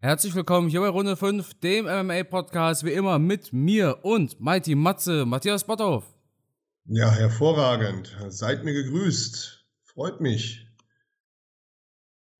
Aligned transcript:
Herzlich 0.00 0.32
willkommen 0.36 0.68
hier 0.68 0.78
bei 0.78 0.90
Runde 0.90 1.16
5, 1.16 1.54
dem 1.54 1.86
MMA-Podcast, 1.86 2.84
wie 2.84 2.92
immer 2.92 3.18
mit 3.18 3.52
mir 3.52 4.04
und 4.04 4.40
Mighty 4.40 4.76
Matze, 4.76 5.26
Matthias 5.26 5.64
Botthoff. 5.64 6.04
Ja, 6.84 7.10
hervorragend. 7.10 8.16
Seid 8.28 8.62
mir 8.62 8.74
gegrüßt. 8.74 9.66
Freut 9.82 10.20
mich. 10.20 10.68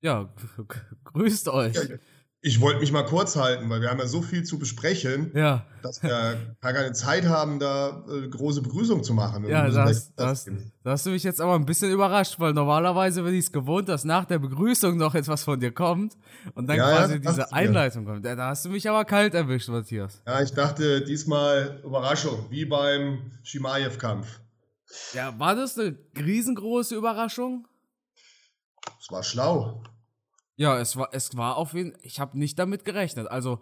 Ja, 0.02 0.32
grüßt 1.04 1.48
euch. 1.48 1.74
Ja, 1.74 1.96
ich 2.40 2.60
wollte 2.60 2.78
mich 2.78 2.92
mal 2.92 3.02
kurz 3.02 3.34
halten, 3.34 3.68
weil 3.68 3.80
wir 3.80 3.90
haben 3.90 3.98
ja 3.98 4.06
so 4.06 4.22
viel 4.22 4.44
zu 4.44 4.60
besprechen, 4.60 5.32
ja. 5.34 5.66
dass 5.82 6.02
wir 6.04 6.54
gar 6.60 6.72
keine 6.72 6.92
Zeit 6.92 7.24
haben, 7.26 7.58
da 7.58 8.04
äh, 8.08 8.28
große 8.28 8.62
Begrüßung 8.62 9.02
zu 9.02 9.12
machen. 9.12 9.44
Ja, 9.48 9.68
das, 9.68 10.14
das, 10.14 10.46
da 10.84 10.90
hast 10.92 11.06
du 11.06 11.10
mich 11.10 11.24
jetzt 11.24 11.40
aber 11.40 11.56
ein 11.56 11.66
bisschen 11.66 11.90
überrascht, 11.90 12.38
weil 12.38 12.52
normalerweise 12.52 13.24
bin 13.24 13.34
ich 13.34 13.46
es 13.46 13.52
gewohnt, 13.52 13.88
dass 13.88 14.04
nach 14.04 14.24
der 14.24 14.38
Begrüßung 14.38 14.96
noch 14.96 15.16
etwas 15.16 15.42
von 15.42 15.58
dir 15.58 15.72
kommt 15.72 16.16
und 16.54 16.68
dann 16.68 16.76
ja, 16.76 16.88
quasi 16.88 17.14
ja, 17.14 17.18
diese 17.18 17.52
Einleitung 17.52 18.04
kommt. 18.04 18.24
Da 18.24 18.36
hast 18.36 18.64
du 18.64 18.68
mich 18.68 18.88
aber 18.88 19.04
kalt 19.04 19.34
erwischt, 19.34 19.68
Matthias. 19.68 20.22
Ja, 20.24 20.40
ich 20.40 20.52
dachte 20.52 21.02
diesmal 21.02 21.80
Überraschung, 21.82 22.46
wie 22.50 22.64
beim 22.64 23.32
Shimaev-Kampf. 23.42 24.40
Ja, 25.12 25.36
war 25.40 25.56
das 25.56 25.76
eine 25.76 25.98
riesengroße 26.16 26.94
Überraschung? 26.94 27.66
Es 29.00 29.10
war 29.10 29.24
schlau. 29.24 29.82
Ja, 30.58 30.76
es 30.80 30.96
war, 30.96 31.10
es 31.12 31.36
war 31.36 31.56
auf 31.56 31.72
jeden 31.72 31.94
ich 32.02 32.18
habe 32.18 32.36
nicht 32.36 32.58
damit 32.58 32.84
gerechnet. 32.84 33.28
Also 33.30 33.60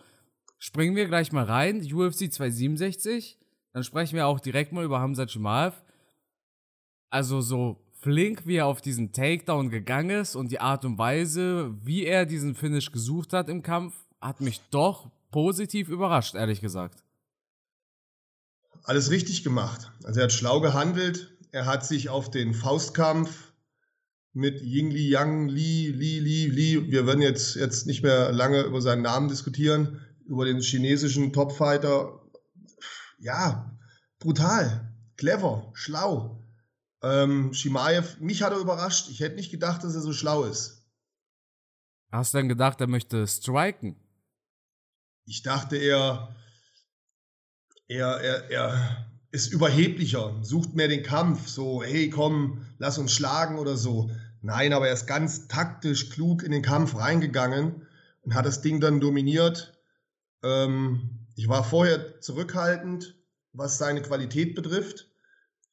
springen 0.59 0.97
wir 0.97 1.07
gleich 1.07 1.31
mal 1.31 1.45
rein, 1.45 1.81
UFC 1.81 2.33
267, 2.33 3.39
dann 3.75 3.85
sprechen 3.85 4.17
wir 4.17 4.27
auch 4.27 4.41
direkt 4.41 4.73
mal 4.73 4.83
über 4.83 4.99
Hamza 4.99 5.27
Chimaev. 5.27 5.77
Also 7.11 7.43
so 7.43 7.85
flink, 8.01 8.47
wie 8.47 8.57
er 8.57 8.67
auf 8.67 8.81
diesen 8.81 9.13
Takedown 9.13 9.69
gegangen 9.69 10.21
ist 10.21 10.37
und 10.37 10.51
die 10.51 10.59
Art 10.59 10.87
und 10.87 10.97
Weise, 10.97 11.75
wie 11.85 12.07
er 12.07 12.25
diesen 12.25 12.55
Finish 12.55 12.91
gesucht 12.91 13.35
hat 13.35 13.51
im 13.51 13.63
Kampf, 13.63 13.95
hat 14.23 14.41
mich 14.41 14.63
doch 14.71 15.11
positiv 15.31 15.91
überrascht, 15.91 16.35
ehrlich 16.35 16.63
gesagt. 16.63 17.05
Alles 18.85 19.11
richtig 19.11 19.45
gemacht. 19.45 19.93
Also 20.03 20.21
er 20.21 20.25
hat 20.25 20.33
schlau 20.33 20.63
gehandelt, 20.63 21.31
er 21.53 21.67
hat 21.67 21.85
sich 21.85 22.09
auf 22.09 22.31
den 22.31 22.55
Faustkampf 22.55 23.46
mit 24.37 24.61
Yingli 24.61 25.09
Yang 25.09 25.49
Li, 25.49 25.89
Li, 25.89 26.19
Li, 26.21 26.47
Li. 26.47 26.91
Wir 26.91 27.07
werden 27.07 27.23
jetzt, 27.23 27.57
jetzt 27.57 27.87
nicht 27.87 28.03
mehr 28.03 28.33
lange 28.33 28.61
über 28.65 28.83
seinen 28.83 29.01
Namen 29.01 29.29
diskutieren, 29.29 30.05
über 30.27 30.45
den 30.45 30.61
chinesischen 30.61 31.33
Topfighter. 31.33 32.21
Ja, 33.19 33.75
brutal, 34.19 34.95
clever, 35.17 35.73
schlau. 35.73 36.45
Ähm, 37.03 37.55
Shimaev, 37.55 38.21
mich 38.21 38.43
hat 38.43 38.53
er 38.53 38.59
überrascht. 38.59 39.09
Ich 39.09 39.21
hätte 39.21 39.37
nicht 39.37 39.51
gedacht, 39.51 39.83
dass 39.83 39.95
er 39.95 40.03
so 40.03 40.13
schlau 40.13 40.45
ist. 40.45 40.87
Hast 42.13 42.35
du 42.35 42.39
denn 42.39 42.51
gedacht, 42.51 42.79
er 42.83 42.89
möchte 42.89 43.27
striken? 43.27 43.97
Ich 45.25 45.43
dachte, 45.43 45.77
er, 45.77 46.37
er, 47.89 48.21
er, 48.21 48.51
er 48.51 49.07
ist 49.31 49.51
überheblicher, 49.51 50.37
sucht 50.43 50.75
mehr 50.75 50.89
den 50.89 51.03
Kampf, 51.03 51.49
so, 51.49 51.83
hey, 51.83 52.11
komm, 52.11 52.67
lass 52.79 52.99
uns 52.99 53.13
schlagen 53.13 53.59
oder 53.59 53.77
so. 53.77 54.11
Nein, 54.43 54.73
aber 54.73 54.89
er 54.89 54.95
ist 54.95 55.07
ganz 55.07 55.49
taktisch, 55.49 56.11
klug 56.11 56.43
in 56.43 56.53
den 56.53 56.63
Kampf 56.63 56.97
reingegangen 56.97 57.87
und 58.23 58.35
hat 58.35 58.47
das 58.47 58.61
Ding 58.61 58.81
dann 58.81 59.01
dominiert. 59.01 59.79
Ähm, 60.43 61.27
ich 61.37 61.49
war 61.49 61.65
vorher 61.65 62.21
zurückhaltend, 62.21 63.15
was 63.53 63.79
seine 63.79 64.03
Qualität 64.03 64.55
betrifft. 64.55 65.09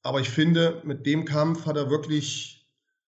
Aber 0.02 0.20
ich 0.20 0.30
finde, 0.30 0.82
mit 0.86 1.06
dem 1.06 1.26
Kampf 1.26 1.66
hat 1.66 1.78
er 1.78 1.90
wirklich 1.90 2.68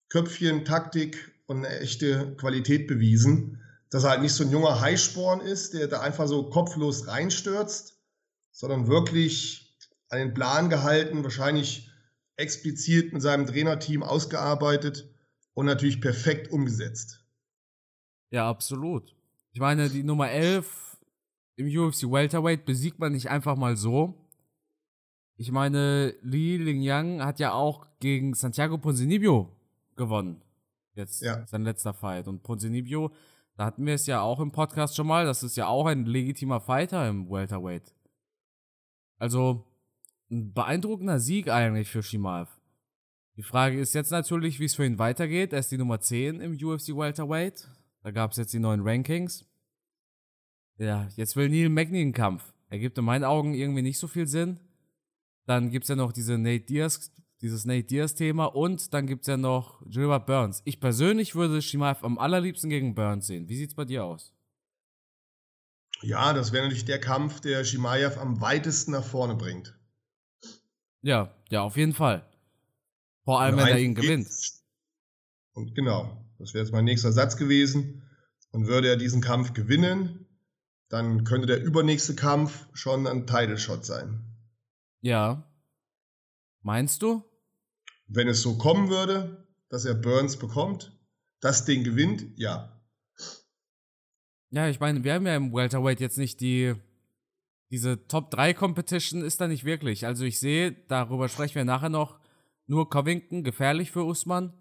Köpfchen, 0.09 0.65
Taktik 0.65 1.33
und 1.47 1.59
eine 1.59 1.81
echte 1.81 2.35
Qualität 2.37 2.87
bewiesen. 2.87 3.61
Dass 3.91 4.05
er 4.05 4.11
halt 4.11 4.23
nicht 4.23 4.35
so 4.35 4.45
ein 4.45 4.51
junger 4.51 4.81
Heißsporn 4.81 5.41
ist, 5.41 5.75
der 5.75 5.89
da 5.89 6.01
einfach 6.01 6.29
so 6.29 6.49
kopflos 6.49 7.07
reinstürzt, 7.07 7.99
sondern 8.53 8.87
wirklich 8.87 9.77
einen 10.09 10.35
Plan 10.35 10.71
gehalten, 10.71 11.25
wahrscheinlich 11.25 11.91
explizit 12.37 13.13
mit 13.13 13.23
seinem 13.23 13.47
Trainerteam 13.47 14.03
ausgearbeitet 14.03 15.10
und 15.61 15.67
natürlich 15.67 16.01
perfekt 16.01 16.51
umgesetzt. 16.51 17.23
Ja, 18.31 18.49
absolut. 18.49 19.15
Ich 19.53 19.61
meine, 19.61 19.91
die 19.91 20.03
Nummer 20.03 20.31
11 20.31 20.97
im 21.57 21.67
UFC 21.67 22.11
Welterweight 22.11 22.65
besiegt 22.65 22.99
man 22.99 23.13
nicht 23.13 23.29
einfach 23.29 23.57
mal 23.57 23.77
so. 23.77 24.15
Ich 25.37 25.53
meine, 25.53 26.15
Li 26.23 26.57
Lingyang 26.57 27.23
hat 27.23 27.41
ja 27.41 27.53
auch 27.53 27.87
gegen 27.99 28.33
Santiago 28.33 28.79
Ponzinibbio 28.79 29.55
gewonnen. 29.97 30.41
Jetzt 30.95 31.21
ja. 31.21 31.47
sein 31.47 31.65
letzter 31.65 31.93
Fight. 31.93 32.27
Und 32.27 32.43
Ponzinibbio, 32.43 33.13
da 33.55 33.67
hatten 33.67 33.85
wir 33.85 33.93
es 33.93 34.07
ja 34.07 34.23
auch 34.23 34.41
im 34.41 34.53
Podcast 34.53 34.97
schon 34.97 35.09
mal, 35.09 35.27
das 35.27 35.43
ist 35.43 35.59
ja 35.59 35.67
auch 35.67 35.85
ein 35.85 36.07
legitimer 36.07 36.61
Fighter 36.61 37.07
im 37.07 37.29
Welterweight. 37.29 37.95
Also, 39.19 39.67
ein 40.31 40.55
beeindruckender 40.55 41.21
Sieg 41.21 41.51
eigentlich 41.51 41.91
für 41.91 42.03
Shimaev. 42.03 42.49
Die 43.41 43.47
Frage 43.47 43.81
ist 43.81 43.95
jetzt 43.95 44.11
natürlich, 44.11 44.61
wie 44.61 44.67
es 44.67 44.75
für 44.75 44.85
ihn 44.85 44.99
weitergeht. 44.99 45.55
Er 45.55 45.61
ist 45.61 45.73
die 45.73 45.79
Nummer 45.79 45.99
10 45.99 46.43
im 46.43 46.53
UFC 46.63 46.89
Welterweight. 46.89 47.71
Da 48.03 48.11
gab 48.11 48.33
es 48.33 48.37
jetzt 48.37 48.53
die 48.53 48.59
neuen 48.59 48.83
Rankings. 48.87 49.47
Ja, 50.77 51.09
jetzt 51.17 51.37
will 51.37 51.49
Neil 51.49 51.71
Magny 51.71 52.03
einen 52.03 52.13
Kampf. 52.13 52.53
Ergibt 52.69 52.99
in 52.99 53.07
meinen 53.07 53.25
Augen 53.25 53.55
irgendwie 53.55 53.81
nicht 53.81 53.97
so 53.97 54.09
viel 54.09 54.27
Sinn. 54.27 54.61
Dann 55.47 55.71
gibt 55.71 55.85
es 55.85 55.89
ja 55.89 55.97
noch 55.97 56.13
diese 56.13 56.37
Nate 56.37 56.67
Diaz, 56.67 57.13
dieses 57.41 57.65
Nate 57.65 57.85
Diaz-Thema 57.85 58.45
und 58.45 58.93
dann 58.93 59.07
gibt 59.07 59.23
es 59.23 59.29
ja 59.29 59.39
noch 59.39 59.81
Gilbert 59.87 60.27
Burns. 60.27 60.61
Ich 60.67 60.79
persönlich 60.79 61.35
würde 61.35 61.63
Shimaev 61.63 62.05
am 62.05 62.19
allerliebsten 62.19 62.69
gegen 62.69 62.95
Burns 62.95 63.27
sehen. 63.27 63.49
Wie 63.49 63.57
sieht 63.57 63.71
es 63.71 63.75
bei 63.75 63.87
dir 63.87 64.05
aus? 64.05 64.35
Ja, 66.03 66.35
das 66.35 66.53
wäre 66.53 66.65
natürlich 66.65 66.85
der 66.85 67.01
Kampf, 67.01 67.41
der 67.41 67.65
Shimaev 67.65 68.19
am 68.19 68.43
weitesten 68.43 68.93
nach 68.93 69.05
vorne 69.05 69.35
bringt. 69.35 69.79
Ja, 71.01 71.35
ja, 71.49 71.63
auf 71.63 71.79
jeden 71.79 71.95
Fall. 71.95 72.30
Vor 73.31 73.41
allem, 73.41 73.59
wenn 73.59 73.69
er 73.69 73.79
ihn 73.79 73.95
gewinnt. 73.95 74.29
Und 75.53 75.77
genau, 75.77 76.27
das 76.41 76.53
wäre 76.53 76.65
jetzt 76.65 76.73
mein 76.73 76.85
nächster 76.85 77.13
Satz 77.13 77.37
gewesen. 77.37 78.03
Und 78.51 78.67
würde 78.67 78.89
er 78.89 78.97
diesen 78.97 79.21
Kampf 79.21 79.53
gewinnen, 79.53 80.27
dann 80.89 81.23
könnte 81.23 81.47
der 81.47 81.63
übernächste 81.63 82.17
Kampf 82.17 82.67
schon 82.73 83.07
ein 83.07 83.29
Title 83.29 83.57
Shot 83.57 83.87
sein. 83.87 84.25
Ja. 85.01 85.49
Meinst 86.63 87.03
du? 87.03 87.23
Wenn 88.09 88.27
es 88.27 88.43
so 88.43 88.59
kommen 88.59 88.91
würde, 88.91 89.47
dass 89.69 89.85
er 89.85 89.95
Burns 89.95 90.37
bekommt, 90.37 90.99
das 91.39 91.65
Ding 91.65 91.85
gewinnt, 91.85 92.37
ja. 92.37 92.83
Ja, 94.51 94.69
ich 94.69 94.81
meine, 94.81 95.05
wir 95.05 95.15
haben 95.15 95.27
ja 95.29 95.37
im 95.37 95.53
Welterweight 95.53 96.01
jetzt 96.01 96.19
nicht 96.19 96.41
die. 96.41 96.75
Diese 97.71 98.09
Top 98.09 98.33
3 98.33 98.55
Competition 98.55 99.23
ist 99.23 99.41
da 99.41 99.47
nicht 99.47 99.65
wirklich. 99.65 100.05
Also 100.05 100.25
ich 100.25 100.41
sehe, 100.41 100.73
darüber 100.89 101.29
sprechen 101.29 101.55
wir 101.55 101.65
nachher 101.65 101.91
noch, 101.91 102.20
nur 102.71 102.89
Covington 102.89 103.43
gefährlich 103.43 103.91
für 103.91 104.05
Usman. 104.05 104.53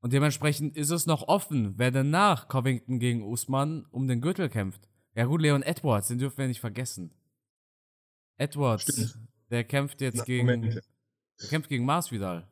Und 0.00 0.12
dementsprechend 0.12 0.76
ist 0.76 0.90
es 0.90 1.06
noch 1.06 1.28
offen, 1.28 1.74
wer 1.76 1.90
denn 1.90 2.10
nach 2.10 2.48
Covington 2.48 2.98
gegen 2.98 3.22
Usman 3.22 3.86
um 3.90 4.08
den 4.08 4.20
Gürtel 4.20 4.48
kämpft. 4.48 4.88
Ja 5.14 5.26
gut, 5.26 5.42
Leon 5.42 5.62
Edwards, 5.62 6.08
den 6.08 6.18
dürfen 6.18 6.38
wir 6.38 6.48
nicht 6.48 6.60
vergessen. 6.60 7.14
Edwards, 8.36 8.84
Stimmt. 8.84 9.18
der 9.50 9.64
kämpft 9.64 10.00
jetzt 10.00 10.16
Na, 10.18 10.24
gegen. 10.24 10.46
Moment. 10.46 10.80
Der 11.40 11.48
kämpft 11.48 11.68
gegen 11.68 11.84
Masvidal 11.84 12.48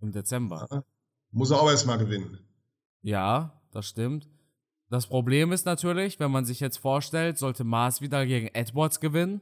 im 0.00 0.10
Dezember. 0.12 0.66
Ja, 0.70 0.84
muss 1.30 1.50
er 1.50 1.60
auch 1.60 1.70
erstmal 1.70 1.98
gewinnen. 1.98 2.38
Ja, 3.02 3.62
das 3.70 3.86
stimmt. 3.86 4.28
Das 4.88 5.06
Problem 5.06 5.52
ist 5.52 5.66
natürlich, 5.66 6.18
wenn 6.18 6.30
man 6.30 6.44
sich 6.44 6.60
jetzt 6.60 6.78
vorstellt, 6.78 7.38
sollte 7.38 7.64
Masvidal 7.64 8.26
gegen 8.26 8.48
Edwards 8.48 9.00
gewinnen, 9.00 9.40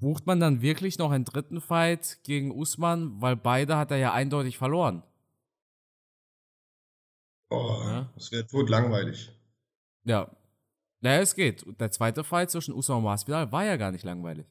Bucht 0.00 0.26
man 0.26 0.40
dann 0.40 0.62
wirklich 0.62 0.98
noch 0.98 1.10
einen 1.10 1.26
dritten 1.26 1.60
Fight 1.60 2.20
gegen 2.24 2.50
Usman, 2.50 3.20
weil 3.20 3.36
beide 3.36 3.76
hat 3.76 3.90
er 3.90 3.98
ja 3.98 4.14
eindeutig 4.14 4.56
verloren. 4.56 5.02
Oh, 7.50 7.80
ja? 7.84 8.10
das 8.14 8.32
wäre 8.32 8.46
tot 8.46 8.70
langweilig. 8.70 9.30
Ja. 10.04 10.34
Naja, 11.00 11.20
es 11.20 11.34
geht. 11.34 11.64
Der 11.78 11.90
zweite 11.90 12.24
Fight 12.24 12.50
zwischen 12.50 12.72
Usman 12.72 12.98
und 12.98 13.04
Masvidal 13.04 13.52
war 13.52 13.64
ja 13.64 13.76
gar 13.76 13.92
nicht 13.92 14.04
langweilig. 14.04 14.46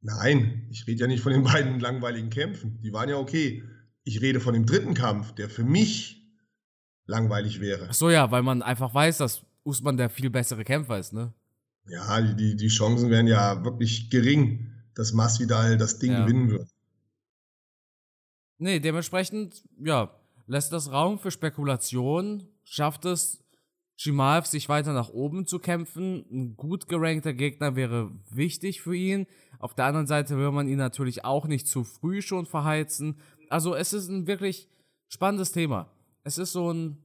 Nein, 0.00 0.68
ich 0.70 0.86
rede 0.86 1.00
ja 1.00 1.06
nicht 1.06 1.22
von 1.22 1.32
den 1.32 1.42
beiden 1.42 1.80
langweiligen 1.80 2.30
Kämpfen. 2.30 2.80
Die 2.80 2.92
waren 2.92 3.08
ja 3.08 3.16
okay. 3.16 3.64
Ich 4.04 4.20
rede 4.20 4.40
von 4.40 4.54
dem 4.54 4.66
dritten 4.66 4.94
Kampf, 4.94 5.32
der 5.32 5.48
für 5.48 5.64
mich 5.64 6.22
langweilig 7.06 7.60
wäre. 7.60 7.88
Ach 7.90 7.94
so, 7.94 8.10
ja, 8.10 8.30
weil 8.30 8.42
man 8.42 8.62
einfach 8.62 8.94
weiß, 8.94 9.18
dass 9.18 9.44
Usman 9.64 9.96
der 9.96 10.10
viel 10.10 10.30
bessere 10.30 10.64
Kämpfer 10.64 10.98
ist, 10.98 11.12
ne? 11.12 11.32
Ja, 11.86 12.20
die, 12.20 12.56
die 12.56 12.68
Chancen 12.68 13.10
wären 13.10 13.26
ja 13.26 13.64
wirklich 13.64 14.10
gering, 14.10 14.70
dass 14.94 15.12
Masvidal 15.12 15.76
das 15.76 15.98
Ding 15.98 16.12
ja. 16.12 16.24
gewinnen 16.24 16.50
wird. 16.50 16.68
Nee, 18.58 18.78
dementsprechend, 18.78 19.62
ja, 19.82 20.14
lässt 20.46 20.72
das 20.72 20.92
Raum 20.92 21.18
für 21.18 21.30
Spekulation, 21.30 22.46
schafft 22.64 23.04
es 23.04 23.42
Shimaev 23.96 24.46
sich 24.46 24.68
weiter 24.68 24.92
nach 24.92 25.10
oben 25.10 25.46
zu 25.46 25.58
kämpfen. 25.58 26.24
Ein 26.30 26.56
gut 26.56 26.88
gerankter 26.88 27.34
Gegner 27.34 27.76
wäre 27.76 28.10
wichtig 28.30 28.82
für 28.82 28.96
ihn. 28.96 29.26
Auf 29.58 29.74
der 29.74 29.84
anderen 29.84 30.06
Seite 30.06 30.36
will 30.38 30.50
man 30.50 30.66
ihn 30.66 30.78
natürlich 30.78 31.24
auch 31.24 31.46
nicht 31.46 31.68
zu 31.68 31.84
früh 31.84 32.20
schon 32.20 32.46
verheizen. 32.46 33.20
Also 33.48 33.74
es 33.74 33.92
ist 33.92 34.08
ein 34.08 34.26
wirklich 34.26 34.68
spannendes 35.08 35.52
Thema. 35.52 35.92
Es 36.24 36.38
ist 36.38 36.52
so 36.52 36.72
ein 36.72 36.98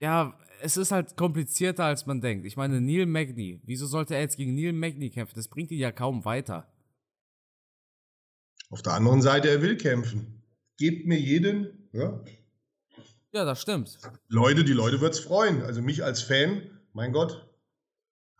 Ja, 0.00 0.38
es 0.60 0.76
ist 0.76 0.92
halt 0.92 1.16
komplizierter, 1.16 1.84
als 1.84 2.06
man 2.06 2.20
denkt. 2.20 2.46
Ich 2.46 2.56
meine, 2.56 2.80
Neil 2.80 3.06
Magny, 3.06 3.60
wieso 3.64 3.86
sollte 3.86 4.14
er 4.14 4.20
jetzt 4.20 4.36
gegen 4.36 4.54
Neil 4.54 4.72
Magny 4.72 5.10
kämpfen? 5.10 5.34
Das 5.36 5.48
bringt 5.48 5.70
ihn 5.70 5.78
ja 5.78 5.92
kaum 5.92 6.24
weiter. 6.24 6.66
Auf 8.70 8.82
der 8.82 8.92
anderen 8.94 9.22
Seite, 9.22 9.48
er 9.48 9.62
will 9.62 9.76
kämpfen. 9.76 10.42
Gebt 10.76 11.06
mir 11.06 11.18
jeden, 11.18 11.88
ja. 11.92 12.22
Ja, 13.32 13.44
das 13.44 13.60
stimmt. 13.60 13.98
Leute, 14.28 14.64
die 14.64 14.72
Leute 14.72 15.00
wird's 15.00 15.18
freuen. 15.18 15.62
Also 15.62 15.82
mich 15.82 16.04
als 16.04 16.22
Fan, 16.22 16.62
mein 16.92 17.12
Gott, 17.12 17.48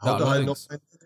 haut 0.00 0.20
Ja, 0.20 0.26
er 0.26 0.30
halt 0.30 0.46
noch 0.46 0.56
allerdings. 0.68 0.98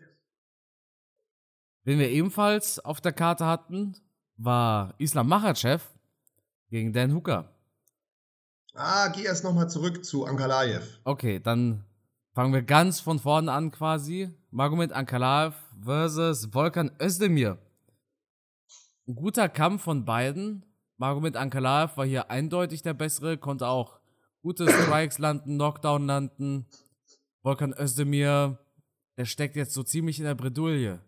Wen 1.85 1.99
wir 1.99 2.11
ebenfalls 2.11 2.79
auf 2.79 3.01
der 3.01 3.13
Karte 3.13 3.45
hatten, 3.45 3.97
war 4.37 4.95
Islam 4.99 5.29
Makhachev 5.29 5.85
gegen 6.69 6.93
Dan 6.93 7.13
Hooker. 7.13 7.52
Ah, 8.75 9.09
geh 9.09 9.25
erst 9.25 9.45
nochmal 9.45 9.69
zurück 9.69 10.05
zu 10.05 10.25
Ankalaev. 10.25 11.01
Okay, 11.05 11.41
dann 11.41 11.85
fangen 12.35 12.55
wir 12.55 12.63
ganz 12.63 13.01
von 13.01 13.19
vorne 13.19 13.53
an 13.53 13.71
quasi. 13.71 14.31
Magomed 14.51 14.93
Ankalaev 14.93 15.55
versus 15.83 16.53
Volkan 16.53 16.91
Özdemir. 17.01 17.59
Ein 19.07 19.15
guter 19.15 19.49
Kampf 19.49 19.83
von 19.83 20.05
beiden. 20.05 20.65
Magomed 20.97 21.37
Ankalaev 21.37 21.97
war 21.97 22.07
hier 22.07 22.31
eindeutig 22.31 22.83
der 22.83 22.95
bessere, 22.95 23.37
konnte 23.37 23.67
auch 23.67 24.01
gute 24.43 24.69
Strikes 24.69 25.19
landen, 25.19 25.57
Knockdown 25.57 26.07
landen. 26.07 26.67
Volkan 27.43 27.75
Özdemir, 27.77 28.59
der 29.17 29.25
steckt 29.25 29.57
jetzt 29.57 29.75
so 29.75 29.83
ziemlich 29.83 30.19
in 30.19 30.25
der 30.25 30.35
Bredouille. 30.35 31.01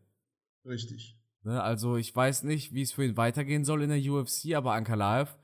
Richtig. 0.67 1.17
Ne, 1.43 1.63
also 1.63 1.97
ich 1.97 2.15
weiß 2.15 2.43
nicht, 2.43 2.73
wie 2.73 2.83
es 2.83 2.93
für 2.93 3.05
ihn 3.05 3.17
weitergehen 3.17 3.65
soll 3.65 3.83
in 3.83 3.91
der 3.91 4.13
UFC, 4.13 4.55
aber 4.55 4.73
Ankalaev, 4.73 5.37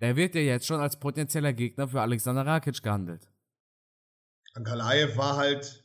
der 0.00 0.16
wird 0.16 0.34
ja 0.34 0.40
jetzt 0.40 0.66
schon 0.66 0.80
als 0.80 0.98
potenzieller 0.98 1.52
Gegner 1.52 1.88
für 1.88 2.00
Alexander 2.00 2.46
Rakic 2.46 2.82
gehandelt. 2.82 3.28
Ankalaev 4.54 5.16
war 5.16 5.36
halt 5.36 5.84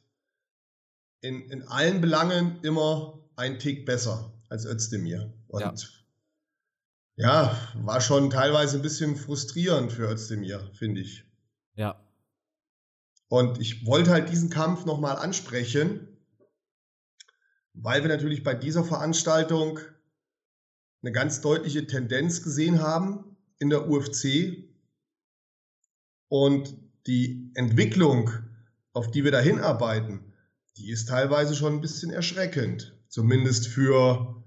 in, 1.21 1.49
in 1.49 1.63
allen 1.63 2.01
Belangen 2.01 2.59
immer 2.63 3.19
ein 3.35 3.59
Tick 3.59 3.85
besser 3.85 4.33
als 4.49 4.65
Özdemir. 4.65 5.33
Und 5.47 6.05
ja. 7.15 7.57
war 7.75 8.01
schon 8.01 8.29
teilweise 8.29 8.77
ein 8.77 8.81
bisschen 8.81 9.15
frustrierend 9.15 9.91
für 9.91 10.09
Özdemir, 10.09 10.69
finde 10.73 11.01
ich. 11.01 11.25
Ja, 11.75 11.99
Und 13.29 13.59
ich 13.59 13.85
wollte 13.85 14.11
halt 14.11 14.29
diesen 14.29 14.49
Kampf 14.49 14.85
nochmal 14.85 15.17
ansprechen, 15.17 16.07
weil 17.73 18.03
wir 18.03 18.09
natürlich 18.09 18.43
bei 18.43 18.53
dieser 18.53 18.83
Veranstaltung 18.83 19.79
eine 21.01 21.11
ganz 21.11 21.41
deutliche 21.41 21.87
Tendenz 21.87 22.43
gesehen 22.43 22.81
haben 22.81 23.32
in 23.59 23.69
der 23.69 23.89
UFC 23.89 24.63
und 26.29 26.75
die 27.07 27.51
Entwicklung, 27.55 28.29
auf 28.93 29.11
die 29.11 29.23
wir 29.23 29.31
da 29.31 29.39
hinarbeiten, 29.39 30.33
die 30.77 30.89
ist 30.89 31.09
teilweise 31.09 31.55
schon 31.55 31.73
ein 31.73 31.81
bisschen 31.81 32.11
erschreckend. 32.11 32.97
Zumindest 33.09 33.67
für 33.67 34.43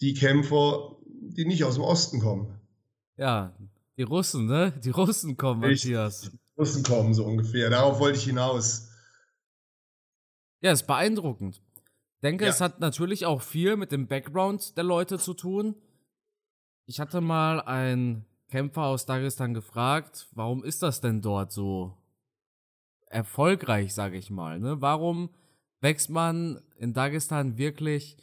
die 0.00 0.14
Kämpfer, 0.14 0.96
die 1.10 1.44
nicht 1.46 1.64
aus 1.64 1.74
dem 1.74 1.82
Osten 1.82 2.20
kommen. 2.20 2.60
ja, 3.16 3.54
die 3.96 4.02
Russen, 4.02 4.46
ne? 4.46 4.72
Die 4.84 4.90
Russen 4.90 5.36
kommen. 5.36 5.60
Matthias. 5.60 6.32
Russen 6.58 6.82
kommen 6.82 7.14
so 7.14 7.24
ungefähr. 7.24 7.70
Darauf 7.70 8.00
wollte 8.00 8.18
ich 8.18 8.24
hinaus. 8.24 8.88
Ja, 10.62 10.72
ist 10.72 10.86
beeindruckend. 10.88 11.60
Ich 12.16 12.20
denke, 12.22 12.44
Ja. 12.44 12.50
es 12.50 12.60
hat 12.60 12.80
natürlich 12.80 13.24
auch 13.24 13.40
viel 13.40 13.76
mit 13.76 13.92
dem 13.92 14.08
Background 14.08 14.76
der 14.76 14.82
Leute 14.82 15.18
zu 15.20 15.32
tun. 15.34 15.76
Ich 16.86 16.98
hatte 16.98 17.20
mal 17.20 17.60
einen 17.60 18.24
Kämpfer 18.54 18.84
aus 18.84 19.04
Dagestan 19.04 19.52
gefragt, 19.52 20.28
warum 20.30 20.62
ist 20.62 20.80
das 20.80 21.00
denn 21.00 21.20
dort 21.20 21.50
so 21.50 21.98
erfolgreich, 23.06 23.92
sage 23.92 24.16
ich 24.16 24.30
mal. 24.30 24.60
Ne? 24.60 24.80
Warum 24.80 25.30
wächst 25.80 26.08
man 26.08 26.62
in 26.76 26.92
Dagestan 26.92 27.58
wirklich 27.58 28.16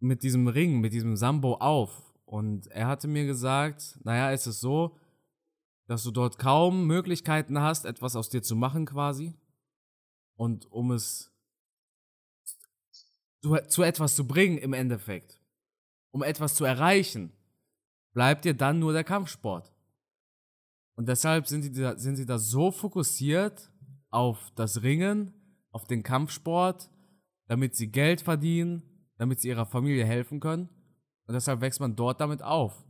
mit 0.00 0.24
diesem 0.24 0.48
Ring, 0.48 0.80
mit 0.80 0.92
diesem 0.92 1.14
Sambo 1.14 1.58
auf? 1.58 2.12
Und 2.24 2.66
er 2.72 2.88
hatte 2.88 3.06
mir 3.06 3.24
gesagt, 3.24 4.00
naja, 4.02 4.32
es 4.32 4.48
ist 4.48 4.58
so, 4.58 4.96
dass 5.86 6.02
du 6.02 6.10
dort 6.10 6.40
kaum 6.40 6.88
Möglichkeiten 6.88 7.60
hast, 7.60 7.84
etwas 7.84 8.16
aus 8.16 8.28
dir 8.28 8.42
zu 8.42 8.56
machen 8.56 8.84
quasi. 8.84 9.32
Und 10.34 10.66
um 10.72 10.90
es 10.90 11.32
zu, 13.42 13.54
zu 13.68 13.84
etwas 13.84 14.16
zu 14.16 14.26
bringen 14.26 14.58
im 14.58 14.72
Endeffekt, 14.72 15.40
um 16.10 16.24
etwas 16.24 16.56
zu 16.56 16.64
erreichen, 16.64 17.32
bleibt 18.16 18.46
dir 18.46 18.54
dann 18.54 18.78
nur 18.78 18.94
der 18.94 19.04
Kampfsport. 19.04 19.70
Und 20.96 21.06
deshalb 21.06 21.46
sind 21.46 21.64
sie, 21.64 21.72
da, 21.72 21.98
sind 21.98 22.16
sie 22.16 22.24
da 22.24 22.38
so 22.38 22.70
fokussiert 22.70 23.70
auf 24.08 24.50
das 24.56 24.82
Ringen, 24.82 25.34
auf 25.70 25.84
den 25.84 26.02
Kampfsport, 26.02 26.88
damit 27.46 27.76
sie 27.76 27.88
Geld 27.88 28.22
verdienen, 28.22 28.82
damit 29.18 29.40
sie 29.40 29.48
ihrer 29.48 29.66
Familie 29.66 30.06
helfen 30.06 30.40
können. 30.40 30.70
Und 31.26 31.34
deshalb 31.34 31.60
wächst 31.60 31.78
man 31.78 31.94
dort 31.94 32.22
damit 32.22 32.40
auf. 32.40 32.86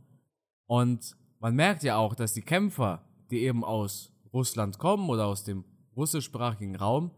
Und 0.65 1.17
man 1.39 1.55
merkt 1.55 1.83
ja 1.83 1.97
auch, 1.97 2.15
dass 2.15 2.31
die 2.31 2.41
Kämpfer, 2.41 3.05
die 3.29 3.41
eben 3.41 3.65
aus 3.65 4.13
Russland 4.31 4.79
kommen 4.79 5.09
oder 5.09 5.25
aus 5.25 5.43
dem 5.43 5.65
russischsprachigen 5.97 6.77
Raum, 6.77 7.11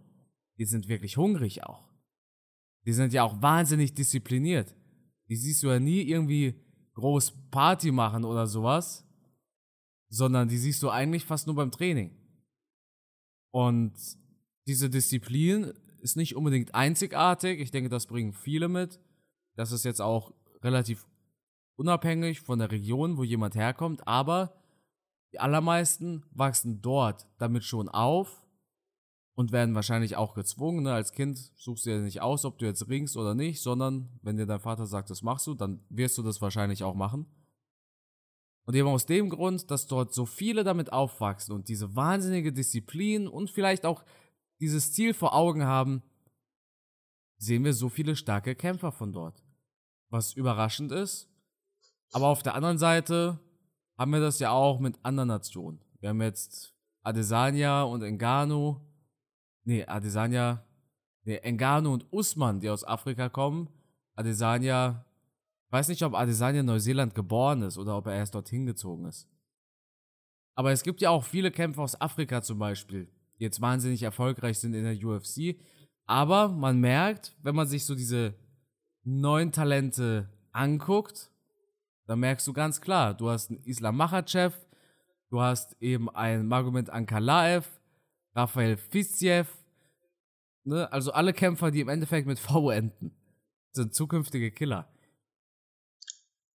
die 0.57 0.65
sind 0.65 0.87
wirklich 0.87 1.17
hungrig 1.17 1.63
auch. 1.63 1.87
Die 2.87 2.93
sind 2.93 3.13
ja 3.13 3.21
auch 3.21 3.39
wahnsinnig 3.39 3.93
diszipliniert. 3.93 4.75
Die 5.27 5.35
siehst 5.35 5.61
du 5.61 5.67
ja 5.67 5.79
nie 5.79 6.01
irgendwie 6.01 6.59
groß 6.99 7.33
Party 7.51 7.91
machen 7.91 8.25
oder 8.25 8.47
sowas, 8.47 9.05
sondern 10.09 10.47
die 10.47 10.57
siehst 10.57 10.83
du 10.83 10.89
eigentlich 10.89 11.25
fast 11.25 11.47
nur 11.47 11.55
beim 11.55 11.71
Training. 11.71 12.15
Und 13.51 13.93
diese 14.67 14.89
Disziplin 14.89 15.73
ist 16.01 16.15
nicht 16.15 16.35
unbedingt 16.35 16.75
einzigartig. 16.75 17.59
Ich 17.59 17.71
denke, 17.71 17.89
das 17.89 18.05
bringen 18.05 18.33
viele 18.33 18.67
mit. 18.67 18.99
Das 19.55 19.71
ist 19.71 19.85
jetzt 19.85 20.01
auch 20.01 20.33
relativ 20.61 21.07
unabhängig 21.75 22.41
von 22.41 22.59
der 22.59 22.71
Region, 22.71 23.17
wo 23.17 23.23
jemand 23.23 23.55
herkommt, 23.55 24.07
aber 24.07 24.53
die 25.31 25.39
allermeisten 25.39 26.23
wachsen 26.31 26.81
dort 26.81 27.27
damit 27.37 27.63
schon 27.63 27.87
auf 27.87 28.45
und 29.39 29.53
werden 29.53 29.73
wahrscheinlich 29.73 30.17
auch 30.17 30.33
gezwungen. 30.33 30.83
Ne? 30.83 30.91
Als 30.91 31.13
Kind 31.13 31.37
suchst 31.55 31.85
du 31.85 31.91
ja 31.91 31.99
nicht 31.99 32.19
aus, 32.19 32.43
ob 32.43 32.57
du 32.57 32.65
jetzt 32.65 32.89
ringst 32.89 33.15
oder 33.15 33.35
nicht, 33.35 33.61
sondern 33.61 34.09
wenn 34.21 34.35
dir 34.35 34.45
dein 34.45 34.59
Vater 34.59 34.85
sagt, 34.85 35.09
das 35.09 35.21
machst 35.21 35.47
du, 35.47 35.53
dann 35.55 35.79
wirst 35.87 36.17
du 36.17 36.23
das 36.23 36.41
wahrscheinlich 36.41 36.83
auch 36.83 36.93
machen. 36.93 37.25
Und 38.65 38.75
eben 38.75 38.89
aus 38.89 39.05
dem 39.05 39.29
Grund, 39.29 39.71
dass 39.71 39.87
dort 39.87 40.13
so 40.13 40.25
viele 40.25 40.65
damit 40.65 40.91
aufwachsen 40.91 41.55
und 41.55 41.69
diese 41.69 41.95
wahnsinnige 41.95 42.51
Disziplin 42.51 43.29
und 43.29 43.49
vielleicht 43.49 43.85
auch 43.85 44.03
dieses 44.59 44.91
Ziel 44.91 45.13
vor 45.13 45.33
Augen 45.33 45.63
haben, 45.63 46.03
sehen 47.37 47.63
wir 47.63 47.73
so 47.73 47.87
viele 47.87 48.17
starke 48.17 48.55
Kämpfer 48.55 48.91
von 48.91 49.13
dort. 49.13 49.41
Was 50.09 50.33
überraschend 50.33 50.91
ist. 50.91 51.29
Aber 52.11 52.27
auf 52.27 52.43
der 52.43 52.55
anderen 52.55 52.77
Seite 52.77 53.39
haben 53.97 54.11
wir 54.11 54.19
das 54.19 54.39
ja 54.39 54.51
auch 54.51 54.81
mit 54.81 54.99
anderen 55.01 55.29
Nationen. 55.29 55.79
Wir 56.01 56.09
haben 56.09 56.21
jetzt 56.21 56.73
Adesanya 57.03 57.83
und 57.83 58.01
Ngannou. 58.01 58.88
Nee, 59.69 59.85
Adesanya. 59.85 60.65
Nee, 61.25 61.39
Ngannou 61.45 61.93
und 61.93 62.11
Usman, 62.11 62.59
die 62.59 62.71
aus 62.71 62.83
Afrika 62.83 63.29
kommen. 63.29 63.69
Adesanya. 64.15 65.05
Weiß 65.69 65.89
nicht, 65.89 66.01
ob 66.01 66.15
Adesanya 66.15 66.61
in 66.61 66.65
Neuseeland 66.65 67.13
geboren 67.13 67.61
ist 67.61 67.77
oder 67.77 67.95
ob 67.95 68.07
er 68.07 68.15
erst 68.15 68.33
dorthin 68.33 68.65
gezogen 68.65 69.05
ist. 69.05 69.29
Aber 70.55 70.71
es 70.71 70.81
gibt 70.81 71.01
ja 71.01 71.11
auch 71.11 71.23
viele 71.23 71.51
Kämpfer 71.51 71.83
aus 71.83 72.01
Afrika 72.01 72.41
zum 72.41 72.57
Beispiel, 72.57 73.11
die 73.37 73.43
jetzt 73.43 73.61
wahnsinnig 73.61 74.01
erfolgreich 74.01 74.57
sind 74.57 74.73
in 74.73 74.85
der 74.85 75.07
UFC. 75.07 75.59
Aber 76.07 76.49
man 76.49 76.79
merkt, 76.79 77.37
wenn 77.43 77.53
man 77.53 77.67
sich 77.67 77.85
so 77.85 77.93
diese 77.93 78.33
neuen 79.03 79.51
Talente 79.51 80.29
anguckt, 80.51 81.29
dann 82.07 82.21
merkst 82.21 82.47
du 82.47 82.53
ganz 82.53 82.81
klar, 82.81 83.13
du 83.13 83.29
hast 83.29 83.51
einen 83.51 83.61
Islam 83.65 83.97
Makhachev, 83.97 84.57
du 85.29 85.39
hast 85.39 85.79
eben 85.79 86.09
einen 86.09 86.47
Magomed 86.47 86.89
Ankalaev, 86.89 87.69
Rafael 88.35 88.77
Fiziev, 88.77 89.58
ne? 90.63 90.91
also 90.91 91.11
alle 91.11 91.33
Kämpfer, 91.33 91.71
die 91.71 91.81
im 91.81 91.89
Endeffekt 91.89 92.27
mit 92.27 92.39
V 92.39 92.71
enden, 92.71 93.11
sind 93.71 93.93
zukünftige 93.93 94.51
Killer. 94.51 94.91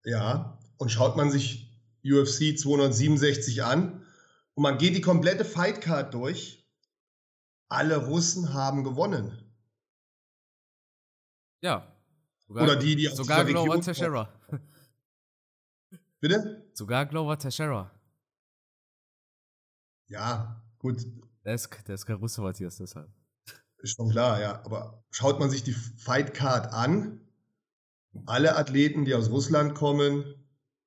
Ja, 0.03 0.59
und 0.77 0.91
schaut 0.91 1.15
man 1.17 1.31
sich 1.31 1.71
UFC 2.03 2.57
267 2.57 3.63
an 3.63 4.05
und 4.53 4.63
man 4.63 4.77
geht 4.77 4.95
die 4.95 5.01
komplette 5.01 5.43
Fightcard 5.45 6.13
durch, 6.13 6.63
alle 7.67 8.05
Russen 8.05 8.53
haben 8.53 8.83
gewonnen. 8.83 9.41
Ja. 11.61 11.91
Sogar, 12.47 12.63
Oder 12.63 12.75
die, 12.75 12.95
die 12.95 13.09
aus 13.09 13.17
sogar 13.17 13.43
Glover 13.43 13.81
Teixeira. 13.81 14.29
Bitte? 16.19 16.69
Sogar 16.73 17.07
Glover 17.07 17.39
Teixeira. 17.39 17.91
Ja, 20.07 20.63
gut, 20.77 21.03
Der 21.43 21.55
ist, 21.55 21.67
der 21.87 21.95
ist 21.95 22.05
kein 22.05 22.17
Russe, 22.17 22.41
Matthias, 22.41 22.77
deshalb. 22.77 23.09
Ist 23.85 23.95
schon 23.95 24.09
klar, 24.09 24.41
ja. 24.41 24.61
Aber 24.65 25.03
schaut 25.11 25.39
man 25.39 25.49
sich 25.49 25.63
die 25.63 25.73
Fightcard 25.73 26.73
an, 26.73 27.21
alle 28.25 28.57
Athleten, 28.57 29.05
die 29.05 29.13
aus 29.13 29.29
Russland 29.29 29.75
kommen, 29.75 30.25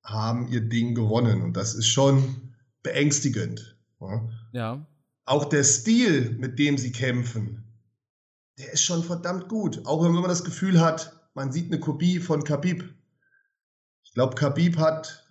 haben 0.05 0.49
ihr 0.49 0.61
Ding 0.61 0.95
gewonnen. 0.95 1.43
Und 1.43 1.57
das 1.57 1.75
ist 1.75 1.87
schon 1.89 2.55
beängstigend. 2.83 3.77
Ja. 4.01 4.29
Ja. 4.53 4.87
auch 5.25 5.45
der 5.47 5.65
Stil, 5.65 6.31
mit 6.39 6.59
dem 6.59 6.79
sie 6.79 6.93
kämpfen, 6.93 7.65
der 8.59 8.73
ist 8.73 8.83
schon 8.83 9.03
verdammt 9.03 9.49
gut. 9.49 9.85
Auch 9.87 10.03
wenn 10.05 10.13
man 10.13 10.25
das 10.25 10.45
Gefühl 10.45 10.81
hat, 10.81 11.31
man 11.35 11.53
sieht 11.53 11.67
eine 11.67 11.81
Kopie 11.81 12.19
von 12.21 12.45
Khabib. 12.45 12.95
Ich 14.05 14.15
glaube, 14.15 14.35
Khabib 14.35 14.79
hat 14.79 15.29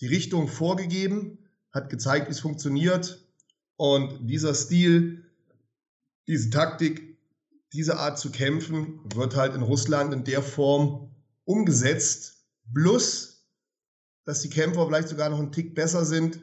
die 0.00 0.06
Richtung 0.06 0.48
vorgegeben, 0.48 1.38
hat 1.72 1.90
gezeigt, 1.90 2.28
wie 2.28 2.32
es 2.32 2.40
funktioniert. 2.40 3.24
Und 3.76 4.28
dieser 4.28 4.54
Stil, 4.54 5.24
diese 6.26 6.50
Taktik, 6.50 7.07
diese 7.72 7.98
Art 7.98 8.18
zu 8.18 8.30
kämpfen, 8.30 9.00
wird 9.14 9.36
halt 9.36 9.54
in 9.54 9.62
Russland 9.62 10.12
in 10.12 10.24
der 10.24 10.42
Form 10.42 11.14
umgesetzt. 11.44 12.44
Plus, 12.74 13.46
dass 14.24 14.42
die 14.42 14.50
Kämpfer 14.50 14.86
vielleicht 14.86 15.08
sogar 15.08 15.28
noch 15.30 15.38
einen 15.38 15.52
Tick 15.52 15.74
besser 15.74 16.04
sind, 16.04 16.40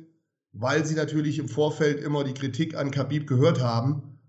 weil 0.54 0.86
sie 0.86 0.96
natürlich 0.96 1.38
im 1.38 1.50
Vorfeld 1.50 2.00
immer 2.00 2.24
die 2.24 2.34
Kritik 2.34 2.76
an 2.76 2.92
Khabib 2.92 3.28
gehört 3.28 3.60
haben 3.60 4.20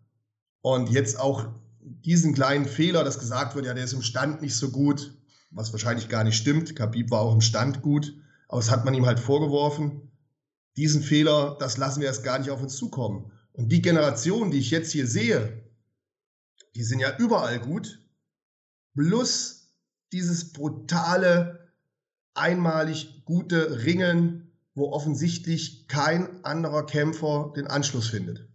und 0.60 0.90
jetzt 0.90 1.18
auch 1.20 1.46
diesen 1.80 2.34
kleinen 2.34 2.66
Fehler, 2.66 3.04
dass 3.04 3.18
gesagt 3.18 3.54
wird, 3.54 3.66
ja, 3.66 3.74
der 3.74 3.84
ist 3.84 3.92
im 3.92 4.02
Stand 4.02 4.42
nicht 4.42 4.56
so 4.56 4.70
gut, 4.70 5.16
was 5.50 5.72
wahrscheinlich 5.72 6.08
gar 6.08 6.24
nicht 6.24 6.36
stimmt. 6.36 6.74
Khabib 6.74 7.10
war 7.10 7.20
auch 7.20 7.34
im 7.34 7.40
Stand 7.40 7.80
gut, 7.82 8.14
aber 8.48 8.60
das 8.60 8.70
hat 8.70 8.84
man 8.84 8.94
ihm 8.94 9.06
halt 9.06 9.20
vorgeworfen. 9.20 10.10
Diesen 10.76 11.02
Fehler, 11.02 11.56
das 11.58 11.78
lassen 11.78 12.00
wir 12.00 12.08
erst 12.08 12.24
gar 12.24 12.38
nicht 12.38 12.50
auf 12.50 12.60
uns 12.60 12.76
zukommen. 12.76 13.30
Und 13.52 13.70
die 13.70 13.80
Generation, 13.80 14.50
die 14.50 14.58
ich 14.58 14.70
jetzt 14.70 14.92
hier 14.92 15.06
sehe, 15.06 15.65
die 16.76 16.84
sind 16.84 17.00
ja 17.00 17.16
überall 17.16 17.58
gut. 17.58 18.02
Plus 18.94 19.74
dieses 20.12 20.52
brutale, 20.52 21.72
einmalig 22.34 23.24
gute 23.24 23.84
Ringen, 23.84 24.52
wo 24.74 24.92
offensichtlich 24.92 25.88
kein 25.88 26.44
anderer 26.44 26.84
Kämpfer 26.84 27.52
den 27.56 27.66
Anschluss 27.66 28.08
findet. 28.08 28.46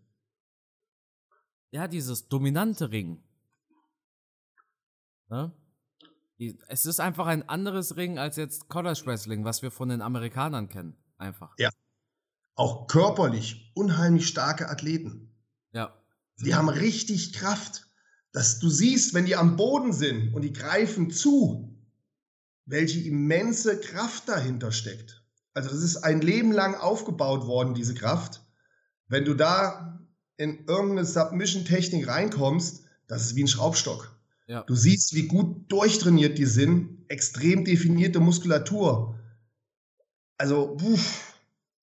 Ja, 1.71 1.87
dieses 1.87 2.27
dominante 2.27 2.91
Ringen. 2.91 3.23
Ne? 5.29 5.51
Es 6.67 6.85
ist 6.85 6.99
einfach 6.99 7.27
ein 7.27 7.47
anderes 7.47 7.95
Ring 7.95 8.19
als 8.19 8.35
jetzt 8.35 8.67
College 8.67 9.01
Wrestling, 9.05 9.45
was 9.45 9.61
wir 9.61 9.71
von 9.71 9.89
den 9.89 10.01
Amerikanern 10.01 10.69
kennen. 10.69 10.95
Einfach. 11.17 11.55
Ja. 11.57 11.69
Auch 12.55 12.87
körperlich 12.87 13.71
unheimlich 13.73 14.27
starke 14.27 14.69
Athleten. 14.69 15.35
Ja. 15.71 15.95
Die 16.39 16.55
haben 16.55 16.69
richtig 16.69 17.33
Kraft. 17.33 17.87
Dass 18.31 18.59
du 18.59 18.69
siehst, 18.69 19.13
wenn 19.13 19.25
die 19.25 19.35
am 19.35 19.57
Boden 19.57 19.93
sind 19.93 20.33
und 20.33 20.43
die 20.43 20.53
greifen 20.53 21.11
zu, 21.11 21.77
welche 22.65 23.01
immense 23.01 23.79
Kraft 23.79 24.29
dahinter 24.29 24.71
steckt. 24.71 25.23
Also 25.53 25.69
das 25.69 25.81
ist 25.81 25.97
ein 25.97 26.21
Leben 26.21 26.51
lang 26.51 26.75
aufgebaut 26.75 27.45
worden, 27.45 27.73
diese 27.73 27.93
Kraft. 27.93 28.41
Wenn 29.07 29.25
du 29.25 29.33
da 29.33 29.99
in 30.37 30.65
irgendeine 30.67 31.05
Submission-Technik 31.05 32.07
reinkommst, 32.07 32.83
das 33.07 33.25
ist 33.25 33.35
wie 33.35 33.43
ein 33.43 33.49
Schraubstock. 33.49 34.15
Ja. 34.47 34.63
Du 34.63 34.75
siehst, 34.75 35.13
wie 35.13 35.27
gut 35.27 35.71
durchtrainiert 35.71 36.37
die 36.37 36.45
sind, 36.45 37.05
extrem 37.09 37.65
definierte 37.65 38.19
Muskulatur. 38.19 39.19
Also, 40.37 40.77
uff, 40.81 41.35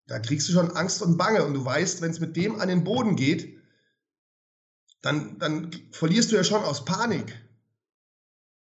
da 0.08 0.20
kriegst 0.20 0.50
du 0.50 0.54
schon 0.54 0.72
Angst 0.72 1.02
und 1.02 1.18
Bange 1.18 1.46
und 1.46 1.54
du 1.54 1.64
weißt, 1.64 2.02
wenn 2.02 2.12
es 2.12 2.20
mit 2.20 2.36
dem 2.36 2.60
an 2.60 2.68
den 2.68 2.84
Boden 2.84 3.16
geht, 3.16 3.58
dann, 5.02 5.40
dann 5.40 5.72
verlierst 5.92 6.32
du 6.32 6.36
ja 6.36 6.44
schon 6.44 6.64
aus 6.64 6.86
Panik. 6.86 7.34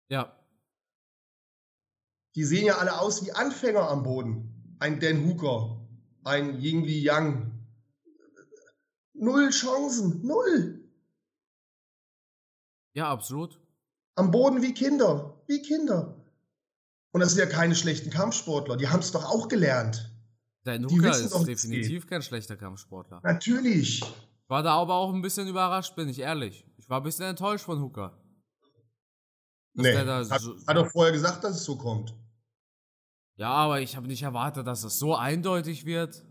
Ja. 0.09 0.35
Die 2.35 2.43
sehen 2.43 2.65
ja 2.65 2.77
alle 2.77 2.99
aus 2.99 3.25
wie 3.25 3.31
Anfänger 3.31 3.89
am 3.89 4.03
Boden. 4.03 4.75
Ein 4.79 4.99
Dan 4.99 5.25
Hooker, 5.25 5.87
ein 6.23 6.59
Ying 6.59 6.83
Li 6.83 7.01
Yang. 7.01 7.51
Null 9.13 9.49
Chancen, 9.49 10.25
null. 10.25 10.89
Ja, 12.93 13.09
absolut. 13.11 13.59
Am 14.15 14.31
Boden 14.31 14.61
wie 14.61 14.73
Kinder, 14.73 15.43
wie 15.47 15.61
Kinder. 15.61 16.15
Und 17.11 17.21
das 17.21 17.33
sind 17.33 17.39
ja 17.39 17.45
keine 17.45 17.75
schlechten 17.75 18.09
Kampfsportler, 18.09 18.77
die 18.77 18.87
haben 18.87 18.99
es 18.99 19.11
doch 19.11 19.25
auch 19.25 19.47
gelernt. 19.47 20.13
Der 20.65 20.79
Nuka 20.79 21.09
ist 21.09 21.33
definitiv 21.47 22.07
kein 22.07 22.21
schlechter 22.21 22.55
Kampfsportler. 22.55 23.21
Natürlich. 23.23 24.03
War 24.49 24.63
da 24.63 24.73
aber 24.73 24.95
auch 24.95 25.13
ein 25.13 25.21
bisschen 25.21 25.47
überrascht, 25.47 25.95
bin 25.95 26.09
ich 26.09 26.19
ehrlich. 26.19 26.65
Ich 26.77 26.89
war 26.89 26.99
ein 26.99 27.03
bisschen 27.03 27.25
enttäuscht 27.25 27.65
von 27.65 27.79
Hooker. 27.79 28.19
Nee, 29.73 29.95
hat, 29.95 30.41
so, 30.41 30.57
hat 30.65 30.75
er 30.75 30.89
vorher 30.89 31.13
gesagt, 31.13 31.43
dass 31.43 31.57
es 31.57 31.65
so 31.65 31.77
kommt. 31.77 32.15
Ja, 33.35 33.51
aber 33.51 33.79
ich 33.79 33.95
habe 33.95 34.07
nicht 34.07 34.23
erwartet, 34.23 34.65
dass 34.65 34.83
es 34.83 34.97
so 34.97 35.15
eindeutig 35.15 35.85
wird. 35.85 36.25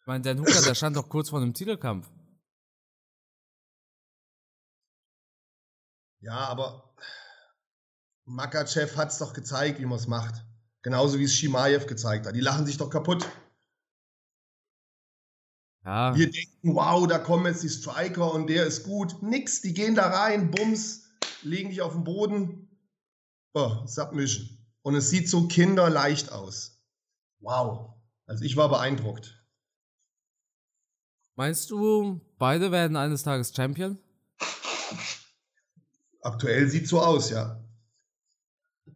Ich 0.00 0.06
meine, 0.06 0.22
Dan 0.22 0.40
Hooker, 0.40 0.62
der 0.62 0.74
stand 0.74 0.96
doch 0.96 1.10
kurz 1.10 1.28
vor 1.28 1.40
einem 1.40 1.52
Titelkampf. 1.52 2.10
Ja, 6.20 6.46
aber 6.46 6.96
Makachev 8.24 8.96
hat 8.96 9.10
es 9.10 9.18
doch 9.18 9.34
gezeigt, 9.34 9.80
wie 9.80 9.86
man 9.86 9.98
es 9.98 10.06
macht. 10.06 10.46
Genauso 10.80 11.18
wie 11.18 11.24
es 11.24 11.34
Shimaev 11.34 11.86
gezeigt 11.86 12.26
hat. 12.26 12.34
Die 12.34 12.40
lachen 12.40 12.64
sich 12.64 12.78
doch 12.78 12.88
kaputt. 12.88 13.28
Ja. 15.84 16.14
Wir 16.14 16.30
denken, 16.30 16.74
wow, 16.74 17.06
da 17.06 17.18
kommen 17.18 17.46
jetzt 17.46 17.62
die 17.62 17.68
Striker 17.68 18.32
und 18.32 18.48
der 18.48 18.66
ist 18.66 18.84
gut. 18.84 19.20
Nix, 19.22 19.62
die 19.62 19.74
gehen 19.74 19.94
da 19.94 20.08
rein, 20.08 20.50
bums, 20.50 21.08
legen 21.42 21.70
dich 21.70 21.82
auf 21.82 21.92
den 21.92 22.04
Boden. 22.04 22.68
Oh, 23.54 23.84
Submission. 23.86 24.48
Und 24.82 24.94
es 24.94 25.10
sieht 25.10 25.28
so 25.28 25.48
kinderleicht 25.48 26.30
aus. 26.30 26.80
Wow. 27.40 27.94
Also 28.26 28.44
ich 28.44 28.56
war 28.56 28.68
beeindruckt. 28.68 29.42
Meinst 31.34 31.70
du, 31.70 32.20
beide 32.38 32.70
werden 32.70 32.96
eines 32.96 33.22
Tages 33.22 33.52
Champion? 33.54 33.98
Aktuell 36.20 36.68
sieht 36.68 36.86
so 36.86 37.00
aus, 37.00 37.30
ja. 37.30 37.60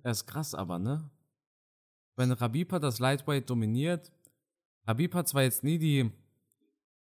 Das 0.03 0.19
ist 0.19 0.27
krass 0.27 0.55
aber, 0.55 0.79
ne? 0.79 1.11
Wenn 2.15 2.31
Rabib 2.31 2.73
hat 2.73 2.85
das 2.85 3.01
Lightweight 3.01 3.51
dominiert, 3.51 4.13
Rabib 4.87 5.15
hat 5.15 5.29
zwar 5.29 5.43
jetzt 5.43 5.65
nie 5.65 5.79
die 5.79 6.13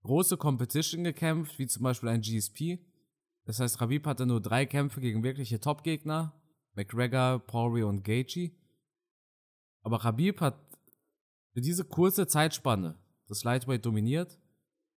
große 0.04 0.38
Competition 0.38 1.04
gekämpft, 1.04 1.60
wie 1.60 1.68
zum 1.68 1.84
Beispiel 1.84 2.10
ein 2.10 2.22
GSP. 2.22 2.80
Das 3.46 3.60
heißt, 3.60 3.82
Rabib 3.82 4.06
hatte 4.06 4.26
nur 4.26 4.42
drei 4.42 4.66
Kämpfe 4.66 5.02
gegen 5.02 5.24
wirkliche 5.24 5.60
Top-Gegner. 5.60 6.34
McGregor, 6.76 7.40
Poirier 7.40 7.88
und 7.88 8.04
Gaethje. 8.04 8.52
Aber 9.82 10.04
Rabib 10.04 10.40
hat 10.42 10.58
für 11.54 11.62
diese 11.62 11.84
kurze 11.84 12.28
Zeitspanne 12.28 12.98
das 13.28 13.44
Lightweight 13.44 13.86
dominiert. 13.86 14.40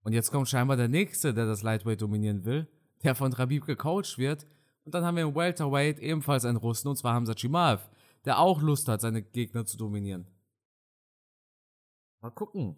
Und 0.03 0.13
jetzt 0.13 0.31
kommt 0.31 0.49
scheinbar 0.49 0.77
der 0.77 0.89
Nächste, 0.89 1.33
der 1.35 1.47
das 1.47 1.63
Lightweight 1.63 2.01
dominieren 2.01 2.45
will, 2.45 2.69
der 3.03 3.15
von 3.15 3.33
Rabib 3.33 3.67
gecoacht 3.67 4.19
wird. 4.19 4.47
Und 4.85 4.95
dann 4.95 5.05
haben 5.05 5.17
wir 5.17 5.25
im 5.25 5.35
Welterweight 5.35 5.99
ebenfalls 5.99 6.45
einen 6.45 6.57
Russen, 6.57 6.89
und 6.89 6.97
zwar 6.97 7.15
Hamza 7.15 7.35
Chimaev, 7.35 7.89
der 8.25 8.39
auch 8.39 8.61
Lust 8.61 8.89
hat, 8.89 9.01
seine 9.01 9.23
Gegner 9.23 9.65
zu 9.67 9.77
dominieren. 9.77 10.27
Mal 12.21 12.31
gucken, 12.31 12.77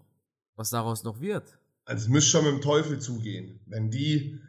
was 0.54 0.70
daraus 0.70 1.04
noch 1.04 1.20
wird. 1.20 1.58
Also 1.84 2.04
es 2.04 2.08
müsste 2.08 2.30
schon 2.30 2.44
mit 2.44 2.54
dem 2.54 2.60
Teufel 2.60 3.00
zugehen. 3.00 3.60
Wenn 3.66 3.90
die 3.90 4.40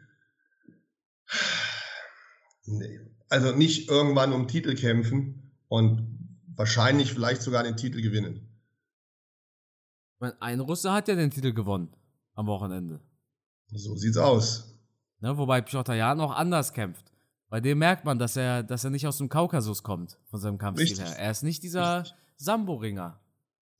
also 3.28 3.52
nicht 3.52 3.88
irgendwann 3.88 4.32
um 4.32 4.48
Titel 4.48 4.74
kämpfen 4.74 5.52
und 5.68 6.38
wahrscheinlich 6.54 7.12
vielleicht 7.12 7.42
sogar 7.42 7.62
den 7.62 7.76
Titel 7.76 8.00
gewinnen. 8.00 8.48
Ein 10.40 10.60
Russe 10.60 10.92
hat 10.92 11.08
ja 11.08 11.14
den 11.16 11.30
Titel 11.30 11.52
gewonnen 11.52 11.94
am 12.34 12.46
Wochenende. 12.46 13.00
So 13.68 13.96
sieht's 13.96 14.16
aus. 14.16 14.78
Ne, 15.20 15.36
wobei 15.36 15.60
Piotr 15.60 15.94
Jan 15.94 16.18
noch 16.18 16.34
anders 16.34 16.72
kämpft. 16.72 17.12
Bei 17.48 17.60
dem 17.60 17.78
merkt 17.78 18.04
man, 18.04 18.18
dass 18.18 18.36
er, 18.36 18.62
dass 18.62 18.84
er 18.84 18.90
nicht 18.90 19.06
aus 19.06 19.18
dem 19.18 19.28
Kaukasus 19.28 19.82
kommt, 19.82 20.18
von 20.30 20.40
seinem 20.40 20.58
Kampfstil 20.58 20.98
her. 20.98 21.18
Er 21.18 21.30
ist 21.30 21.42
nicht 21.42 21.62
dieser 21.62 22.04
Sambo-Ringer. 22.36 23.20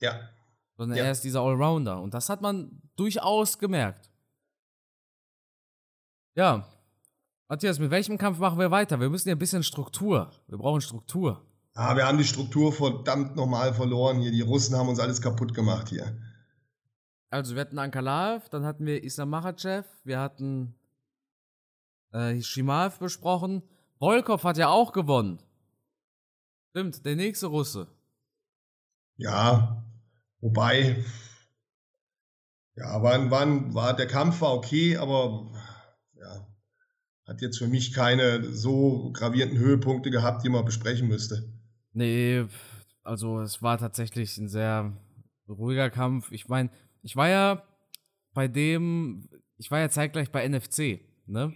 Ja 0.00 0.28
sondern 0.76 0.98
ja. 0.98 1.04
er 1.04 1.12
ist 1.12 1.22
dieser 1.22 1.40
Allrounder. 1.40 2.00
Und 2.00 2.14
das 2.14 2.28
hat 2.28 2.40
man 2.42 2.82
durchaus 2.96 3.58
gemerkt. 3.58 4.10
Ja. 6.34 6.68
Matthias, 7.48 7.78
mit 7.78 7.90
welchem 7.90 8.18
Kampf 8.18 8.38
machen 8.38 8.58
wir 8.58 8.70
weiter? 8.70 8.98
Wir 9.00 9.10
müssen 9.10 9.28
ja 9.28 9.34
ein 9.34 9.38
bisschen 9.38 9.62
Struktur. 9.62 10.30
Wir 10.48 10.58
brauchen 10.58 10.80
Struktur. 10.80 11.46
Ah, 11.74 11.96
wir 11.96 12.06
haben 12.06 12.18
die 12.18 12.24
Struktur 12.24 12.72
verdammt 12.72 13.36
nochmal 13.36 13.74
verloren 13.74 14.20
hier. 14.20 14.30
Die 14.30 14.40
Russen 14.40 14.76
haben 14.76 14.88
uns 14.88 15.00
alles 15.00 15.20
kaputt 15.20 15.54
gemacht 15.54 15.88
hier. 15.88 16.16
Also, 17.30 17.54
wir 17.54 17.62
hatten 17.62 17.78
Ankalaev, 17.78 18.48
dann 18.48 18.64
hatten 18.64 18.86
wir 18.86 19.02
Islam 19.02 19.30
Makhachev, 19.30 19.88
wir 20.04 20.20
hatten 20.20 20.74
äh, 22.12 22.40
Shimaev 22.40 22.98
besprochen. 22.98 23.62
Volkov 23.98 24.44
hat 24.44 24.56
ja 24.56 24.68
auch 24.68 24.92
gewonnen. 24.92 25.40
Stimmt, 26.70 27.04
der 27.04 27.16
nächste 27.16 27.46
Russe. 27.46 27.88
Ja, 29.16 29.84
Wobei, 30.44 31.02
ja, 32.76 33.02
war, 33.02 33.30
war, 33.30 33.74
war, 33.74 33.96
der 33.96 34.06
Kampf 34.06 34.40
war 34.40 34.54
okay, 34.54 34.96
aber 34.96 35.52
ja, 36.14 36.46
hat 37.26 37.40
jetzt 37.40 37.58
für 37.58 37.68
mich 37.68 37.92
keine 37.92 38.44
so 38.44 39.12
gravierenden 39.12 39.58
Höhepunkte 39.58 40.10
gehabt, 40.10 40.44
die 40.44 40.48
man 40.48 40.64
besprechen 40.64 41.08
müsste. 41.08 41.52
Nee, 41.92 42.46
also 43.02 43.40
es 43.40 43.62
war 43.62 43.78
tatsächlich 43.78 44.36
ein 44.38 44.48
sehr 44.48 44.96
ruhiger 45.48 45.90
Kampf. 45.90 46.32
Ich 46.32 46.48
meine, 46.48 46.70
ich 47.02 47.14
war 47.16 47.28
ja 47.28 47.62
bei 48.32 48.48
dem, 48.48 49.28
ich 49.56 49.70
war 49.70 49.78
ja 49.78 49.88
zeitgleich 49.88 50.32
bei 50.32 50.48
NFC, 50.48 51.00
ne? 51.26 51.52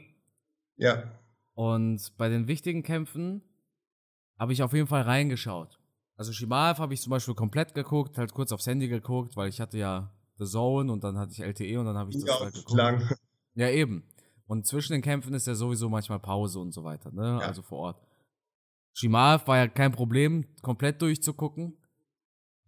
Ja. 0.77 1.11
Und 1.55 2.17
bei 2.17 2.29
den 2.29 2.47
wichtigen 2.47 2.85
Kämpfen 2.85 3.43
habe 4.39 4.53
ich 4.53 4.63
auf 4.63 4.73
jeden 4.73 4.87
Fall 4.87 5.03
reingeschaut. 5.03 5.81
Also 6.17 6.33
Shimaev 6.33 6.79
habe 6.79 6.95
ich 6.95 7.03
zum 7.03 7.11
Beispiel 7.11 7.35
komplett 7.35 7.75
geguckt, 7.75 8.19
halt 8.19 8.33
kurz 8.33 8.53
aufs 8.53 8.67
Handy 8.69 8.87
geguckt, 8.87 9.37
weil 9.37 9.49
ich 9.49 9.61
hatte 9.61 9.79
ja 9.79 10.13
The 10.39 10.47
Zone 10.47 10.93
und 10.93 11.03
dann 11.05 11.19
hatte 11.19 11.33
ich 11.33 11.41
LTE 11.41 11.79
und 11.81 11.87
dann 11.87 11.97
habe 11.97 12.11
ich 12.11 12.17
das 12.17 12.25
Ja, 12.27 12.41
halt 12.41 12.55
geguckt. 12.55 12.77
lang. 12.77 13.09
Ja, 13.55 13.69
eben. 13.71 14.05
Und 14.47 14.67
zwischen 14.67 14.93
den 14.93 15.03
Kämpfen 15.03 15.35
ist 15.35 15.47
ja 15.47 15.55
sowieso 15.55 15.89
manchmal 15.89 16.21
Pause 16.21 16.61
und 16.61 16.73
so 16.73 16.85
weiter, 16.85 17.11
ne? 17.13 17.39
Ja. 17.41 17.47
Also 17.47 17.63
vor 17.63 17.79
Ort. 17.79 18.01
Shimaev 18.95 19.47
war 19.47 19.59
ja 19.59 19.69
kein 19.69 19.93
Problem, 19.93 20.47
komplett 20.63 21.03
durchzugucken. 21.03 21.77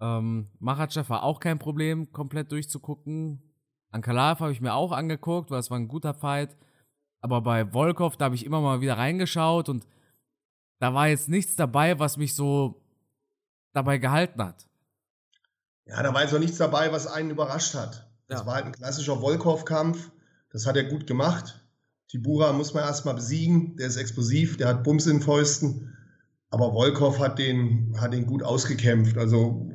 Ähm, 0.00 0.50
Makhachev 0.58 1.08
war 1.10 1.22
auch 1.22 1.40
kein 1.40 1.58
Problem, 1.58 2.10
komplett 2.12 2.52
durchzugucken. 2.52 3.42
Ankalaev 3.90 4.40
habe 4.40 4.52
ich 4.52 4.60
mir 4.60 4.74
auch 4.74 4.92
angeguckt, 4.92 5.50
weil 5.50 5.58
es 5.60 5.70
war 5.70 5.78
ein 5.78 5.88
guter 5.88 6.14
Fight. 6.14 6.56
Aber 7.20 7.40
bei 7.40 7.72
Volkov, 7.72 8.16
da 8.16 8.26
habe 8.26 8.34
ich 8.34 8.46
immer 8.46 8.60
mal 8.60 8.80
wieder 8.80 8.96
reingeschaut 8.96 9.68
und 9.68 9.86
da 10.80 10.94
war 10.94 11.08
jetzt 11.08 11.28
nichts 11.28 11.56
dabei, 11.56 11.98
was 11.98 12.16
mich 12.16 12.34
so 12.34 12.82
dabei 13.74 13.98
gehalten 13.98 14.42
hat. 14.42 14.66
Ja, 15.90 16.02
da 16.04 16.14
war 16.14 16.22
jetzt 16.22 16.32
noch 16.32 16.38
nichts 16.38 16.58
dabei, 16.58 16.92
was 16.92 17.06
einen 17.08 17.30
überrascht 17.30 17.74
hat. 17.74 18.08
Das 18.28 18.40
Ja. 18.40 18.46
war 18.46 18.54
halt 18.54 18.66
ein 18.66 18.72
klassischer 18.72 19.20
Volkov-Kampf. 19.20 20.10
Das 20.52 20.64
hat 20.66 20.76
er 20.76 20.84
gut 20.84 21.06
gemacht. 21.06 21.60
Tibura 22.08 22.52
muss 22.52 22.74
man 22.74 22.84
erstmal 22.84 23.14
besiegen. 23.14 23.76
Der 23.76 23.88
ist 23.88 23.96
explosiv, 23.96 24.56
der 24.56 24.68
hat 24.68 24.84
Bums 24.84 25.06
in 25.06 25.16
den 25.18 25.22
Fäusten. 25.22 25.96
Aber 26.48 26.72
Volkov 26.72 27.18
hat 27.18 27.38
den, 27.38 27.96
hat 28.00 28.12
den 28.12 28.26
gut 28.26 28.42
ausgekämpft. 28.42 29.18
Also 29.18 29.70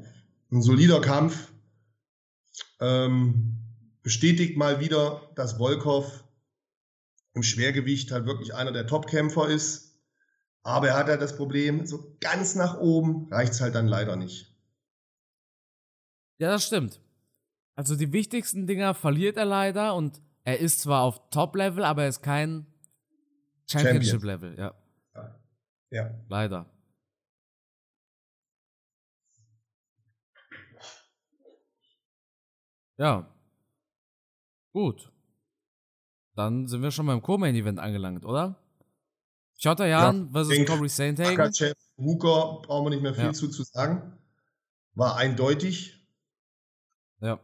ein 0.52 0.62
solider 0.62 1.02
Kampf. 1.02 1.52
Ähm, 2.80 3.58
bestätigt 4.04 4.58
mal 4.58 4.80
wieder, 4.80 5.22
dass 5.36 5.54
Volkov 5.60 6.24
im 7.34 7.44
Schwergewicht 7.44 8.12
halt 8.12 8.26
wirklich 8.26 8.54
einer 8.54 8.72
der 8.72 8.88
Top-Kämpfer 8.88 9.50
ist. 9.50 10.00
Aber 10.64 10.88
er 10.90 10.98
hat 10.98 11.08
halt 11.08 11.22
das 11.22 11.36
Problem, 11.36 11.86
so 11.86 12.16
ganz 12.22 12.56
nach 12.56 12.78
oben 12.80 13.28
reicht 13.32 13.54
es 13.54 13.62
halt 13.62 13.76
dann 13.76 13.88
leider 13.88 14.16
nicht. 14.16 14.55
Ja, 16.38 16.50
das 16.50 16.66
stimmt. 16.66 17.02
Also 17.76 17.96
die 17.96 18.12
wichtigsten 18.12 18.68
Dinger 18.68 18.94
verliert 18.94 19.38
er 19.38 19.46
leider 19.46 19.96
und 19.96 20.22
er 20.44 20.60
ist 20.60 20.82
zwar 20.82 21.02
auf 21.04 21.30
Top-Level, 21.30 21.84
aber 21.84 22.04
er 22.04 22.10
ist 22.10 22.22
kein 22.22 22.66
Championship-Level, 23.70 24.58
ja. 24.58 24.74
Ja. 25.92 26.12
Leider. 26.30 26.70
Ja. 32.98 33.28
Gut. 34.72 35.12
Dann 36.36 36.68
sind 36.68 36.82
wir 36.82 36.92
schon 36.92 37.06
beim 37.06 37.22
Co-Main-Event 37.22 37.80
angelangt, 37.80 38.26
oder? 38.26 38.62
Shota 39.58 39.86
Jan 39.86 40.32
versus 40.32 40.54
denk, 40.54 40.68
Corey 40.68 40.90
Sandhagen. 40.90 41.38
Makachev, 41.38 41.76
Hooker, 41.98 42.62
brauchen 42.62 42.86
wir 42.86 42.90
nicht 42.90 43.02
mehr 43.02 43.14
viel 43.14 43.24
Ja. 43.26 43.34
zu, 43.34 43.48
zu 43.48 43.64
sagen. 43.64 44.18
War 44.96 45.16
eindeutig. 45.16 46.05
Ja. 47.26 47.40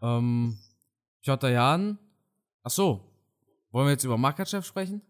Ähm, 0.00 0.58
Shota 1.20 1.48
Jan. 1.48 1.98
Ach 2.62 2.70
so. 2.70 3.04
Wollen 3.72 3.86
wir 3.86 3.92
jetzt 3.92 4.04
über 4.04 4.16
Makachev 4.16 4.64
sprechen? 4.64 5.02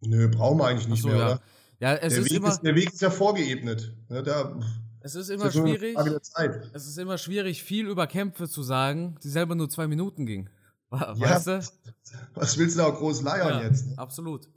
Nö, 0.00 0.28
brauchen 0.28 0.58
wir 0.58 0.66
eigentlich 0.66 0.88
nicht 0.88 1.02
so, 1.02 1.08
mehr, 1.08 1.18
ja. 1.18 1.26
oder? 1.26 1.42
Ja, 1.80 1.94
es 1.94 2.14
Der 2.14 2.22
ist 2.22 2.30
Weg, 2.30 2.36
immer, 2.36 2.48
ist, 2.48 2.60
der 2.60 2.74
Weg 2.74 2.92
ist 2.92 3.00
ja 3.00 3.10
vorgeebnet. 3.10 3.94
Ne, 4.08 4.22
da 4.22 4.58
es 5.00 5.14
ist 5.14 5.28
ist 5.28 5.30
immer 5.30 5.50
ja 5.50 5.62
eine 5.62 5.76
schwierig. 5.78 5.96
Es 6.72 6.86
ist 6.86 6.98
immer 6.98 7.18
schwierig, 7.18 7.62
viel 7.62 7.86
über 7.86 8.06
Kämpfe 8.06 8.48
zu 8.48 8.62
sagen, 8.62 9.18
die 9.22 9.28
selber 9.28 9.54
nur 9.54 9.68
zwei 9.68 9.86
Minuten 9.88 10.26
gingen. 10.26 10.50
Ja, 10.92 11.18
Weißt 11.18 11.46
du? 11.46 11.62
Was 12.34 12.58
willst 12.58 12.76
du 12.76 12.80
da 12.80 12.88
auch 12.88 12.96
groß 12.96 13.22
leiern 13.22 13.48
Ja, 13.48 13.62
jetzt? 13.62 13.86
Ne? 13.86 13.98
Absolut. 13.98 14.48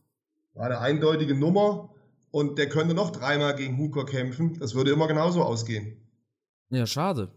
War 0.53 0.65
eine 0.65 0.79
eindeutige 0.79 1.35
Nummer 1.35 1.93
und 2.31 2.57
der 2.57 2.67
könnte 2.69 2.93
noch 2.93 3.11
dreimal 3.11 3.55
gegen 3.55 3.77
Hooker 3.77 4.05
kämpfen. 4.05 4.59
Das 4.59 4.73
würde 4.73 4.91
immer 4.91 5.07
genauso 5.07 5.43
ausgehen. 5.43 6.02
Ja, 6.73 6.87
schade. 6.87 7.31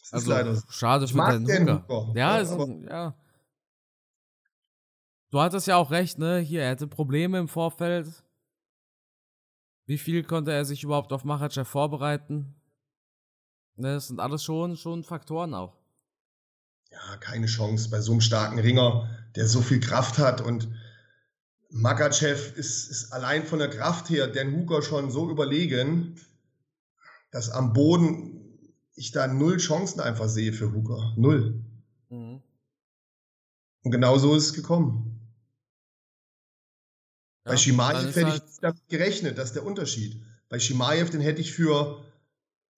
Das 0.00 0.12
Also, 0.12 0.30
leider 0.30 0.56
so. 0.56 0.62
schade 0.70 1.06
für 1.06 1.16
deinen 1.18 1.46
Hooker. 1.46 1.84
Hooker. 1.88 2.18
Ja, 2.18 2.40
Ja, 2.42 2.52
ein, 2.64 2.84
ja. 2.88 3.14
Du 5.30 5.40
hattest 5.40 5.66
ja 5.68 5.76
auch 5.76 5.90
recht, 5.92 6.18
ne? 6.18 6.38
Hier, 6.38 6.62
er 6.62 6.72
hatte 6.72 6.88
Probleme 6.88 7.38
im 7.38 7.48
Vorfeld. 7.48 8.08
Wie 9.86 9.98
viel 9.98 10.24
konnte 10.24 10.52
er 10.52 10.64
sich 10.64 10.82
überhaupt 10.82 11.12
auf 11.12 11.24
Machachev 11.24 11.68
vorbereiten? 11.68 12.54
Ne, 13.76 13.94
das 13.94 14.08
sind 14.08 14.20
alles 14.20 14.42
schon, 14.42 14.76
schon 14.76 15.04
Faktoren 15.04 15.54
auch. 15.54 15.78
Ja, 16.90 17.16
keine 17.18 17.46
Chance 17.46 17.88
bei 17.88 18.00
so 18.00 18.12
einem 18.12 18.20
starken 18.20 18.58
Ringer, 18.58 19.08
der 19.36 19.46
so 19.46 19.62
viel 19.62 19.80
Kraft 19.80 20.18
hat. 20.18 20.40
Und 20.40 20.68
Makachev 21.70 22.52
ist, 22.56 22.90
ist 22.90 23.12
allein 23.12 23.46
von 23.46 23.58
der 23.60 23.70
Kraft 23.70 24.10
her 24.10 24.26
Dan 24.26 24.54
Hooker 24.54 24.82
schon 24.82 25.10
so 25.10 25.30
überlegen, 25.30 26.20
dass 27.32 27.50
am 27.50 27.72
Boden 27.72 28.38
ich 28.94 29.10
da 29.10 29.26
null 29.26 29.56
Chancen 29.56 30.00
einfach 30.00 30.28
sehe 30.28 30.52
für 30.52 30.72
Hooker. 30.72 31.14
Null. 31.16 31.64
Mhm. 32.10 32.40
Und 33.82 33.90
genau 33.90 34.18
so 34.18 34.36
ist 34.36 34.44
es 34.44 34.52
gekommen. 34.52 35.18
Bei 37.42 37.52
dann 37.52 37.58
Shimaev 37.58 38.14
hätte 38.14 38.26
halt- 38.30 38.44
ich 38.46 38.60
damit 38.60 38.88
gerechnet, 38.88 39.38
das 39.38 39.48
ist 39.48 39.56
der 39.56 39.66
Unterschied. 39.66 40.22
Bei 40.48 40.60
Shimaev, 40.60 41.10
den 41.10 41.20
hätte 41.20 41.40
ich 41.40 41.52
für, 41.52 42.04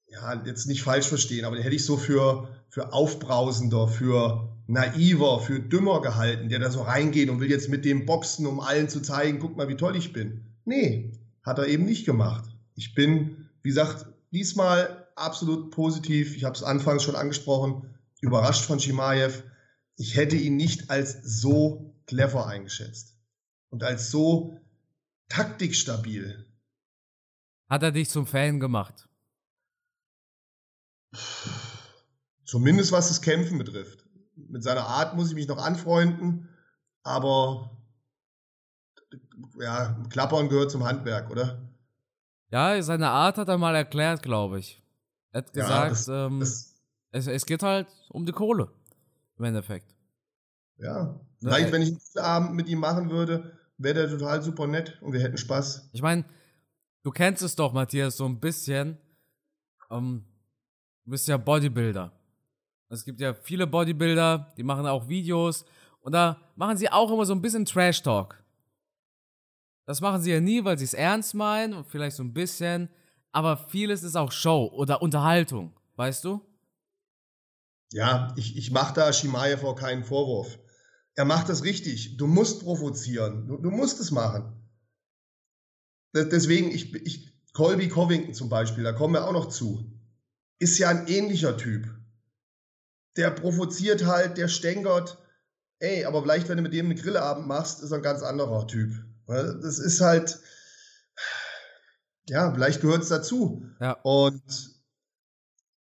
ja, 0.06 0.42
jetzt 0.46 0.66
nicht 0.66 0.82
falsch 0.82 1.08
verstehen, 1.08 1.44
aber 1.44 1.56
den 1.56 1.64
hätte 1.64 1.76
ich 1.76 1.84
so 1.84 1.98
für, 1.98 2.48
für 2.70 2.92
aufbrausender, 2.92 3.88
für 3.88 4.56
naiver, 4.66 5.40
für 5.40 5.60
dümmer 5.60 6.00
gehalten, 6.00 6.48
der 6.48 6.60
da 6.60 6.70
so 6.70 6.82
reingeht 6.82 7.28
und 7.28 7.40
will 7.40 7.50
jetzt 7.50 7.68
mit 7.68 7.84
dem 7.84 8.06
Boxen, 8.06 8.46
um 8.46 8.60
allen 8.60 8.88
zu 8.88 9.02
zeigen, 9.02 9.40
guck 9.40 9.56
mal, 9.56 9.68
wie 9.68 9.76
toll 9.76 9.96
ich 9.96 10.12
bin. 10.12 10.54
Nee, 10.64 11.12
hat 11.42 11.58
er 11.58 11.66
eben 11.66 11.84
nicht 11.84 12.06
gemacht. 12.06 12.48
Ich 12.76 12.94
bin, 12.94 13.48
wie 13.62 13.68
gesagt, 13.68 14.06
diesmal 14.34 15.08
absolut 15.16 15.70
positiv. 15.70 16.36
Ich 16.36 16.44
habe 16.44 16.54
es 16.54 16.62
anfangs 16.62 17.02
schon 17.02 17.16
angesprochen, 17.16 17.94
überrascht 18.20 18.64
von 18.64 18.80
Shimaev. 18.80 19.44
Ich 19.96 20.16
hätte 20.16 20.36
ihn 20.36 20.56
nicht 20.56 20.90
als 20.90 21.22
so 21.22 21.94
clever 22.06 22.46
eingeschätzt 22.46 23.16
und 23.70 23.82
als 23.82 24.10
so 24.10 24.60
taktikstabil. 25.28 26.46
Hat 27.68 27.82
er 27.82 27.92
dich 27.92 28.10
zum 28.10 28.26
Fan 28.26 28.60
gemacht? 28.60 29.08
Zumindest 32.44 32.92
was 32.92 33.08
das 33.08 33.22
Kämpfen 33.22 33.58
betrifft. 33.58 34.04
Mit 34.36 34.62
seiner 34.62 34.86
Art 34.86 35.14
muss 35.14 35.28
ich 35.28 35.34
mich 35.34 35.48
noch 35.48 35.58
anfreunden, 35.58 36.48
aber 37.04 37.82
ja, 39.60 40.04
Klappern 40.10 40.48
gehört 40.48 40.70
zum 40.70 40.84
Handwerk, 40.84 41.30
oder? 41.30 41.73
Ja, 42.54 42.80
seine 42.82 43.10
Art 43.10 43.36
hat 43.36 43.48
er 43.48 43.58
mal 43.58 43.74
erklärt, 43.74 44.22
glaube 44.22 44.60
ich. 44.60 44.80
Er 45.32 45.38
hat 45.38 45.56
Ja, 45.56 45.62
gesagt, 45.88 45.90
das- 45.90 46.08
ähm, 46.08 46.38
Das, 46.38 46.74
es, 47.10 47.26
es 47.26 47.46
geht 47.46 47.64
halt 47.64 47.88
um 48.10 48.24
die 48.26 48.30
Kohle. 48.32 48.68
Im 49.38 49.44
Endeffekt. 49.44 49.92
ja, 50.78 51.02
Ne, 51.04 51.20
vielleicht, 51.40 51.72
wenn 51.72 51.82
ich 51.82 51.88
einen 51.88 52.24
Abend 52.24 52.52
mit 52.54 52.68
ihm 52.68 52.78
machen 52.78 53.10
würde, 53.10 53.58
wäre 53.76 53.94
der 54.06 54.08
total 54.08 54.40
super 54.40 54.68
nett 54.68 54.96
und 55.02 55.12
wir 55.12 55.20
hätten 55.20 55.36
Spaß. 55.36 55.90
Ich 55.92 56.00
meine, 56.00 56.24
du 57.02 57.10
kennst 57.10 57.42
es 57.42 57.56
doch, 57.56 57.72
Matthias, 57.72 58.16
so 58.16 58.24
ein 58.24 58.38
bisschen. 58.38 58.98
Ähm, 59.90 60.24
du 61.04 61.10
bist 61.10 61.26
ja 61.26 61.36
Bodybuilder. 61.36 62.12
Es 62.88 63.04
gibt 63.04 63.20
ja 63.20 63.34
viele 63.34 63.66
Bodybuilder, 63.66 64.54
die 64.56 64.62
machen 64.62 64.86
auch 64.86 65.08
Videos 65.08 65.64
und 66.02 66.12
da 66.12 66.40
machen 66.54 66.76
sie 66.76 66.88
auch 66.88 67.10
immer 67.10 67.26
so 67.26 67.34
ein 67.34 67.42
bisschen 67.42 67.64
Trash 67.64 68.00
Talk. 68.02 68.43
Das 69.86 70.00
machen 70.00 70.22
sie 70.22 70.32
ja 70.32 70.40
nie, 70.40 70.64
weil 70.64 70.78
sie 70.78 70.84
es 70.84 70.94
ernst 70.94 71.34
meinen 71.34 71.74
und 71.74 71.86
vielleicht 71.86 72.16
so 72.16 72.22
ein 72.22 72.32
bisschen, 72.32 72.88
aber 73.32 73.56
vieles 73.56 74.02
ist 74.02 74.16
auch 74.16 74.32
Show 74.32 74.70
oder 74.72 75.02
Unterhaltung, 75.02 75.76
weißt 75.96 76.24
du? 76.24 76.40
Ja, 77.92 78.32
ich, 78.36 78.56
ich 78.56 78.70
mache 78.70 78.94
da 78.94 79.12
Shimaev 79.12 79.62
auch 79.64 79.76
keinen 79.76 80.04
Vorwurf. 80.04 80.58
Er 81.14 81.24
macht 81.24 81.48
das 81.48 81.62
richtig. 81.64 82.16
Du 82.16 82.26
musst 82.26 82.62
provozieren. 82.62 83.46
Du, 83.46 83.58
du 83.58 83.70
musst 83.70 84.00
es 84.00 84.10
machen. 84.10 84.68
De- 86.14 86.28
Deswegen, 86.28 86.70
ich, 86.70 86.94
ich, 86.94 87.32
Colby 87.52 87.88
Covington 87.88 88.34
zum 88.34 88.48
Beispiel, 88.48 88.82
da 88.82 88.92
kommen 88.92 89.14
wir 89.14 89.28
auch 89.28 89.32
noch 89.32 89.48
zu, 89.48 89.92
ist 90.58 90.78
ja 90.78 90.88
ein 90.88 91.06
ähnlicher 91.06 91.56
Typ. 91.56 91.88
Der 93.16 93.30
provoziert 93.30 94.06
halt, 94.06 94.38
der 94.38 94.48
stänkert. 94.48 95.18
Ey, 95.78 96.04
aber 96.04 96.22
vielleicht, 96.22 96.48
wenn 96.48 96.56
du 96.56 96.62
mit 96.62 96.72
dem 96.72 96.86
einen 96.86 96.98
Grillabend 96.98 97.46
machst, 97.46 97.80
ist 97.82 97.92
er 97.92 97.98
ein 97.98 98.02
ganz 98.02 98.22
anderer 98.22 98.66
Typ. 98.66 98.92
Weil 99.26 99.60
Das 99.60 99.78
ist 99.78 100.00
halt, 100.00 100.40
ja, 102.28 102.52
vielleicht 102.52 102.80
gehört 102.80 103.02
es 103.02 103.08
dazu. 103.08 103.64
Ja. 103.80 103.92
Und, 104.02 104.42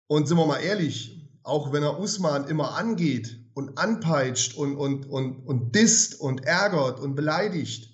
und 0.07 0.27
sind 0.27 0.37
wir 0.37 0.45
mal 0.45 0.59
ehrlich, 0.59 1.29
auch 1.43 1.73
wenn 1.73 1.83
er 1.83 1.99
Usman 1.99 2.47
immer 2.47 2.75
angeht 2.75 3.39
und 3.53 3.77
anpeitscht 3.77 4.55
und, 4.55 4.75
und, 4.77 5.05
und, 5.05 5.45
und 5.45 5.75
disst 5.75 6.19
und 6.19 6.45
ärgert 6.45 6.99
und 6.99 7.15
beleidigt, 7.15 7.89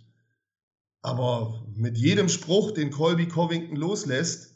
aber 1.01 1.65
mit 1.75 1.97
jedem 1.97 2.29
Spruch, 2.29 2.71
den 2.71 2.91
Colby 2.91 3.27
Covington 3.27 3.75
loslässt, 3.75 4.55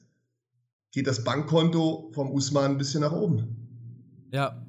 geht 0.91 1.07
das 1.07 1.23
Bankkonto 1.23 2.11
vom 2.13 2.31
Usman 2.31 2.71
ein 2.71 2.77
bisschen 2.77 3.01
nach 3.01 3.11
oben. 3.11 4.27
Ja. 4.31 4.65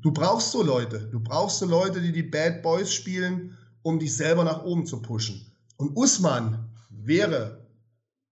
Du 0.00 0.12
brauchst 0.12 0.52
so 0.52 0.62
Leute. 0.62 1.08
Du 1.10 1.20
brauchst 1.20 1.58
so 1.58 1.66
Leute, 1.66 2.00
die 2.00 2.12
die 2.12 2.22
Bad 2.22 2.62
Boys 2.62 2.92
spielen, 2.92 3.56
um 3.88 3.98
dich 3.98 4.14
selber 4.14 4.44
nach 4.44 4.64
oben 4.64 4.86
zu 4.86 5.00
pushen. 5.00 5.50
Und 5.78 5.96
Usman 5.96 6.68
wäre 6.90 7.66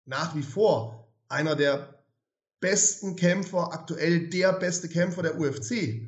nach 0.06 0.34
wie 0.34 0.44
vor 0.44 1.14
einer 1.28 1.58
der 1.58 2.06
besten 2.62 3.18
Kämpfer, 3.18 3.74
aktuell 3.74 4.30
der 4.30 4.54
beste 4.54 4.88
Kämpfer 4.88 5.24
der 5.24 5.38
UFC. 5.38 6.08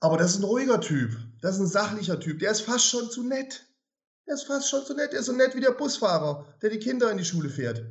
Aber 0.00 0.16
das 0.18 0.32
ist 0.32 0.38
ein 0.38 0.44
ruhiger 0.44 0.80
Typ. 0.80 1.16
Das 1.40 1.54
ist 1.54 1.60
ein 1.60 1.66
sachlicher 1.68 2.18
Typ. 2.18 2.40
Der 2.40 2.50
ist 2.50 2.62
fast 2.62 2.86
schon 2.86 3.08
zu 3.08 3.22
nett. 3.22 3.66
Der 4.26 4.34
ist 4.34 4.48
fast 4.48 4.68
schon 4.68 4.84
zu 4.84 4.94
nett. 4.94 5.12
Der 5.12 5.20
ist 5.20 5.26
so 5.26 5.32
nett 5.32 5.54
wie 5.54 5.60
der 5.60 5.70
Busfahrer, 5.70 6.52
der 6.60 6.70
die 6.70 6.80
Kinder 6.80 7.08
in 7.12 7.18
die 7.18 7.24
Schule 7.24 7.50
fährt. 7.50 7.84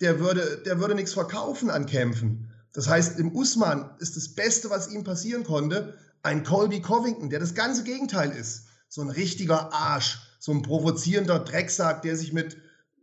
Der 0.00 0.18
würde, 0.18 0.60
der 0.66 0.80
würde 0.80 0.96
nichts 0.96 1.12
verkaufen 1.12 1.70
an 1.70 1.86
Kämpfen. 1.86 2.52
Das 2.72 2.88
heißt, 2.88 3.20
im 3.20 3.36
Usman 3.36 3.94
ist 4.00 4.16
das 4.16 4.34
Beste, 4.34 4.70
was 4.70 4.90
ihm 4.90 5.04
passieren 5.04 5.44
konnte, 5.44 5.96
ein 6.24 6.42
Colby 6.42 6.82
Covington, 6.82 7.30
der 7.30 7.38
das 7.38 7.54
ganze 7.54 7.84
Gegenteil 7.84 8.32
ist. 8.32 8.64
So 8.94 9.02
ein 9.02 9.10
richtiger 9.10 9.72
Arsch, 9.72 10.20
so 10.38 10.52
ein 10.52 10.62
provozierender 10.62 11.40
Drecksack, 11.40 12.02
der 12.02 12.16
sich 12.16 12.32
mit 12.32 12.56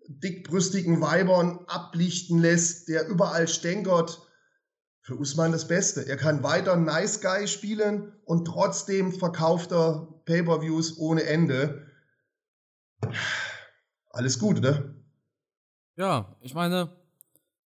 dickbrüstigen 0.08 1.02
Weibern 1.02 1.66
ablichten 1.68 2.40
lässt, 2.40 2.88
der 2.88 3.10
überall 3.10 3.50
stänkert. 3.50 4.26
Für 5.02 5.20
Usman 5.20 5.52
das 5.52 5.68
Beste. 5.68 6.08
Er 6.08 6.16
kann 6.16 6.44
weiter 6.44 6.78
Nice 6.78 7.20
Guy 7.20 7.46
spielen 7.46 8.14
und 8.24 8.46
trotzdem 8.46 9.12
verkauft 9.12 9.74
er 9.74 10.08
Pay-per-Views 10.24 10.98
ohne 10.98 11.24
Ende. 11.24 11.92
Alles 14.12 14.40
gut, 14.40 14.60
oder? 14.60 14.96
Ja, 15.98 16.38
ich 16.40 16.54
meine, 16.54 16.96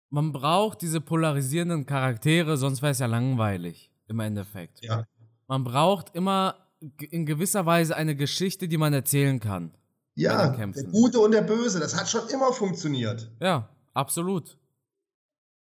man 0.09 0.31
braucht 0.31 0.81
diese 0.81 1.01
polarisierenden 1.01 1.85
Charaktere, 1.85 2.57
sonst 2.57 2.81
wäre 2.81 2.93
es 2.93 2.99
ja 2.99 3.05
langweilig 3.05 3.91
im 4.07 4.19
Endeffekt. 4.21 4.83
Ja. 4.83 5.05
Man 5.45 5.63
braucht 5.63 6.15
immer 6.15 6.66
in 6.79 7.25
gewisser 7.25 7.65
Weise 7.65 7.95
eine 7.95 8.15
Geschichte, 8.15 8.67
die 8.67 8.77
man 8.77 8.93
erzählen 8.93 9.39
kann. 9.39 9.71
Ja, 10.15 10.49
der 10.49 10.83
Gute 10.85 11.19
und 11.19 11.31
der 11.31 11.43
Böse, 11.43 11.79
das 11.79 11.95
hat 11.95 12.09
schon 12.09 12.27
immer 12.29 12.51
funktioniert. 12.51 13.29
Ja, 13.39 13.69
absolut. 13.93 14.57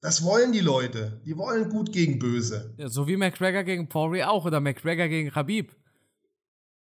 Das 0.02 0.24
wollen 0.24 0.54
die 0.54 0.62
Leute. 0.62 1.22
Die 1.26 1.38
wollen 1.38 1.70
gut 1.70 1.92
gegen 1.92 2.20
böse. 2.20 2.74
Ja, 2.78 2.88
so 2.88 3.06
wie 3.08 3.18
McGregor 3.18 3.64
gegen 3.64 3.90
Poirier 3.90 4.32
auch 4.32 4.46
oder 4.46 4.62
McGregor 4.62 5.10
gegen 5.10 5.36
Habib. 5.36 5.76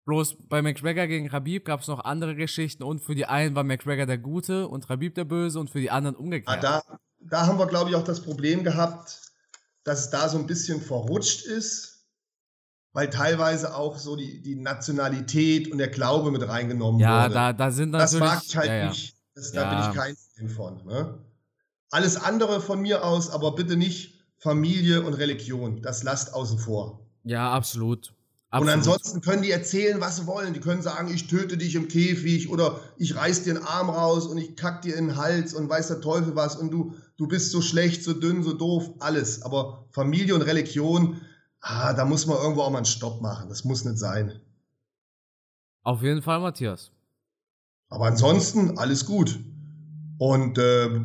Bloß 0.04 0.36
bei 0.48 0.60
McGregor 0.60 1.06
gegen 1.06 1.32
Habib 1.32 1.64
gab 1.64 1.80
es 1.80 1.88
noch 1.88 2.04
andere 2.04 2.34
Geschichten 2.34 2.82
und 2.82 3.00
für 3.00 3.14
die 3.14 3.26
einen 3.26 3.54
war 3.54 3.64
McGregor 3.64 4.06
der 4.06 4.18
Gute 4.18 4.68
und 4.68 4.88
Habib 4.90 5.14
der 5.14 5.24
Böse 5.24 5.58
und 5.58 5.70
für 5.70 5.80
die 5.80 5.90
anderen 5.90 6.16
umgekehrt. 6.16 6.62
Ja, 6.62 6.82
da, 6.88 6.98
da 7.20 7.46
haben 7.46 7.58
wir, 7.58 7.66
glaube 7.66 7.90
ich, 7.90 7.96
auch 7.96 8.04
das 8.04 8.20
Problem 8.20 8.62
gehabt, 8.62 9.32
dass 9.84 10.00
es 10.00 10.10
da 10.10 10.28
so 10.28 10.38
ein 10.38 10.46
bisschen 10.46 10.82
verrutscht 10.82 11.46
ist 11.46 11.97
weil 12.98 13.10
teilweise 13.10 13.76
auch 13.76 13.96
so 13.96 14.16
die, 14.16 14.42
die 14.42 14.56
Nationalität 14.56 15.70
und 15.70 15.78
der 15.78 15.86
Glaube 15.86 16.32
mit 16.32 16.42
reingenommen 16.48 17.00
ja, 17.00 17.26
wurde. 17.26 17.34
Ja, 17.34 17.52
da, 17.52 17.66
da 17.66 17.70
sind 17.70 17.92
natürlich. 17.92 18.10
Das 18.10 18.34
mag 18.34 18.42
ich 18.44 18.56
halt 18.56 18.66
ja, 18.66 18.74
ja. 18.74 18.88
nicht. 18.88 19.14
Das, 19.36 19.52
da 19.52 19.70
bin 19.70 19.88
ich 19.88 19.96
kein 19.96 20.16
Fan 20.16 20.48
von. 20.48 20.84
Ne? 20.84 21.18
Alles 21.90 22.16
andere 22.16 22.60
von 22.60 22.80
mir 22.80 23.04
aus, 23.04 23.30
aber 23.30 23.54
bitte 23.54 23.76
nicht 23.76 24.18
Familie 24.38 25.02
und 25.02 25.14
Religion. 25.14 25.80
Das 25.80 26.02
lasst 26.02 26.34
außen 26.34 26.58
vor. 26.58 27.06
Ja, 27.22 27.52
absolut. 27.52 28.12
Absolut. 28.50 28.66
Und 28.66 28.78
ansonsten 28.80 29.20
können 29.20 29.42
die 29.42 29.52
erzählen, 29.52 30.00
was 30.00 30.16
sie 30.16 30.26
wollen. 30.26 30.52
Die 30.52 30.58
können 30.58 30.82
sagen, 30.82 31.06
ich 31.14 31.28
töte 31.28 31.56
dich 31.56 31.76
im 31.76 31.86
Käfig 31.86 32.50
oder 32.50 32.80
ich 32.96 33.14
reiß 33.14 33.44
dir 33.44 33.54
einen 33.54 33.64
Arm 33.64 33.90
raus 33.90 34.26
und 34.26 34.38
ich 34.38 34.56
kack 34.56 34.82
dir 34.82 34.96
in 34.96 35.06
den 35.06 35.16
Hals 35.16 35.54
und 35.54 35.68
weiß 35.68 35.86
der 35.86 36.00
Teufel 36.00 36.34
was 36.34 36.56
und 36.56 36.72
du, 36.72 36.96
du 37.16 37.28
bist 37.28 37.52
so 37.52 37.62
schlecht, 37.62 38.02
so 38.02 38.12
dünn, 38.12 38.42
so 38.42 38.54
doof, 38.54 38.90
alles. 38.98 39.42
Aber 39.42 39.86
Familie 39.92 40.34
und 40.34 40.42
Religion, 40.42 41.20
ah, 41.60 41.92
da 41.92 42.04
muss 42.04 42.26
man 42.26 42.38
irgendwo 42.38 42.62
auch 42.62 42.70
mal 42.70 42.78
einen 42.78 42.86
Stopp 42.86 43.20
machen. 43.20 43.48
Das 43.48 43.64
muss 43.64 43.84
nicht 43.84 43.98
sein. 43.98 44.40
Auf 45.82 46.02
jeden 46.02 46.22
Fall, 46.22 46.40
Matthias. 46.40 46.90
Aber 47.88 48.06
ansonsten 48.06 48.78
alles 48.78 49.06
gut. 49.06 49.38
Und 50.18 50.58
äh, 50.58 51.00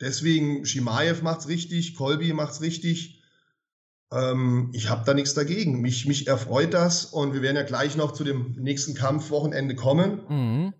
deswegen, 0.00 0.64
Shimaev 0.64 1.22
macht's 1.22 1.48
richtig, 1.48 1.94
Kolby 1.94 2.32
macht's 2.32 2.60
richtig. 2.60 3.22
Ähm, 4.10 4.70
ich 4.72 4.88
habe 4.88 5.04
da 5.04 5.14
nichts 5.14 5.34
dagegen. 5.34 5.80
Mich, 5.80 6.06
mich 6.06 6.26
erfreut 6.28 6.72
das 6.72 7.04
und 7.04 7.34
wir 7.34 7.42
werden 7.42 7.56
ja 7.56 7.64
gleich 7.64 7.96
noch 7.96 8.12
zu 8.12 8.24
dem 8.24 8.54
nächsten 8.58 8.94
Kampfwochenende 8.94 9.74
kommen. 9.74 10.22
Mhm. 10.28 10.74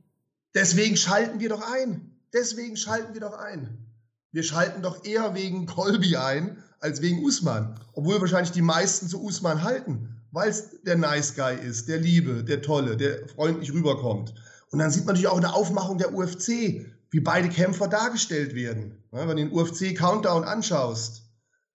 Deswegen 0.55 0.97
schalten 0.97 1.41
wir 1.41 1.51
doch 1.51 1.63
ein. 1.73 2.19
Deswegen 2.33 2.77
schalten 2.77 3.15
wir 3.15 3.21
doch 3.21 3.35
ein. 3.35 3.87
Wir 4.33 4.43
schalten 4.43 4.83
doch 4.83 5.05
eher 5.05 5.35
wegen 5.35 5.67
Kolby 5.67 6.17
ein, 6.17 6.63
als 6.81 7.03
wegen 7.03 7.25
Usman. 7.25 7.79
Obwohl 7.93 8.21
wahrscheinlich 8.21 8.53
die 8.53 8.63
meisten 8.63 9.09
zu 9.09 9.23
Usman 9.23 9.63
halten, 9.63 10.17
weil 10.31 10.51
es 10.51 10.83
der 10.83 10.97
Nice 10.97 11.35
Guy 11.35 11.57
ist, 11.57 11.89
der 11.89 11.99
Liebe, 11.99 12.45
der 12.45 12.63
Tolle, 12.63 12.97
der 12.97 13.27
freundlich 13.29 13.73
rüberkommt. 13.73 14.35
Und 14.71 14.79
dann 14.79 14.91
sieht 14.91 15.07
man 15.07 15.15
natürlich 15.15 15.29
auch 15.29 15.37
in 15.37 15.43
der 15.43 15.55
Aufmachung 15.55 15.99
der 15.99 16.15
UFC, 16.15 16.87
wie 17.11 17.21
beide 17.21 17.49
Kämpfer 17.49 17.89
dargestellt 17.89 18.55
werden. 18.55 19.03
Ja, 19.13 19.21
wenn 19.21 19.37
du 19.37 19.37
den 19.37 19.53
UFC-Countdown 19.53 20.45
anschaust, 20.45 21.23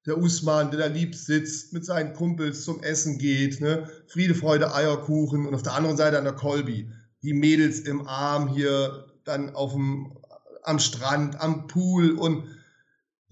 der 0.05 0.17
Usman, 0.17 0.69
der 0.69 0.81
da 0.81 0.85
lieb 0.87 1.15
sitzt, 1.15 1.73
mit 1.73 1.85
seinen 1.85 2.13
Kumpels 2.13 2.63
zum 2.63 2.83
Essen 2.83 3.17
geht, 3.17 3.61
ne? 3.61 3.89
Friede, 4.07 4.35
Freude, 4.35 4.73
Eierkuchen 4.75 5.47
und 5.47 5.55
auf 5.55 5.63
der 5.63 5.73
anderen 5.73 5.97
Seite 5.97 6.17
an 6.17 6.25
der 6.25 6.33
Colby, 6.33 6.91
die 7.23 7.33
Mädels 7.33 7.79
im 7.79 8.05
Arm 8.07 8.49
hier 8.49 9.05
dann 9.23 9.55
auf 9.55 9.71
dem, 9.71 10.17
am 10.63 10.79
Strand, 10.79 11.39
am 11.39 11.67
Pool 11.67 12.11
und 12.11 12.43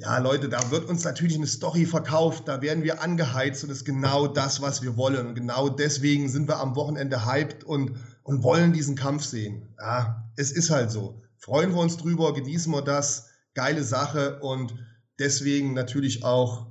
ja, 0.01 0.17
Leute, 0.17 0.49
da 0.49 0.71
wird 0.71 0.89
uns 0.89 1.03
natürlich 1.03 1.35
eine 1.35 1.45
Story 1.45 1.85
verkauft, 1.85 2.47
da 2.47 2.63
werden 2.63 2.83
wir 2.83 3.03
angeheizt 3.03 3.63
und 3.63 3.69
das 3.69 3.79
ist 3.79 3.85
genau 3.85 4.25
das, 4.25 4.59
was 4.59 4.81
wir 4.81 4.97
wollen. 4.97 5.27
Und 5.27 5.35
genau 5.35 5.69
deswegen 5.69 6.27
sind 6.27 6.47
wir 6.47 6.57
am 6.57 6.75
Wochenende 6.75 7.23
hyped 7.25 7.63
und, 7.63 7.91
und 8.23 8.41
wollen 8.41 8.73
diesen 8.73 8.95
Kampf 8.95 9.23
sehen. 9.23 9.75
Ja, 9.79 10.27
es 10.37 10.51
ist 10.51 10.71
halt 10.71 10.89
so. 10.89 11.21
Freuen 11.37 11.71
wir 11.71 11.81
uns 11.81 11.97
drüber, 11.97 12.33
genießen 12.33 12.73
wir 12.73 12.81
das, 12.81 13.27
geile 13.53 13.83
Sache 13.83 14.39
und 14.39 14.73
deswegen 15.19 15.73
natürlich 15.75 16.23
auch, 16.23 16.65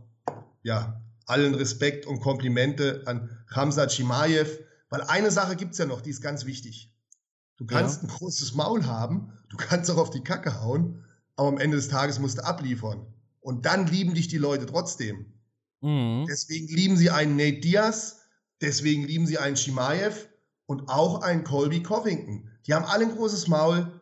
ja, 0.64 1.00
allen 1.26 1.54
Respekt 1.54 2.06
und 2.06 2.18
Komplimente 2.18 3.02
an 3.06 3.30
Hamza 3.48 3.86
Chimaev, 3.86 4.58
weil 4.88 5.02
eine 5.02 5.30
Sache 5.30 5.54
gibt 5.54 5.72
es 5.72 5.78
ja 5.78 5.86
noch, 5.86 6.00
die 6.00 6.10
ist 6.10 6.20
ganz 6.20 6.46
wichtig. 6.46 6.92
Du 7.58 7.64
kannst 7.64 8.02
ja. 8.02 8.08
ein 8.08 8.12
großes 8.12 8.54
Maul 8.54 8.86
haben, 8.86 9.32
du 9.50 9.56
kannst 9.56 9.88
auch 9.88 9.98
auf 9.98 10.10
die 10.10 10.24
Kacke 10.24 10.60
hauen, 10.60 11.04
aber 11.36 11.46
am 11.46 11.58
Ende 11.58 11.76
des 11.76 11.86
Tages 11.86 12.18
musst 12.18 12.38
du 12.38 12.44
abliefern. 12.44 13.06
Und 13.50 13.66
dann 13.66 13.88
lieben 13.88 14.14
dich 14.14 14.28
die 14.28 14.38
Leute 14.38 14.64
trotzdem. 14.64 15.26
Mhm. 15.80 16.24
Deswegen 16.28 16.68
lieben 16.68 16.96
sie 16.96 17.10
einen 17.10 17.34
Nate 17.34 17.58
Diaz, 17.58 18.20
deswegen 18.60 19.02
lieben 19.02 19.26
sie 19.26 19.38
einen 19.38 19.56
Shimaev 19.56 20.28
und 20.66 20.88
auch 20.88 21.22
einen 21.22 21.42
Colby 21.42 21.82
Covington. 21.82 22.48
Die 22.64 22.74
haben 22.74 22.84
alle 22.84 23.06
ein 23.06 23.16
großes 23.16 23.48
Maul. 23.48 24.00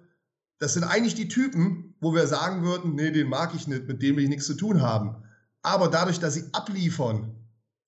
Das 0.58 0.74
sind 0.74 0.84
eigentlich 0.84 1.14
die 1.14 1.28
Typen, 1.28 1.94
wo 1.98 2.12
wir 2.14 2.26
sagen 2.26 2.62
würden, 2.62 2.94
nee, 2.94 3.10
den 3.10 3.30
mag 3.30 3.54
ich 3.54 3.66
nicht, 3.66 3.88
mit 3.88 4.02
dem 4.02 4.16
will 4.16 4.24
ich 4.24 4.28
nichts 4.28 4.44
zu 4.44 4.54
tun 4.54 4.82
haben. 4.82 5.24
Aber 5.62 5.88
dadurch, 5.88 6.20
dass 6.20 6.34
sie 6.34 6.52
abliefern, 6.52 7.34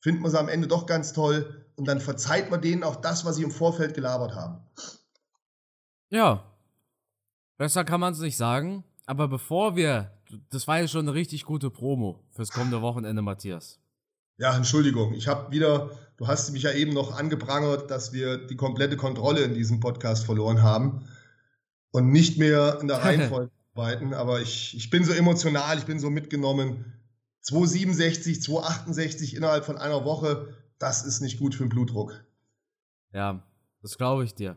findet 0.01 0.23
man 0.23 0.31
sie 0.31 0.41
am 0.41 0.49
Ende 0.49 0.67
doch 0.67 0.87
ganz 0.87 1.13
toll 1.13 1.67
und 1.77 1.87
dann 1.87 2.01
verzeiht 2.01 2.51
man 2.51 2.63
denen 2.63 2.85
auch 2.85 2.97
das, 2.97 3.27
was 3.27 3.37
sie 3.37 3.43
im 3.43 3.51
Vorfeld 3.51 3.93
gelabert 3.93 4.35
haben. 4.35 4.65
Ja, 6.09 6.43
besser 7.59 7.85
kann 7.85 8.01
man 8.01 8.15
es 8.15 8.21
nicht 8.21 8.39
sagen. 8.39 8.83
Aber 9.05 9.29
bevor 9.29 9.77
wir 9.77 10.11
das 10.51 10.69
war 10.69 10.81
ja 10.81 10.89
schon 10.89 11.09
eine 11.09 11.15
richtig 11.15 11.45
gute 11.45 11.71
Promo 11.71 12.25
fürs 12.31 12.51
kommende 12.51 12.83
Wochenende, 12.83 13.23
Matthias. 13.23 13.79
Ja, 14.39 14.57
Entschuldigung. 14.57 15.13
Ich 15.15 15.29
habe 15.29 15.53
wieder, 15.53 15.91
du 16.17 16.27
hast 16.27 16.51
mich 16.53 16.63
ja 16.63 16.73
eben 16.73 16.95
noch 16.95 17.17
angeprangert, 17.17 17.91
dass 17.91 18.13
wir 18.13 18.39
die 18.39 18.57
komplette 18.57 18.97
Kontrolle 18.97 19.43
in 19.43 19.55
diesem 19.55 19.81
Podcast 19.81 20.25
verloren 20.25 20.63
haben 20.63 21.07
und 21.91 22.11
nicht 22.11 22.39
mehr 22.39 22.79
in 22.81 22.89
der 22.89 22.97
Reihenfolge 23.05 23.51
arbeiten. 23.75 24.15
Aber 24.15 24.41
ich, 24.41 24.77
ich 24.77 24.89
bin 24.91 25.05
so 25.05 25.13
emotional, 25.13 25.79
ich 25.79 25.85
bin 25.85 26.01
so 26.01 26.09
mitgenommen. 26.09 26.95
267, 27.43 28.43
268 28.43 29.37
innerhalb 29.37 29.65
von 29.65 29.77
einer 29.77 30.05
Woche, 30.05 30.55
das 30.79 31.05
ist 31.05 31.21
nicht 31.21 31.39
gut 31.39 31.55
für 31.55 31.65
den 31.65 31.69
Blutdruck. 31.69 32.25
Ja, 33.13 33.43
das 33.83 33.99
glaube 33.99 34.25
ich 34.25 34.35
dir. 34.35 34.57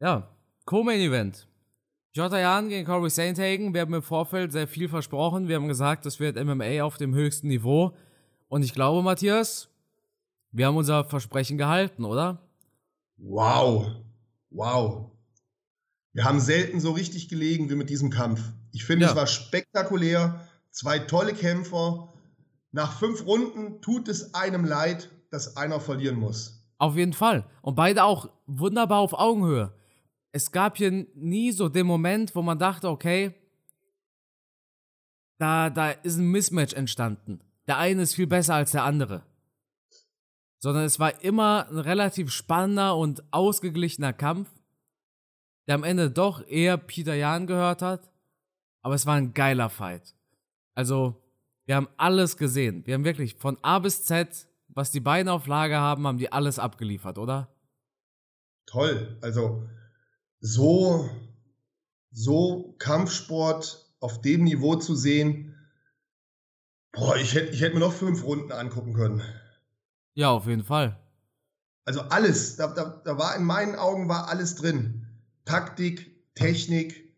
Ja, 0.00 0.28
Co-Main 0.64 1.00
Event. 1.00 1.46
Jota 2.16 2.38
Jan 2.38 2.70
gegen 2.70 2.86
Corey 2.86 3.10
Sandhagen. 3.10 3.74
Wir 3.74 3.82
haben 3.82 3.92
im 3.92 4.00
Vorfeld 4.00 4.50
sehr 4.50 4.66
viel 4.66 4.88
versprochen. 4.88 5.48
Wir 5.48 5.56
haben 5.56 5.68
gesagt, 5.68 6.06
das 6.06 6.18
wird 6.18 6.42
MMA 6.42 6.80
auf 6.80 6.96
dem 6.96 7.14
höchsten 7.14 7.48
Niveau. 7.48 7.94
Und 8.48 8.62
ich 8.62 8.72
glaube, 8.72 9.02
Matthias, 9.02 9.68
wir 10.50 10.66
haben 10.66 10.78
unser 10.78 11.04
Versprechen 11.04 11.58
gehalten, 11.58 12.06
oder? 12.06 12.40
Wow. 13.18 13.88
Wow. 14.48 15.10
Wir 16.14 16.24
haben 16.24 16.40
selten 16.40 16.80
so 16.80 16.92
richtig 16.92 17.28
gelegen 17.28 17.68
wie 17.68 17.74
mit 17.74 17.90
diesem 17.90 18.08
Kampf. 18.08 18.40
Ich 18.72 18.86
finde, 18.86 19.04
ja. 19.04 19.10
es 19.10 19.16
war 19.16 19.26
spektakulär. 19.26 20.40
Zwei 20.70 20.98
tolle 20.98 21.34
Kämpfer. 21.34 22.14
Nach 22.72 22.98
fünf 22.98 23.26
Runden 23.26 23.82
tut 23.82 24.08
es 24.08 24.32
einem 24.32 24.64
leid, 24.64 25.10
dass 25.30 25.58
einer 25.58 25.80
verlieren 25.80 26.18
muss. 26.18 26.64
Auf 26.78 26.96
jeden 26.96 27.12
Fall. 27.12 27.44
Und 27.60 27.74
beide 27.74 28.04
auch 28.04 28.30
wunderbar 28.46 29.00
auf 29.00 29.12
Augenhöhe 29.12 29.74
es 30.36 30.52
gab 30.52 30.76
hier 30.76 30.90
nie 31.14 31.50
so 31.50 31.70
den 31.70 31.86
Moment, 31.86 32.34
wo 32.34 32.42
man 32.42 32.58
dachte, 32.58 32.90
okay, 32.90 33.34
da, 35.38 35.70
da 35.70 35.90
ist 35.90 36.18
ein 36.18 36.30
Mismatch 36.30 36.74
entstanden. 36.74 37.40
Der 37.66 37.78
eine 37.78 38.02
ist 38.02 38.14
viel 38.14 38.26
besser 38.26 38.54
als 38.54 38.72
der 38.72 38.84
andere. 38.84 39.22
Sondern 40.58 40.84
es 40.84 41.00
war 41.00 41.22
immer 41.22 41.66
ein 41.70 41.78
relativ 41.78 42.30
spannender 42.30 42.96
und 42.96 43.24
ausgeglichener 43.32 44.12
Kampf, 44.12 44.50
der 45.66 45.76
am 45.76 45.84
Ende 45.84 46.10
doch 46.10 46.46
eher 46.46 46.76
Peter 46.76 47.14
Jan 47.14 47.46
gehört 47.46 47.80
hat. 47.80 48.10
Aber 48.82 48.94
es 48.94 49.06
war 49.06 49.14
ein 49.14 49.32
geiler 49.32 49.70
Fight. 49.70 50.14
Also, 50.74 51.22
wir 51.64 51.76
haben 51.76 51.88
alles 51.96 52.36
gesehen. 52.36 52.86
Wir 52.86 52.92
haben 52.92 53.04
wirklich 53.04 53.36
von 53.36 53.56
A 53.62 53.78
bis 53.78 54.04
Z, 54.04 54.46
was 54.68 54.90
die 54.90 55.00
beiden 55.00 55.30
auf 55.30 55.46
Lager 55.46 55.80
haben, 55.80 56.06
haben 56.06 56.18
die 56.18 56.30
alles 56.30 56.58
abgeliefert, 56.58 57.16
oder? 57.16 57.48
Toll. 58.66 59.16
Also, 59.22 59.66
so, 60.40 61.08
so 62.10 62.74
Kampfsport 62.78 63.86
auf 64.00 64.20
dem 64.20 64.44
Niveau 64.44 64.76
zu 64.76 64.94
sehen, 64.94 65.54
boah, 66.92 67.16
ich 67.16 67.34
hätte 67.34 67.52
ich 67.52 67.60
hätt 67.60 67.74
mir 67.74 67.80
noch 67.80 67.92
fünf 67.92 68.24
Runden 68.24 68.52
angucken 68.52 68.94
können. 68.94 69.22
Ja, 70.14 70.30
auf 70.30 70.46
jeden 70.46 70.64
Fall. 70.64 70.98
Also 71.84 72.00
alles, 72.00 72.56
da, 72.56 72.68
da, 72.68 73.02
da 73.04 73.18
war 73.18 73.36
in 73.36 73.44
meinen 73.44 73.76
Augen 73.76 74.08
war 74.08 74.28
alles 74.28 74.56
drin. 74.56 75.06
Taktik, 75.44 76.34
Technik, 76.34 77.14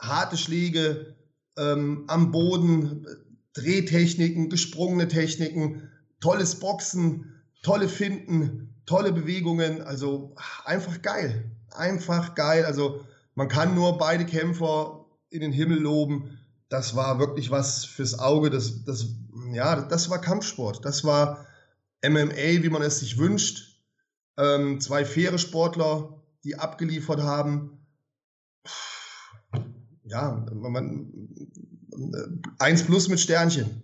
harte 0.00 0.36
Schläge 0.36 1.16
ähm, 1.56 2.04
am 2.08 2.32
Boden, 2.32 3.06
Drehtechniken, 3.54 4.50
gesprungene 4.50 5.08
Techniken, 5.08 5.90
tolles 6.20 6.58
Boxen, 6.58 7.42
tolle 7.62 7.88
Finden, 7.88 8.74
tolle 8.86 9.12
Bewegungen. 9.12 9.82
Also 9.82 10.34
einfach 10.64 11.00
geil. 11.02 11.55
Einfach 11.76 12.34
geil. 12.34 12.64
Also 12.64 13.04
man 13.34 13.48
kann 13.48 13.74
nur 13.74 13.98
beide 13.98 14.26
Kämpfer 14.26 15.04
in 15.30 15.40
den 15.40 15.52
Himmel 15.52 15.78
loben. 15.78 16.38
Das 16.68 16.96
war 16.96 17.18
wirklich 17.18 17.50
was 17.50 17.84
fürs 17.84 18.18
Auge. 18.18 18.50
Das, 18.50 18.84
das, 18.84 19.06
ja, 19.52 19.80
das 19.82 20.10
war 20.10 20.20
Kampfsport. 20.20 20.84
Das 20.84 21.04
war 21.04 21.46
MMA, 22.04 22.62
wie 22.62 22.70
man 22.70 22.82
es 22.82 23.00
sich 23.00 23.18
wünscht. 23.18 23.80
Ähm, 24.36 24.80
zwei 24.80 25.04
faire 25.04 25.38
Sportler, 25.38 26.22
die 26.44 26.58
abgeliefert 26.58 27.22
haben 27.22 27.76
ja, 30.06 30.46
man, 30.52 31.12
eins 32.58 32.84
plus 32.84 33.08
mit 33.08 33.20
Sternchen. 33.20 33.82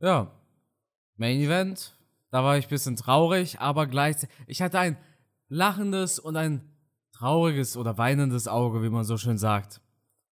Ja. 0.00 0.30
Main 1.16 1.38
Event, 1.38 1.96
da 2.30 2.42
war 2.42 2.58
ich 2.58 2.66
ein 2.66 2.70
bisschen 2.70 2.96
traurig, 2.96 3.60
aber 3.60 3.86
gleichzeitig, 3.86 4.34
ich 4.48 4.60
hatte 4.60 4.80
ein 4.80 4.96
lachendes 5.54 6.18
und 6.18 6.36
ein 6.36 6.62
trauriges 7.12 7.76
oder 7.76 7.96
weinendes 7.96 8.48
Auge, 8.48 8.82
wie 8.82 8.90
man 8.90 9.04
so 9.04 9.16
schön 9.16 9.38
sagt. 9.38 9.80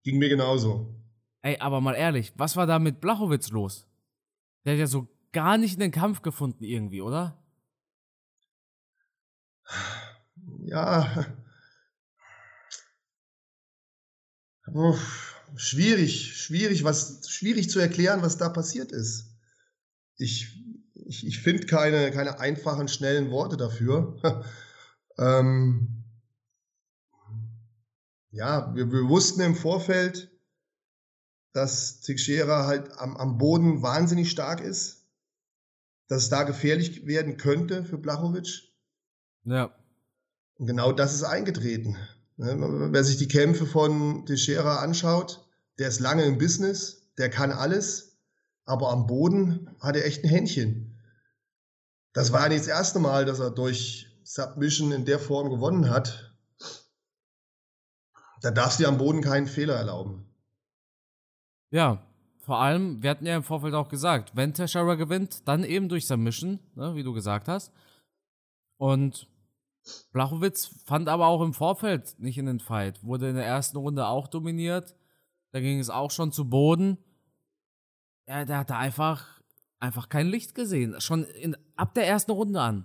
Ging 0.05 0.19
mir 0.19 0.29
genauso. 0.29 0.95
Ey, 1.43 1.59
aber 1.59 1.81
mal 1.81 1.95
ehrlich, 1.95 2.33
was 2.37 2.57
war 2.57 2.67
da 2.67 2.79
mit 2.79 3.01
Blachowitz 3.01 3.51
los? 3.51 3.87
Der 4.65 4.75
hat 4.75 4.81
ja 4.81 4.87
so 4.87 5.09
gar 5.33 5.59
nicht 5.59 5.75
in 5.75 5.81
den 5.81 5.91
Kampf 5.91 6.23
gefunden 6.23 6.65
irgendwie, 6.65 7.03
oder? 7.03 7.43
Ja, 10.65 11.27
Uff, 14.75 15.35
schwierig, 15.57 16.37
schwierig, 16.37 16.85
was, 16.85 17.29
schwierig 17.29 17.71
zu 17.71 17.79
erklären, 17.79 18.23
was 18.23 18.37
da 18.37 18.49
passiert 18.49 18.93
ist. 18.93 19.31
Ich, 20.17 20.63
ich, 20.95 21.27
ich 21.27 21.41
finde 21.41 21.67
keine, 21.67 22.11
keine 22.11 22.41
einfachen, 22.41 22.89
schnellen 22.89 23.31
Worte 23.31 23.57
dafür. 23.57 24.21
ähm, 25.19 26.05
ja, 28.31 28.75
wir, 28.75 28.91
wir 28.93 29.09
wussten 29.09 29.41
im 29.41 29.55
Vorfeld, 29.55 30.31
dass 31.53 32.01
Teixeira 32.01 32.67
halt 32.67 32.93
am, 32.99 33.17
am 33.17 33.39
Boden 33.39 33.83
wahnsinnig 33.83 34.31
stark 34.31 34.61
ist, 34.61 35.07
dass 36.09 36.25
es 36.25 36.29
da 36.29 36.45
gefährlich 36.45 37.07
werden 37.07 37.37
könnte 37.37 37.85
für 37.85 37.99
Blachowicz. 37.99 38.63
Ja. 39.45 39.75
Und 40.57 40.67
genau 40.67 40.93
das 40.93 41.15
ist 41.15 41.25
eingetreten. 41.25 41.97
Ne, 42.37 42.57
wer 42.93 43.05
sich 43.05 43.17
die 43.17 43.29
Kämpfe 43.29 43.67
von 43.67 44.25
Teixeira 44.27 44.77
anschaut, 44.77 45.49
der 45.79 45.89
ist 45.89 46.01
lange 46.01 46.25
im 46.25 46.39
Business, 46.39 47.09
der 47.19 47.31
kann 47.31 47.51
alles, 47.51 48.17
aber 48.65 48.91
am 48.91 49.07
Boden 49.07 49.75
hat 49.81 49.97
er 49.97 50.05
echt 50.05 50.23
ein 50.23 50.31
Händchen. 50.31 50.99
Das 52.13 52.33
war 52.33 52.43
ja 52.43 52.49
nicht 52.49 52.61
das 52.61 52.69
erste 52.69 53.01
Mal, 53.01 53.25
dass 53.25 53.41
er 53.41 53.51
durch 53.51 54.08
Submission 54.29 54.93
in 54.93 55.07
der 55.07 55.19
Form 55.19 55.49
gewonnen 55.49 55.89
hat. 55.89 56.35
Da 58.43 58.51
darfst 58.51 58.79
du 58.79 58.85
dir 58.85 58.89
am 58.91 58.99
Boden 58.99 59.23
keinen 59.23 59.47
Fehler 59.47 59.75
erlauben. 59.75 60.27
Ja, 61.71 62.07
vor 62.41 62.59
allem, 62.59 63.03
wir 63.03 63.09
hatten 63.09 63.25
ja 63.25 63.37
im 63.37 63.43
Vorfeld 63.43 63.73
auch 63.73 63.89
gesagt, 63.89 64.37
wenn 64.37 64.53
Teixeira 64.53 64.97
gewinnt, 64.97 65.49
dann 65.49 65.65
eben 65.65 65.89
durch 65.89 66.07
Submission, 66.07 66.61
ne, 66.75 66.95
wie 66.95 67.03
du 67.03 67.15
gesagt 67.15 67.49
hast. 67.49 67.73
Und 68.77 69.27
Blachowitz 70.13 70.67
fand 70.85 71.09
aber 71.09 71.27
auch 71.27 71.41
im 71.41 71.55
Vorfeld 71.55 72.15
nicht 72.19 72.37
in 72.37 72.47
den 72.47 72.61
Fight. 72.61 73.03
Wurde 73.03 73.31
in 73.31 73.37
der 73.37 73.47
ersten 73.47 73.79
Runde 73.79 74.07
auch 74.07 74.29
dominiert. 74.29 74.95
Da 75.53 75.61
ging 75.61 75.79
es 75.79 75.89
auch 75.89 76.11
schon 76.11 76.33
zu 76.33 76.51
Boden. 76.51 76.99
Ja, 78.27 78.45
der 78.45 78.59
hatte 78.59 78.77
einfach, 78.77 79.41
einfach 79.79 80.11
kein 80.11 80.27
Licht 80.27 80.55
gesehen. 80.55 81.01
Schon 81.01 81.25
in, 81.25 81.57
ab 81.77 81.95
der 81.95 82.07
ersten 82.07 82.33
Runde 82.33 82.61
an. 82.61 82.85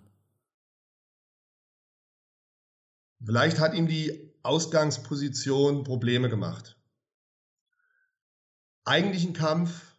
Vielleicht 3.26 3.60
hat 3.60 3.74
ihm 3.74 3.88
die 3.88 4.34
Ausgangsposition 4.44 5.84
Probleme 5.84 6.30
gemacht. 6.30 6.78
Eigentlich 8.86 9.24
ein 9.26 9.34
Kampf, 9.34 9.96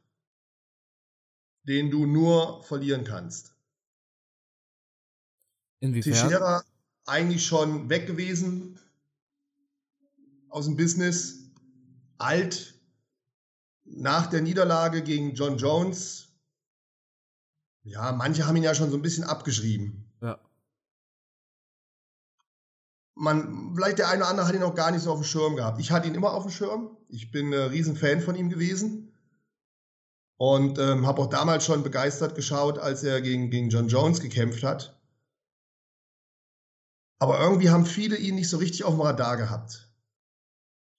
den 1.63 1.91
du 1.91 2.05
nur 2.05 2.63
verlieren 2.65 3.05
kannst. 3.05 3.57
Inwiefern? 5.81 6.13
Teixeira 6.13 6.65
eigentlich 7.07 7.47
schon 7.47 7.89
weg 7.89 8.07
gewesen 8.07 8.79
aus 10.49 10.67
dem 10.67 10.77
Business, 10.77 11.51
alt, 12.19 12.75
nach 13.85 14.29
der 14.29 14.41
Niederlage 14.41 15.03
gegen 15.03 15.35
John 15.35 15.59
Jones. 15.59 16.29
Ja, 17.83 18.13
manche 18.13 18.47
haben 18.47 18.57
ihn 18.57 18.63
ja 18.63 18.75
schon 18.75 18.91
so 18.91 18.97
ein 18.97 19.03
bisschen 19.03 19.25
abgeschrieben. 19.25 20.04
Man, 23.17 23.75
vielleicht 23.75 23.99
der 23.99 24.09
eine 24.09 24.23
oder 24.23 24.31
andere 24.31 24.49
hat 24.49 24.55
ihn 24.55 24.63
auch 24.63 24.75
gar 24.75 24.91
nicht 24.91 25.03
so 25.03 25.13
auf 25.13 25.21
dem 25.21 25.25
Schirm 25.25 25.57
gehabt. 25.57 25.81
Ich 25.81 25.93
hatte 25.93 26.09
ihn 26.09 26.15
immer 26.15 26.35
auf 26.35 26.43
dem 26.43 26.51
Schirm. 26.51 26.97
Ich 27.09 27.31
bin 27.31 27.55
ein 27.55 27.71
Riesenfan 27.71 28.21
von 28.21 28.35
ihm 28.35 28.49
gewesen. 28.49 29.13
Und 30.37 30.79
ähm, 30.79 31.07
habe 31.07 31.23
auch 31.23 31.29
damals 31.29 31.65
schon 31.65 31.85
begeistert 31.85 32.35
geschaut, 32.35 32.79
als 32.79 33.05
er 33.05 33.21
gegen, 33.21 33.51
gegen 33.51 33.71
John 33.71 33.89
Jones 33.89 34.21
gekämpft 34.21 34.65
hat. 34.65 35.01
Aber 37.19 37.41
irgendwie 37.41 37.71
haben 37.71 37.87
viele 37.87 38.17
ihn 38.17 38.35
nicht 38.35 38.51
so 38.51 38.57
richtig 38.57 38.85
auf 38.85 38.95
dem 38.95 39.01
Radar 39.01 39.37
gehabt. 39.37 39.89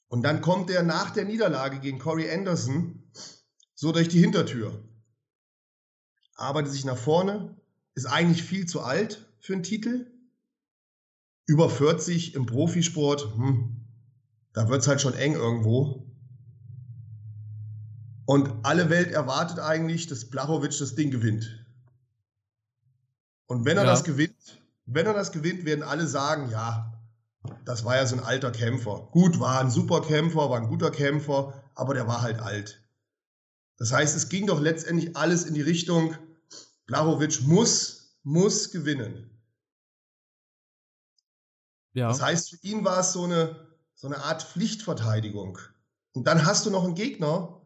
Und 0.08 0.24
dann 0.24 0.42
kommt 0.42 0.70
er 0.70 0.84
nach 0.84 1.12
der 1.12 1.26
Niederlage 1.26 1.80
gegen 1.80 2.00
Corey 2.00 2.32
Anderson 2.32 3.12
so 3.74 3.92
durch 3.92 4.08
die 4.08 4.22
Hintertür. 4.22 4.84
Arbeitet 6.36 6.72
sich 6.72 6.86
nach 6.86 6.98
vorne, 6.98 7.56
ist 7.94 8.06
eigentlich 8.06 8.44
viel 8.44 8.66
zu 8.66 8.82
alt 8.82 9.26
für 9.40 9.54
einen 9.54 9.64
Titel. 9.64 10.12
Über 11.46 11.70
40 11.70 12.34
im 12.34 12.46
Profisport, 12.46 13.36
hm, 13.36 13.86
da 14.54 14.70
wird 14.70 14.82
es 14.82 14.88
halt 14.88 15.02
schon 15.02 15.14
eng 15.14 15.34
irgendwo. 15.34 16.06
Und 18.26 18.52
alle 18.64 18.90
Welt 18.90 19.12
erwartet 19.12 19.60
eigentlich, 19.60 20.08
dass 20.08 20.30
Blachowicz 20.30 20.80
das 20.80 20.96
Ding 20.96 21.12
gewinnt. 21.12 21.66
Und 23.48 23.66
wenn 23.66 23.78
er 23.78 23.84
ja. 23.84 23.92
das 23.92 24.04
gewinnt, 24.04 24.36
wenn 24.88 25.06
er 25.06 25.14
das 25.14 25.32
gewinnt, 25.32 25.66
werden 25.66 25.84
alle 25.84 26.08
sagen, 26.08 26.50
ja, 26.50 26.92
das 27.64 27.86
war 27.86 27.96
ja 27.96 28.06
so 28.06 28.16
ein 28.16 28.24
alter 28.24 28.52
Kämpfer. 28.52 29.08
Gut, 29.12 29.40
war 29.40 29.60
ein 29.60 29.70
super 29.70 30.02
Kämpfer, 30.02 30.50
war 30.50 30.60
ein 30.60 30.68
guter 30.68 30.90
Kämpfer, 30.90 31.54
aber 31.76 31.94
der 31.94 32.08
war 32.08 32.22
halt 32.22 32.40
alt. 32.40 32.82
Das 33.78 33.92
heißt, 33.92 34.16
es 34.16 34.30
ging 34.30 34.48
doch 34.48 34.62
letztendlich 34.62 35.16
alles 35.16 35.46
in 35.46 35.54
die 35.54 35.62
Richtung, 35.62 36.16
Blachowicz 36.86 37.42
muss, 37.42 38.18
muss 38.24 38.72
gewinnen. 38.72 39.30
Ja. 41.96 42.10
Das 42.10 42.22
heißt, 42.22 42.52
für 42.52 42.58
ihn 42.68 42.86
war 42.86 43.00
es 43.00 43.14
so 43.14 43.24
eine, 43.24 43.56
so 43.96 44.08
eine 44.08 44.18
Art 44.18 44.44
Pflichtverteidigung. 44.44 45.58
Und 46.14 46.28
dann 46.28 46.46
hast 46.46 46.66
du 46.66 46.70
noch 46.70 46.84
einen 46.84 46.94
Gegner, 46.94 47.62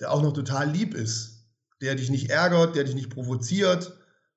der 0.00 0.12
auch 0.12 0.22
noch 0.22 0.32
total 0.32 0.70
lieb 0.70 0.94
ist, 0.94 1.44
der 1.82 1.96
dich 1.96 2.10
nicht 2.10 2.30
ärgert, 2.30 2.76
der 2.76 2.84
dich 2.84 2.94
nicht 2.94 3.10
provoziert, 3.10 3.92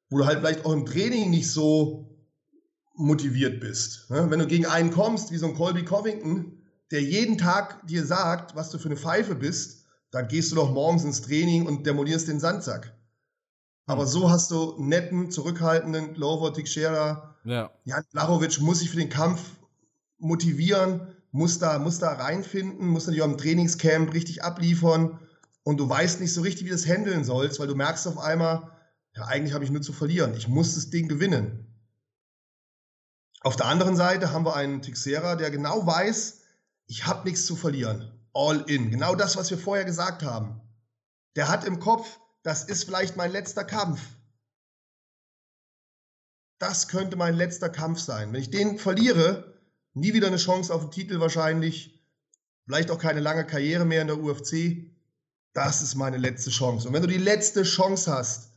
wo 0.09 0.17
du 0.17 0.25
halt 0.25 0.39
vielleicht 0.39 0.65
auch 0.65 0.73
im 0.73 0.85
Training 0.85 1.29
nicht 1.29 1.49
so 1.49 2.27
motiviert 2.95 3.59
bist. 3.59 4.09
Ne? 4.09 4.29
Wenn 4.29 4.39
du 4.39 4.47
gegen 4.47 4.65
einen 4.65 4.91
kommst, 4.91 5.31
wie 5.31 5.37
so 5.37 5.47
ein 5.47 5.55
Colby 5.55 5.85
Covington, 5.85 6.61
der 6.89 7.01
jeden 7.01 7.37
Tag 7.37 7.85
dir 7.87 8.05
sagt, 8.05 8.55
was 8.55 8.71
du 8.71 8.79
für 8.79 8.89
eine 8.89 8.97
Pfeife 8.97 9.35
bist, 9.35 9.85
dann 10.09 10.27
gehst 10.27 10.51
du 10.51 10.55
doch 10.55 10.71
morgens 10.71 11.03
ins 11.03 11.21
Training 11.21 11.67
und 11.67 11.85
demolierst 11.85 12.27
den 12.27 12.39
Sandsack. 12.39 12.93
Aber 13.91 14.07
so 14.07 14.31
hast 14.31 14.51
du 14.51 14.75
netten, 14.77 15.31
zurückhaltenden 15.31 16.13
Glover 16.13 16.53
Teixeira. 16.53 17.35
Ja. 17.43 17.71
Jan 17.83 18.05
Blachowicz 18.09 18.59
muss 18.59 18.79
sich 18.79 18.89
für 18.89 18.95
den 18.95 19.09
Kampf 19.09 19.41
motivieren, 20.17 21.13
muss 21.31 21.59
da, 21.59 21.77
muss 21.77 21.99
da 21.99 22.13
reinfinden, 22.13 22.87
muss 22.87 23.05
natürlich 23.05 23.23
auch 23.23 23.27
im 23.27 23.37
Trainingscamp 23.37 24.13
richtig 24.13 24.45
abliefern 24.45 25.19
und 25.63 25.77
du 25.77 25.89
weißt 25.89 26.21
nicht 26.21 26.33
so 26.33 26.39
richtig, 26.39 26.63
wie 26.63 26.69
du 26.69 26.75
das 26.75 26.87
handeln 26.87 27.25
sollst, 27.25 27.59
weil 27.59 27.67
du 27.67 27.75
merkst 27.75 28.07
auf 28.07 28.17
einmal, 28.17 28.71
ja, 29.13 29.25
eigentlich 29.25 29.53
habe 29.53 29.65
ich 29.65 29.71
nur 29.71 29.81
zu 29.81 29.91
verlieren. 29.91 30.35
Ich 30.35 30.47
muss 30.47 30.75
das 30.75 30.89
Ding 30.89 31.09
gewinnen. 31.09 31.67
Auf 33.41 33.57
der 33.57 33.65
anderen 33.65 33.97
Seite 33.97 34.31
haben 34.31 34.45
wir 34.45 34.55
einen 34.55 34.81
Tixera, 34.81 35.35
der 35.35 35.51
genau 35.51 35.85
weiß, 35.85 36.43
ich 36.87 37.07
habe 37.07 37.27
nichts 37.27 37.45
zu 37.45 37.57
verlieren. 37.57 38.09
All 38.33 38.61
in. 38.69 38.89
Genau 38.89 39.15
das, 39.15 39.35
was 39.35 39.51
wir 39.51 39.57
vorher 39.57 39.83
gesagt 39.83 40.23
haben. 40.23 40.61
Der 41.35 41.49
hat 41.49 41.65
im 41.65 41.81
Kopf, 41.81 42.20
das 42.43 42.63
ist 42.63 42.85
vielleicht 42.85 43.15
mein 43.17 43.31
letzter 43.31 43.63
Kampf. 43.63 44.01
Das 46.59 46.87
könnte 46.87 47.15
mein 47.15 47.35
letzter 47.35 47.69
Kampf 47.69 47.99
sein. 47.99 48.31
Wenn 48.33 48.41
ich 48.41 48.51
den 48.51 48.77
verliere, 48.77 49.59
nie 49.93 50.13
wieder 50.13 50.27
eine 50.27 50.37
Chance 50.37 50.73
auf 50.73 50.81
den 50.81 50.91
Titel 50.91 51.19
wahrscheinlich, 51.19 52.01
vielleicht 52.65 52.91
auch 52.91 52.99
keine 52.99 53.19
lange 53.19 53.45
Karriere 53.45 53.85
mehr 53.85 54.01
in 54.01 54.07
der 54.07 54.19
UFC. 54.19 54.91
Das 55.53 55.81
ist 55.81 55.95
meine 55.95 56.17
letzte 56.17 56.49
Chance. 56.49 56.87
Und 56.87 56.93
wenn 56.93 57.01
du 57.01 57.07
die 57.07 57.17
letzte 57.17 57.63
Chance 57.63 58.11
hast, 58.11 58.51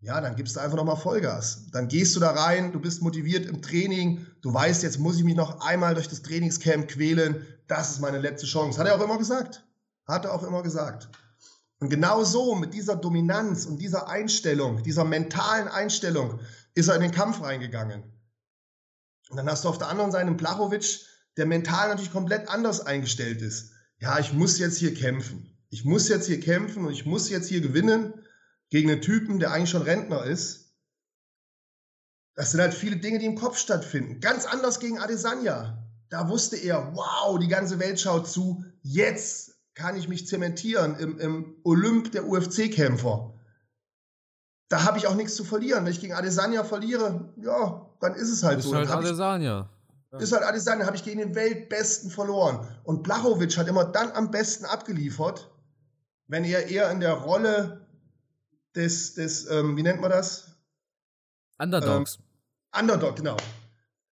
ja, 0.00 0.20
dann 0.20 0.36
gibst 0.36 0.54
du 0.54 0.60
einfach 0.60 0.76
nochmal 0.76 0.96
Vollgas. 0.96 1.70
Dann 1.72 1.88
gehst 1.88 2.14
du 2.14 2.20
da 2.20 2.30
rein, 2.30 2.70
du 2.70 2.80
bist 2.80 3.02
motiviert 3.02 3.46
im 3.46 3.62
Training, 3.62 4.24
du 4.42 4.54
weißt, 4.54 4.84
jetzt 4.84 4.98
muss 4.98 5.16
ich 5.16 5.24
mich 5.24 5.34
noch 5.34 5.60
einmal 5.60 5.94
durch 5.94 6.08
das 6.08 6.22
Trainingscamp 6.22 6.86
quälen. 6.86 7.44
Das 7.66 7.90
ist 7.90 8.00
meine 8.00 8.18
letzte 8.18 8.46
Chance. 8.46 8.78
Hat 8.78 8.86
er 8.86 8.94
auch 8.94 9.02
immer 9.02 9.18
gesagt. 9.18 9.64
Hat 10.06 10.24
er 10.24 10.34
auch 10.34 10.44
immer 10.44 10.62
gesagt. 10.62 11.08
Und 11.80 11.90
genau 11.90 12.24
so, 12.24 12.54
mit 12.54 12.74
dieser 12.74 12.96
Dominanz 12.96 13.64
und 13.66 13.78
dieser 13.78 14.08
Einstellung, 14.08 14.82
dieser 14.82 15.04
mentalen 15.04 15.68
Einstellung, 15.68 16.40
ist 16.74 16.88
er 16.88 16.96
in 16.96 17.02
den 17.02 17.12
Kampf 17.12 17.40
reingegangen. 17.40 18.02
Und 19.30 19.36
dann 19.36 19.48
hast 19.48 19.64
du 19.64 19.68
auf 19.68 19.78
der 19.78 19.88
anderen 19.88 20.10
Seite 20.10 20.26
einen 20.26 20.36
Blachowitsch, 20.36 21.06
der 21.36 21.46
mental 21.46 21.88
natürlich 21.88 22.12
komplett 22.12 22.48
anders 22.48 22.80
eingestellt 22.80 23.42
ist. 23.42 23.72
Ja, 24.00 24.18
ich 24.18 24.32
muss 24.32 24.58
jetzt 24.58 24.78
hier 24.78 24.94
kämpfen. 24.94 25.56
Ich 25.70 25.84
muss 25.84 26.08
jetzt 26.08 26.26
hier 26.26 26.40
kämpfen 26.40 26.84
und 26.84 26.92
ich 26.92 27.06
muss 27.06 27.28
jetzt 27.28 27.48
hier 27.48 27.60
gewinnen 27.60 28.14
gegen 28.70 28.90
einen 28.90 29.02
Typen, 29.02 29.38
der 29.38 29.52
eigentlich 29.52 29.70
schon 29.70 29.82
Rentner 29.82 30.24
ist. 30.24 30.74
Das 32.34 32.52
sind 32.52 32.60
halt 32.60 32.74
viele 32.74 32.96
Dinge, 32.96 33.18
die 33.18 33.26
im 33.26 33.34
Kopf 33.34 33.58
stattfinden. 33.58 34.20
Ganz 34.20 34.46
anders 34.46 34.80
gegen 34.80 34.98
Adesanya. 34.98 35.84
Da 36.08 36.28
wusste 36.28 36.56
er, 36.56 36.94
wow, 36.94 37.38
die 37.38 37.48
ganze 37.48 37.78
Welt 37.78 38.00
schaut 38.00 38.28
zu. 38.28 38.64
Jetzt 38.82 39.57
kann 39.78 39.96
ich 39.96 40.08
mich 40.08 40.26
zementieren 40.26 40.96
im, 40.98 41.18
im 41.20 41.56
Olymp 41.62 42.10
der 42.10 42.26
UFC-Kämpfer. 42.26 43.32
Da 44.68 44.84
habe 44.84 44.98
ich 44.98 45.06
auch 45.06 45.14
nichts 45.14 45.36
zu 45.36 45.44
verlieren. 45.44 45.84
Wenn 45.84 45.92
ich 45.92 46.00
gegen 46.00 46.14
Adesanya 46.14 46.64
verliere, 46.64 47.32
ja, 47.36 47.88
dann 48.00 48.14
ist 48.14 48.30
es 48.30 48.42
halt 48.42 48.58
ist 48.58 48.66
so. 48.66 48.74
Halt 48.74 48.90
Adesanya. 48.90 49.70
Ja. 50.10 50.18
Ist 50.18 50.32
halt 50.32 50.42
Adesanya, 50.42 50.84
habe 50.84 50.96
ich 50.96 51.04
gegen 51.04 51.20
den 51.20 51.34
Weltbesten 51.36 52.10
verloren. 52.10 52.66
Und 52.82 53.04
Blachowitsch 53.04 53.56
hat 53.56 53.68
immer 53.68 53.84
dann 53.84 54.10
am 54.12 54.32
besten 54.32 54.64
abgeliefert, 54.64 55.48
wenn 56.26 56.44
er 56.44 56.66
eher 56.66 56.90
in 56.90 56.98
der 56.98 57.14
Rolle 57.14 57.86
des, 58.74 59.14
des 59.14 59.48
ähm, 59.48 59.76
wie 59.76 59.84
nennt 59.84 60.00
man 60.00 60.10
das? 60.10 60.56
Underdogs. 61.58 62.18
Ähm, 62.74 62.80
Underdog, 62.80 63.16
genau. 63.16 63.36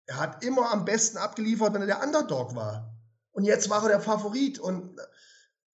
Er 0.08 0.18
hat 0.18 0.44
immer 0.44 0.72
am 0.72 0.86
besten 0.86 1.18
abgeliefert, 1.18 1.74
wenn 1.74 1.82
er 1.82 1.88
der 1.88 2.04
Underdog 2.04 2.56
war. 2.56 2.96
Und 3.32 3.44
jetzt 3.44 3.70
war 3.70 3.84
er 3.84 3.90
der 3.90 4.02
Favorit 4.02 4.60
und 4.60 5.00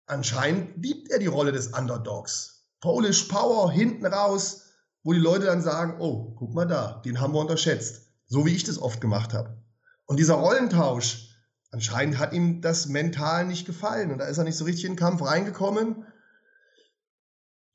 anscheinend 0.06 0.82
liebt 0.82 1.10
er 1.10 1.18
die 1.18 1.26
Rolle 1.26 1.52
des 1.52 1.68
Underdogs. 1.68 2.66
Polish 2.80 3.24
Power 3.24 3.70
hinten 3.70 4.06
raus, 4.06 4.66
wo 5.02 5.12
die 5.12 5.18
Leute 5.18 5.46
dann 5.46 5.62
sagen, 5.62 6.00
oh, 6.00 6.34
guck 6.36 6.54
mal 6.54 6.66
da, 6.66 7.00
den 7.04 7.20
haben 7.20 7.32
wir 7.32 7.40
unterschätzt. 7.40 8.08
So 8.26 8.44
wie 8.44 8.54
ich 8.54 8.64
das 8.64 8.80
oft 8.80 9.00
gemacht 9.00 9.34
habe. 9.34 9.56
Und 10.06 10.18
dieser 10.18 10.34
Rollentausch, 10.34 11.30
anscheinend 11.70 12.18
hat 12.18 12.32
ihm 12.32 12.60
das 12.60 12.86
mental 12.86 13.46
nicht 13.46 13.66
gefallen. 13.66 14.10
Und 14.10 14.18
da 14.18 14.26
ist 14.26 14.38
er 14.38 14.44
nicht 14.44 14.56
so 14.56 14.64
richtig 14.64 14.84
in 14.84 14.92
den 14.92 14.98
Kampf 14.98 15.22
reingekommen. 15.22 16.04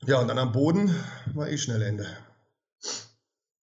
Ja, 0.06 0.20
und 0.20 0.28
dann 0.28 0.40
am 0.40 0.52
Boden 0.52 0.96
war 1.34 1.48
eh 1.48 1.58
schnell 1.58 1.82
Ende. 1.82 2.08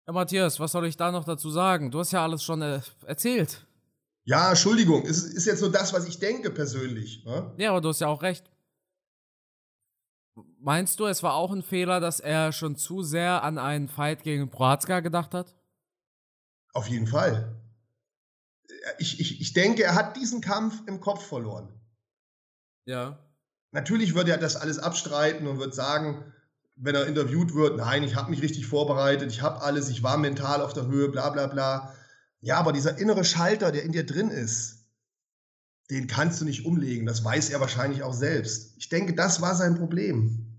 Ja, 0.08 0.14
Matthias, 0.14 0.60
was 0.60 0.72
soll 0.72 0.88
ich 0.88 0.98
da 0.98 1.12
noch 1.12 1.26
dazu 1.26 1.50
sagen? 1.50 1.92
Du 1.92 2.00
hast 2.00 2.12
ja 2.12 2.24
alles 2.24 2.44
schon 2.44 2.62
äh, 2.62 2.82
erzählt. 3.06 3.66
Ja, 4.24 4.50
Entschuldigung, 4.50 5.06
es 5.06 5.24
ist 5.24 5.46
jetzt 5.46 5.62
nur 5.62 5.72
das, 5.72 5.94
was 5.94 6.08
ich 6.08 6.20
denke 6.20 6.52
persönlich. 6.52 7.26
Ne? 7.26 7.54
Ja, 7.58 7.72
aber 7.72 7.82
du 7.82 7.90
hast 7.90 8.02
ja 8.02 8.08
auch 8.08 8.22
recht. 8.22 8.51
Meinst 10.64 11.00
du, 11.00 11.08
es 11.08 11.24
war 11.24 11.34
auch 11.34 11.52
ein 11.52 11.64
Fehler, 11.64 12.00
dass 12.00 12.20
er 12.20 12.52
schon 12.52 12.76
zu 12.76 13.02
sehr 13.02 13.42
an 13.44 13.58
einen 13.58 13.88
Fight 13.88 14.22
gegen 14.22 14.52
Proazka 14.52 15.00
gedacht 15.00 15.34
hat? 15.34 15.56
Auf 16.74 16.88
jeden 16.88 17.08
Fall. 17.08 17.60
Ich, 19.00 19.20
ich, 19.20 19.42
ich 19.42 19.54
denke, 19.54 19.84
er 19.84 19.96
hat 19.96 20.18
diesen 20.18 20.40
Kampf 20.40 20.84
im 20.86 21.00
Kopf 21.00 21.26
verloren. 21.26 21.70
Ja. 22.86 23.18
Natürlich 23.72 24.14
wird 24.14 24.30
er 24.30 24.38
das 24.38 24.56
alles 24.56 24.78
abstreiten 24.78 25.48
und 25.48 25.58
wird 25.58 25.74
sagen, 25.74 26.32
wenn 26.76 26.94
er 26.94 27.08
interviewt 27.08 27.56
wird, 27.56 27.78
nein, 27.78 28.04
ich 28.04 28.16
habe 28.16 28.30
mich 28.30 28.44
richtig 28.44 28.68
vorbereitet, 28.68 29.32
ich 29.32 29.42
habe 29.42 29.62
alles, 29.62 29.90
ich 29.90 30.04
war 30.04 30.18
mental 30.18 30.62
auf 30.62 30.74
der 30.74 30.86
Höhe, 30.86 31.10
bla 31.10 31.32
bla 31.32 31.48
bla. 31.48 31.96
Ja, 32.40 32.58
aber 32.58 32.72
dieser 32.72 33.00
innere 33.00 33.24
Schalter, 33.24 33.72
der 33.72 33.84
in 33.84 33.94
dir 33.94 34.06
drin 34.06 34.30
ist, 34.30 34.86
den 35.90 36.06
kannst 36.06 36.40
du 36.40 36.46
nicht 36.46 36.66
umlegen. 36.66 37.08
Das 37.08 37.24
weiß 37.24 37.50
er 37.50 37.60
wahrscheinlich 37.60 38.04
auch 38.04 38.14
selbst. 38.14 38.76
Ich 38.78 38.90
denke, 38.90 39.16
das 39.16 39.42
war 39.42 39.56
sein 39.56 39.76
Problem. 39.76 40.51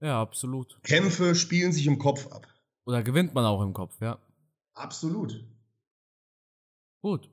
Ja, 0.00 0.20
absolut. 0.20 0.80
Kämpfe 0.82 1.34
spielen 1.34 1.72
sich 1.72 1.86
im 1.86 1.98
Kopf 1.98 2.30
ab. 2.32 2.46
Oder 2.86 3.02
gewinnt 3.02 3.34
man 3.34 3.44
auch 3.44 3.62
im 3.62 3.72
Kopf, 3.72 4.00
ja. 4.00 4.18
Absolut. 4.74 5.44
Gut. 7.02 7.30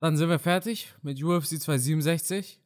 Dann 0.00 0.16
sind 0.16 0.28
wir 0.28 0.38
fertig 0.38 0.94
mit 1.02 1.22
UFC 1.22 1.60
267. 1.60 2.60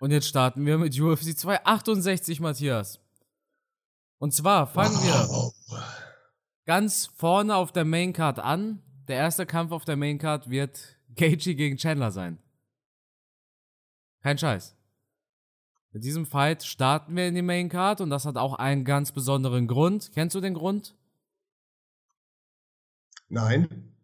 Und 0.00 0.10
jetzt 0.10 0.28
starten 0.28 0.64
wir 0.66 0.78
mit 0.78 0.98
UFC 0.98 1.36
268, 1.36 2.40
Matthias. 2.40 3.00
Und 4.18 4.32
zwar 4.32 4.66
fangen 4.66 4.96
wir 5.02 5.52
ganz 6.64 7.06
vorne 7.06 7.56
auf 7.56 7.72
der 7.72 7.84
Maincard 7.84 8.38
an. 8.38 8.82
Der 9.08 9.16
erste 9.16 9.44
Kampf 9.46 9.72
auf 9.72 9.84
der 9.84 9.96
Maincard 9.96 10.48
wird 10.48 10.98
Gaethje 11.14 11.54
gegen 11.54 11.76
Chandler 11.76 12.10
sein. 12.10 12.38
Kein 14.22 14.38
Scheiß. 14.38 14.73
Mit 15.94 16.02
diesem 16.02 16.26
Fight 16.26 16.64
starten 16.64 17.14
wir 17.14 17.28
in 17.28 17.36
die 17.36 17.42
Maincard 17.42 18.00
und 18.00 18.10
das 18.10 18.26
hat 18.26 18.36
auch 18.36 18.54
einen 18.54 18.84
ganz 18.84 19.12
besonderen 19.12 19.68
Grund. 19.68 20.10
Kennst 20.12 20.34
du 20.34 20.40
den 20.40 20.54
Grund? 20.54 20.96
Nein. 23.28 23.94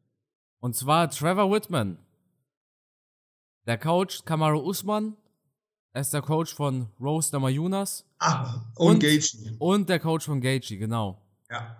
Und 0.60 0.76
zwar 0.76 1.10
Trevor 1.10 1.50
Whitman. 1.50 1.98
Der 3.66 3.76
Coach 3.76 4.24
Kamaru 4.24 4.60
Usman. 4.60 5.16
Er 5.92 6.02
ist 6.02 6.14
der 6.14 6.22
Coach 6.22 6.54
von 6.54 6.86
Rose 7.00 7.32
Damayunas. 7.32 8.06
Ah, 8.20 8.62
und, 8.76 8.92
und 8.92 9.00
Gaethje. 9.00 9.56
Und 9.58 9.88
der 9.88 9.98
Coach 9.98 10.26
von 10.26 10.40
Gaethje, 10.40 10.78
genau. 10.78 11.20
Ja. 11.50 11.76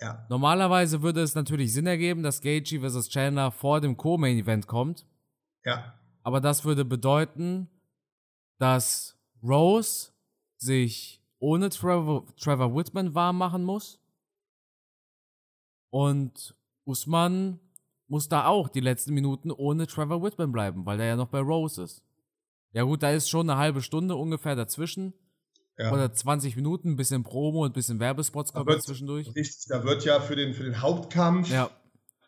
Ja. 0.00 0.26
Normalerweise 0.28 1.02
würde 1.02 1.22
es 1.22 1.36
natürlich 1.36 1.72
Sinn 1.72 1.86
ergeben, 1.86 2.24
dass 2.24 2.40
Gaethje 2.40 2.80
vs. 2.80 3.10
Chandler 3.10 3.52
vor 3.52 3.80
dem 3.80 3.96
Co-Main-Event 3.96 4.66
kommt. 4.66 5.06
Ja. 5.64 5.94
Aber 6.24 6.40
das 6.40 6.64
würde 6.64 6.84
bedeuten, 6.84 7.68
dass 8.58 9.15
Rose 9.46 10.10
sich 10.56 11.22
ohne 11.38 11.68
Trevor, 11.70 12.26
Trevor 12.36 12.74
Whitman 12.74 13.14
warm 13.14 13.38
machen 13.38 13.64
muss. 13.64 14.00
Und 15.90 16.54
Usman 16.84 17.60
muss 18.08 18.28
da 18.28 18.46
auch 18.46 18.68
die 18.68 18.80
letzten 18.80 19.14
Minuten 19.14 19.50
ohne 19.50 19.86
Trevor 19.86 20.22
Whitman 20.22 20.52
bleiben, 20.52 20.86
weil 20.86 20.98
der 20.98 21.06
ja 21.06 21.16
noch 21.16 21.28
bei 21.28 21.40
Rose 21.40 21.82
ist. 21.82 22.02
Ja 22.72 22.82
gut, 22.82 23.02
da 23.02 23.10
ist 23.10 23.28
schon 23.28 23.48
eine 23.48 23.58
halbe 23.58 23.82
Stunde 23.82 24.16
ungefähr 24.16 24.56
dazwischen. 24.56 25.14
Ja. 25.78 25.92
Oder 25.92 26.12
20 26.12 26.56
Minuten, 26.56 26.90
ein 26.90 26.96
bisschen 26.96 27.22
Promo 27.22 27.64
und 27.64 27.70
ein 27.70 27.74
bisschen 27.74 28.00
Werbespots 28.00 28.52
kommt 28.52 28.70
da 28.70 28.78
zwischendurch. 28.78 29.34
Richtig, 29.34 29.66
da 29.68 29.84
wird 29.84 30.04
ja 30.04 30.20
für 30.20 30.36
den, 30.36 30.54
für 30.54 30.64
den 30.64 30.80
Hauptkampf, 30.80 31.50
ja. 31.50 31.70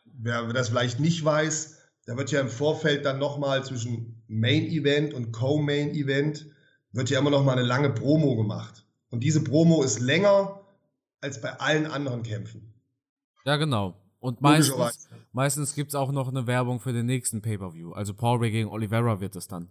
wer 0.04 0.46
das 0.52 0.68
vielleicht 0.68 1.00
nicht 1.00 1.24
weiß, 1.24 1.78
da 2.04 2.16
wird 2.16 2.30
ja 2.30 2.40
im 2.40 2.48
Vorfeld 2.48 3.06
dann 3.06 3.18
nochmal 3.18 3.64
zwischen 3.64 4.22
Main 4.28 4.66
Event 4.66 5.14
und 5.14 5.32
Co-Main 5.32 5.90
Event, 5.90 6.46
wird 6.92 7.10
ja 7.10 7.18
immer 7.18 7.30
nochmal 7.30 7.58
eine 7.58 7.66
lange 7.66 7.90
Promo 7.90 8.36
gemacht. 8.36 8.84
Und 9.10 9.20
diese 9.20 9.42
Promo 9.42 9.82
ist 9.82 10.00
länger 10.00 10.60
als 11.20 11.40
bei 11.40 11.58
allen 11.58 11.86
anderen 11.86 12.22
Kämpfen. 12.22 12.74
Ja, 13.44 13.56
genau. 13.56 13.94
Und 14.20 14.40
meistens, 14.40 15.08
meistens 15.32 15.74
gibt 15.74 15.90
es 15.90 15.94
auch 15.94 16.10
noch 16.10 16.28
eine 16.28 16.46
Werbung 16.46 16.80
für 16.80 16.92
den 16.92 17.06
nächsten 17.06 17.40
Pay-Per-View. 17.40 17.92
Also 17.92 18.14
Paul 18.14 18.38
Ray 18.38 18.50
gegen 18.50 18.68
Oliveira 18.68 19.20
wird 19.20 19.36
es 19.36 19.46
dann. 19.46 19.70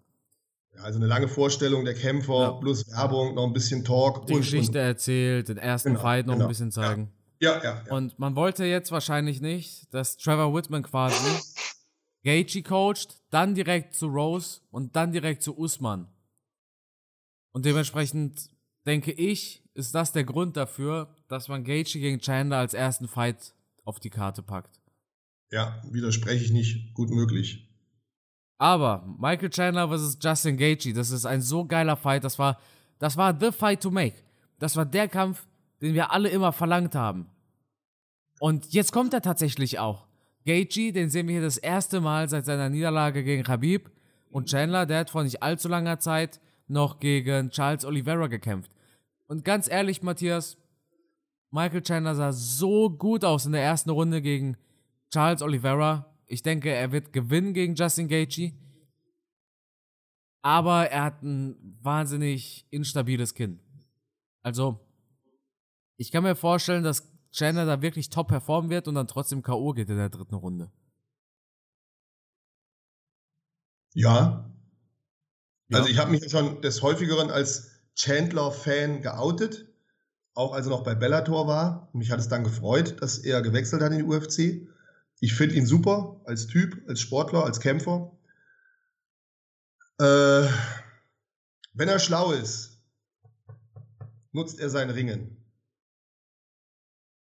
Ja, 0.74 0.84
also 0.84 0.99
eine 0.99 1.07
lange 1.07 1.28
Vorstellung 1.28 1.86
der 1.86 1.93
Kämpfer, 1.93 2.41
ja. 2.41 2.51
plus 2.51 2.88
Werbung, 2.89 3.36
noch 3.36 3.45
ein 3.45 3.53
bisschen 3.53 3.84
Talk. 3.84 4.26
Die 4.28 4.34
und, 4.34 4.39
Geschichte 4.39 4.80
und, 4.80 4.86
erzählt, 4.86 5.49
den 5.49 5.57
ersten 5.57 5.89
genau, 5.89 6.01
Fight 6.01 6.26
noch 6.26 6.34
genau. 6.34 6.45
ein 6.45 6.49
bisschen 6.49 6.72
zeigen. 6.72 7.11
Ja. 7.11 7.18
Ja, 7.39 7.63
ja, 7.63 7.84
ja. 7.86 7.93
Und 7.93 8.18
man 8.18 8.36
wollte 8.36 8.65
jetzt 8.65 8.91
wahrscheinlich 8.91 9.41
nicht, 9.41 9.93
dass 9.93 10.18
Trevor 10.18 10.55
Whitman 10.55 10.84
quasi 10.84 11.15
Gaethje 12.24 12.63
coacht, 12.63 13.22
dann 13.30 13.53
direkt 13.53 13.93
zu 13.93 14.07
Rose 14.07 14.61
und 14.72 14.95
dann 14.95 15.11
direkt 15.11 15.43
zu 15.43 15.57
Usman. 15.57 16.07
Und 17.52 17.66
dementsprechend 17.66 18.50
denke 18.86 19.12
ich, 19.12 19.64
ist 19.74 19.93
das 19.93 20.12
der 20.12 20.24
Grund 20.24 20.58
dafür, 20.58 21.14
dass 21.28 21.48
man 21.48 21.64
Gaethje 21.64 22.02
gegen 22.02 22.20
Chandler 22.20 22.58
als 22.58 22.74
ersten 22.74 23.08
Fight 23.08 23.54
auf 23.84 24.00
die 24.00 24.10
Karte 24.10 24.41
packt. 24.41 24.80
Ja, 25.52 25.82
widerspreche 25.89 26.43
ich 26.43 26.52
nicht. 26.52 26.93
Gut 26.93 27.10
möglich. 27.10 27.68
Aber 28.58 29.06
Michael 29.20 29.50
Chandler 29.50 29.88
vs. 29.88 30.18
Justin 30.22 30.58
Gaethje, 30.58 30.93
das 30.93 31.12
ist 31.12 31.26
ein 31.26 31.41
so 31.41 31.66
geiler 31.66 31.95
Fight. 31.95 32.24
Das 32.24 32.39
war, 32.39 32.60
das 33.00 33.16
war 33.18 33.38
the 33.39 33.52
fight 33.52 33.82
to 33.82 33.91
make. 33.91 34.16
Das 34.60 34.76
war 34.76 34.86
der 34.86 35.08
Kampf, 35.08 35.48
den 35.82 35.93
wir 35.93 36.12
alle 36.12 36.30
immer 36.30 36.52
verlangt 36.52 36.95
haben. 36.95 37.30
Und 38.39 38.74
jetzt 38.74 38.91
kommt 38.91 39.14
er 39.14 39.22
tatsächlich 39.22 39.80
auch. 39.80 40.08
Gaethje, 40.45 40.91
den 40.91 41.10
sehen 41.10 41.28
wir 41.28 41.34
hier 41.34 41.43
das 41.43 41.58
erste 41.58 42.02
Mal 42.02 42.30
seit 42.30 42.45
seiner 42.45 42.70
Niederlage 42.70 43.24
gegen 43.24 43.43
Khabib. 43.43 43.91
Und 44.30 44.50
Chandler, 44.50 44.86
der 44.86 45.00
hat 45.00 45.10
vor 45.10 45.24
nicht 45.24 45.43
allzu 45.43 45.68
langer 45.68 46.00
Zeit 46.00 46.39
noch 46.68 46.99
gegen 46.99 47.49
Charles 47.49 47.86
Oliveira 47.86 48.28
gekämpft. 48.28 48.72
Und 49.28 49.43
ganz 49.43 49.70
ehrlich, 49.70 50.01
Matthias, 50.01 50.57
Michael 51.51 51.82
Chandler 51.82 52.15
sah 52.15 52.32
so 52.32 52.89
gut 52.89 53.24
aus 53.24 53.45
in 53.45 53.53
der 53.53 53.63
ersten 53.63 53.89
Runde 53.89 54.22
gegen 54.22 54.57
Charles 55.11 55.41
Oliveira. 55.41 56.13
Ich 56.28 56.43
denke, 56.43 56.70
er 56.70 56.91
wird 56.91 57.13
gewinnen 57.13 57.53
gegen 57.53 57.76
Justin 57.76 58.07
Gaethje. 58.07 58.53
Aber 60.41 60.89
er 60.89 61.03
hat 61.03 61.24
ein 61.24 61.78
wahnsinnig 61.82 62.65
instabiles 62.70 63.34
Kinn. 63.34 63.59
Also, 64.43 64.80
ich 65.97 66.11
kann 66.11 66.24
mir 66.24 66.36
vorstellen, 66.36 66.84
dass 66.84 67.11
Chandler 67.32 67.65
da 67.65 67.82
wirklich 67.82 68.09
top 68.09 68.30
performen 68.30 68.70
wird 68.70 68.88
und 68.88 68.95
dann 68.95 69.07
trotzdem 69.07 69.41
K.O. 69.41 69.74
geht 69.74 69.89
in 69.89 69.97
der 69.97 70.09
dritten 70.09 70.36
Runde. 70.36 70.72
Ja. 73.93 74.49
Also 75.72 75.89
ich 75.89 75.97
habe 75.97 76.11
mich 76.11 76.30
schon 76.30 76.61
des 76.61 76.82
Häufigeren 76.82 77.30
als 77.30 77.72
Chandler-Fan 77.95 79.01
geoutet, 79.01 79.68
auch 80.34 80.53
als 80.53 80.68
er 80.68 80.70
noch 80.70 80.84
bei 80.84 80.95
Bellator 80.95 81.47
war. 81.47 81.89
Mich 81.93 82.11
hat 82.11 82.20
es 82.20 82.30
dann 82.30 82.43
gefreut, 82.43 83.01
dass 83.01 83.18
er 83.18 83.41
gewechselt 83.41 83.82
hat 83.82 83.91
in 83.91 83.99
die 83.99 84.03
UFC. 84.03 84.68
Ich 85.20 85.34
finde 85.34 85.55
ihn 85.55 85.65
super 85.65 86.22
als 86.26 86.47
Typ, 86.47 86.88
als 86.88 87.01
Sportler, 87.01 87.43
als 87.43 87.59
Kämpfer. 87.59 88.11
Äh, 89.99 90.47
wenn 91.74 91.89
er 91.89 91.99
schlau 91.99 92.32
ist, 92.32 92.78
nutzt 94.32 94.59
er 94.59 94.70
sein 94.70 94.89
Ringen. 94.89 95.43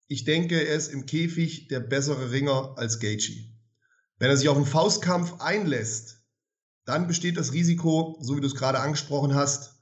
Ich 0.07 0.25
denke, 0.25 0.61
er 0.61 0.75
ist 0.75 0.89
im 0.89 1.07
Käfig 1.07 1.69
der 1.69 1.81
bessere 1.81 2.31
Ringer 2.31 2.75
als 2.77 3.01
Gaethje. 3.01 3.45
Wenn 4.19 4.31
er 4.31 4.37
sich 4.37 4.49
auf 4.49 4.57
einen 4.57 4.67
Faustkampf 4.67 5.41
einlässt, 5.41 6.18
dann 6.89 7.07
besteht 7.07 7.37
das 7.37 7.53
Risiko, 7.53 8.17
so 8.21 8.37
wie 8.37 8.41
du 8.41 8.47
es 8.47 8.55
gerade 8.55 8.81
angesprochen 8.81 9.35
hast, 9.35 9.79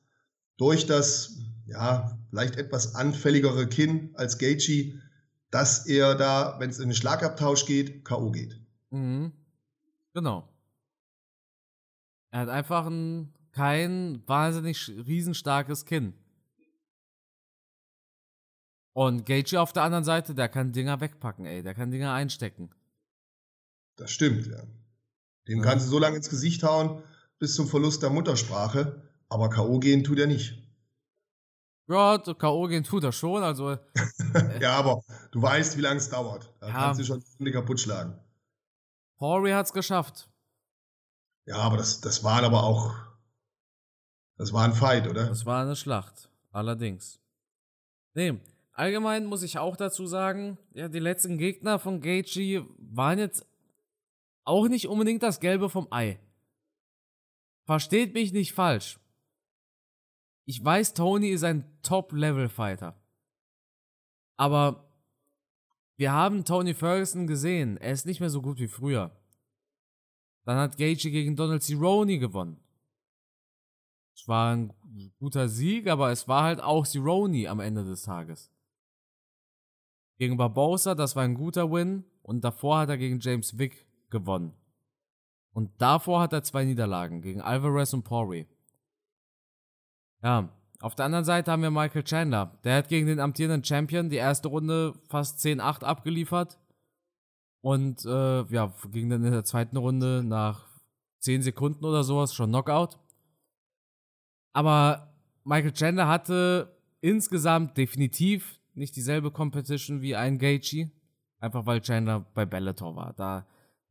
durch 0.57 0.87
das 0.87 1.39
ja 1.67 2.19
vielleicht 2.31 2.57
etwas 2.57 2.97
anfälligere 2.97 3.69
Kinn 3.69 4.11
als 4.15 4.39
Gaethje, 4.39 5.01
dass 5.51 5.87
er 5.87 6.17
da, 6.17 6.57
wenn 6.59 6.69
es 6.69 6.81
in 6.81 6.89
den 6.89 6.97
Schlagabtausch 6.97 7.65
geht, 7.65 8.05
K.O. 8.05 8.33
geht. 8.33 8.61
Mhm. 8.91 9.33
Genau. 10.15 10.49
Er 12.33 12.41
hat 12.41 12.49
einfach 12.49 12.87
ein, 12.87 13.33
kein 13.53 14.23
wahnsinnig 14.27 14.89
riesenstarkes 14.89 15.85
Kinn. 15.85 16.13
Und 18.95 19.27
Gaethje 19.27 19.61
auf 19.61 19.73
der 19.73 19.85
anderen 19.85 20.05
Seite, 20.05 20.35
der 20.35 20.49
kann 20.49 20.73
Dinger 20.73 21.01
wegpacken, 21.01 21.45
ey. 21.45 21.63
Der 21.63 21.75
kann 21.75 21.93
Dinger 21.93 22.13
einstecken. 22.13 22.71
Das 23.95 24.11
stimmt, 24.11 24.47
ja. 24.49 24.65
Dem 25.49 25.59
ja. 25.59 25.65
kannst 25.65 25.87
du 25.87 25.91
so 25.91 25.99
lange 25.99 26.17
ins 26.17 26.29
Gesicht 26.29 26.63
hauen, 26.63 27.03
bis 27.39 27.55
zum 27.55 27.69
Verlust 27.69 28.03
der 28.03 28.11
Muttersprache. 28.11 29.03
Aber 29.29 29.51
K.O. 29.51 29.79
gehen 29.79 30.05
tut 30.05 30.19
er 30.19 30.27
nicht. 30.27 30.63
Ja, 31.89 32.19
K.O. 32.19 32.67
gehen 32.67 32.85
tut 32.85 33.05
er 33.05 33.13
schon, 33.13 33.43
also. 33.43 33.79
ja, 34.61 34.77
aber 34.77 35.03
du 35.31 35.41
weißt, 35.41 35.77
wie 35.77 35.83
lange 35.83 35.99
es 35.99 36.09
dauert. 36.09 36.53
Da 36.61 36.69
ja. 36.69 36.73
kannst 36.73 37.01
du 37.01 37.05
schon 37.05 37.23
die 37.39 37.53
kaputt 37.53 37.81
schlagen. 37.81 38.19
Horry 39.21 39.53
hat's 39.53 39.73
geschafft. 39.73 40.29
Ja, 41.47 41.59
aber 41.59 41.77
das, 41.77 42.01
das 42.01 42.25
war 42.25 42.43
aber 42.43 42.65
auch. 42.65 42.95
Das 44.37 44.53
war 44.53 44.65
ein 44.65 44.75
Fight, 44.75 45.09
oder? 45.09 45.27
Das 45.27 45.47
war 45.47 45.63
eine 45.63 45.77
Schlacht. 45.77 46.29
Allerdings. 46.51 47.21
Nee, 48.15 48.41
allgemein 48.73 49.27
muss 49.27 49.43
ich 49.43 49.59
auch 49.59 49.77
dazu 49.77 50.07
sagen, 50.07 50.59
ja, 50.75 50.89
die 50.89 50.99
letzten 50.99 51.39
Gegner 51.39 51.79
von 51.79 52.01
Gaethje 52.01 52.67
waren 52.79 53.19
jetzt 53.19 53.47
auch 54.47 54.69
nicht 54.69 54.89
unbedingt 54.89 55.23
das 55.23 55.41
Gelbe 55.41 55.69
vom 55.69 55.89
Ei. 55.91 56.19
Versteht 57.65 58.15
mich 58.15 58.33
nicht 58.33 58.53
falsch. 58.53 58.99
Ich 60.45 60.65
weiß, 60.65 60.95
Tony 60.95 61.31
ist 61.31 61.43
ein 61.43 61.65
Top-Level-Fighter. 61.83 62.99
Aber 64.37 64.89
wir 65.97 66.13
haben 66.13 66.45
Tony 66.45 66.75
Ferguson 66.75 67.27
gesehen. 67.27 67.77
Er 67.79 67.93
ist 67.93 68.07
nicht 68.07 68.21
mehr 68.21 68.31
so 68.31 68.41
gut 68.41 68.59
wie 68.61 68.69
früher. 68.69 69.11
Dann 70.45 70.59
hat 70.59 70.77
Gaethje 70.77 71.11
gegen 71.11 71.35
Donald 71.35 71.65
Cerrone 71.65 72.19
gewonnen. 72.19 72.61
Es 74.15 74.29
war 74.29 74.55
ein 74.55 74.73
guter 75.19 75.49
Sieg, 75.49 75.89
aber 75.89 76.13
es 76.13 76.29
war 76.29 76.45
halt 76.45 76.61
auch 76.63 76.87
Cerrone 76.87 77.49
am 77.49 77.59
Ende 77.59 77.85
des 77.85 78.03
Tages. 78.03 78.53
Gegen 80.19 80.37
Barbosa, 80.37 80.95
das 80.95 81.17
war 81.17 81.25
ein 81.25 81.35
guter 81.35 81.71
Win. 81.73 82.05
Und 82.23 82.45
davor 82.45 82.79
hat 82.79 82.89
er 82.91 82.99
gegen 82.99 83.19
James 83.19 83.59
Wick 83.59 83.86
gewonnen. 84.11 84.53
Und 85.53 85.71
davor 85.81 86.21
hat 86.21 86.33
er 86.33 86.43
zwei 86.43 86.65
Niederlagen 86.65 87.23
gegen 87.23 87.41
Alvarez 87.41 87.93
und 87.95 88.03
Pori. 88.03 88.47
Ja, 90.23 90.51
auf 90.81 90.95
der 90.95 91.07
anderen 91.07 91.25
Seite 91.25 91.51
haben 91.51 91.63
wir 91.63 91.71
Michael 91.71 92.05
Chandler. 92.05 92.59
Der 92.65 92.77
hat 92.77 92.89
gegen 92.89 93.07
den 93.07 93.21
amtierenden 93.21 93.65
Champion 93.65 94.11
die 94.11 94.17
erste 94.17 94.49
Runde 94.49 94.95
fast 95.09 95.39
10-8 95.41 95.83
abgeliefert. 95.83 96.59
Und 97.63 98.05
äh, 98.05 98.43
ja, 98.45 98.75
ging 98.93 99.09
dann 99.09 99.25
in 99.25 99.33
der 99.33 99.45
zweiten 99.45 99.77
Runde 99.77 100.23
nach 100.23 100.67
10 101.21 101.43
Sekunden 101.43 101.85
oder 101.85 102.05
sowas 102.05 102.35
schon 102.35 102.51
Knockout. 102.51 102.99
Aber 104.53 105.15
Michael 105.45 105.73
Chandler 105.73 106.07
hatte 106.07 106.77
insgesamt 107.01 107.77
definitiv 107.77 108.61
nicht 108.75 108.95
dieselbe 108.95 109.31
Competition 109.31 110.03
wie 110.03 110.15
ein 110.15 110.39
Gaethje. 110.39 110.91
Einfach 111.39 111.67
weil 111.67 111.81
Chandler 111.81 112.21
bei 112.35 112.45
Bellator 112.45 112.95
war. 112.95 113.13
Da, 113.15 113.47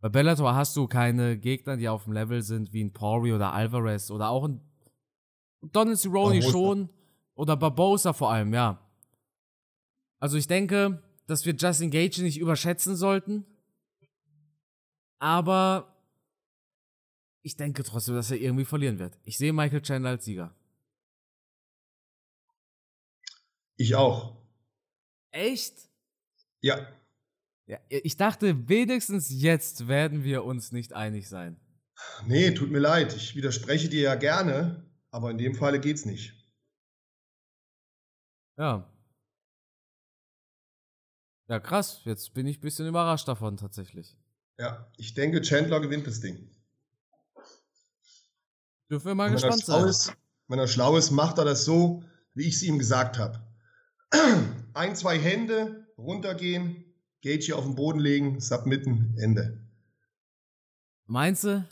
bei 0.06 0.10
Bellator 0.10 0.54
hast 0.54 0.76
du 0.76 0.86
keine 0.86 1.36
Gegner, 1.36 1.78
die 1.78 1.90
auf 1.90 2.04
dem 2.04 2.14
Level 2.14 2.44
sind 2.44 2.72
wie 2.74 2.84
ein 2.84 2.94
Pori 2.94 3.34
oder 3.34 3.54
Alvarez 3.54 4.12
oder 4.12 4.30
auch 4.30 4.44
ein 4.44 4.62
Donald 5.64 5.98
Cerrone 5.98 6.44
schon. 6.44 6.90
Oder 7.34 7.58
Barbosa 7.58 8.14
vor 8.14 8.32
allem, 8.32 8.54
ja. 8.54 8.88
Also 10.20 10.38
ich 10.38 10.46
denke, 10.46 11.02
dass 11.26 11.48
wir 11.48 11.56
Justin 11.56 11.90
Gage 11.90 12.22
nicht 12.22 12.38
überschätzen 12.38 12.96
sollten. 12.96 13.48
Aber 15.18 15.98
ich 17.42 17.58
denke 17.58 17.82
trotzdem, 17.82 18.14
dass 18.14 18.30
er 18.30 18.38
irgendwie 18.38 18.66
verlieren 18.66 19.00
wird. 19.00 19.18
Ich 19.24 19.40
sehe 19.40 19.54
Michael 19.54 19.82
Chandler 19.82 20.12
als 20.12 20.26
Sieger. 20.26 20.54
Ich 23.76 23.96
auch. 23.96 24.38
Echt? 25.32 25.90
Ja. 26.62 26.88
Ja. 27.68 27.80
Ich 27.90 28.18
dachte, 28.18 28.68
wenigstens 28.70 29.30
jetzt 29.30 29.88
werden 29.88 30.24
wir 30.24 30.44
uns 30.44 30.72
nicht 30.72 30.94
einig 30.94 31.28
sein. 31.28 31.60
Nee, 32.26 32.52
tut 32.52 32.72
mir 32.72 32.80
leid. 32.80 33.16
Ich 33.16 33.36
widerspreche 33.36 33.90
dir 33.90 34.02
ja 34.02 34.16
gerne, 34.16 34.86
aber 35.12 35.32
in 35.32 35.38
dem 35.38 35.56
Falle 35.56 35.80
geht's 35.80 36.06
nicht. 36.06 36.34
Ja. 38.58 38.92
Ja, 41.48 41.60
krass. 41.60 42.02
Jetzt 42.06 42.34
bin 42.34 42.48
ich 42.48 42.58
ein 42.58 42.62
bisschen 42.62 42.88
überrascht 42.88 43.28
davon 43.28 43.58
tatsächlich. 43.58 44.18
Ja, 44.58 44.92
ich 44.98 45.14
denke, 45.14 45.42
Chandler 45.42 45.80
gewinnt 45.80 46.08
das 46.08 46.22
Ding. 46.22 46.50
Dürfen 48.90 49.08
wir 49.08 49.16
mal 49.16 49.32
gespannt 49.32 49.66
sein. 49.66 49.88
Ist, 49.88 50.16
wenn 50.48 50.60
er 50.60 50.68
schlau 50.68 50.96
ist, 50.98 51.12
macht 51.12 51.38
er 51.38 51.46
das 51.46 51.66
so, 51.66 52.04
wie 52.34 52.48
ich 52.48 52.56
es 52.56 52.64
ihm 52.64 52.78
gesagt 52.78 53.18
habe. 53.18 53.42
Ein, 54.74 54.96
zwei 54.96 55.18
Hände, 55.18 55.88
runtergehen, 55.98 56.85
Gage 57.26 57.44
hier 57.44 57.58
auf 57.58 57.66
den 57.66 57.74
Boden 57.74 58.00
legen, 58.00 58.40
submitten, 58.40 59.18
Ende. 59.18 59.60
Meinst 61.08 61.44
du? 61.44 61.68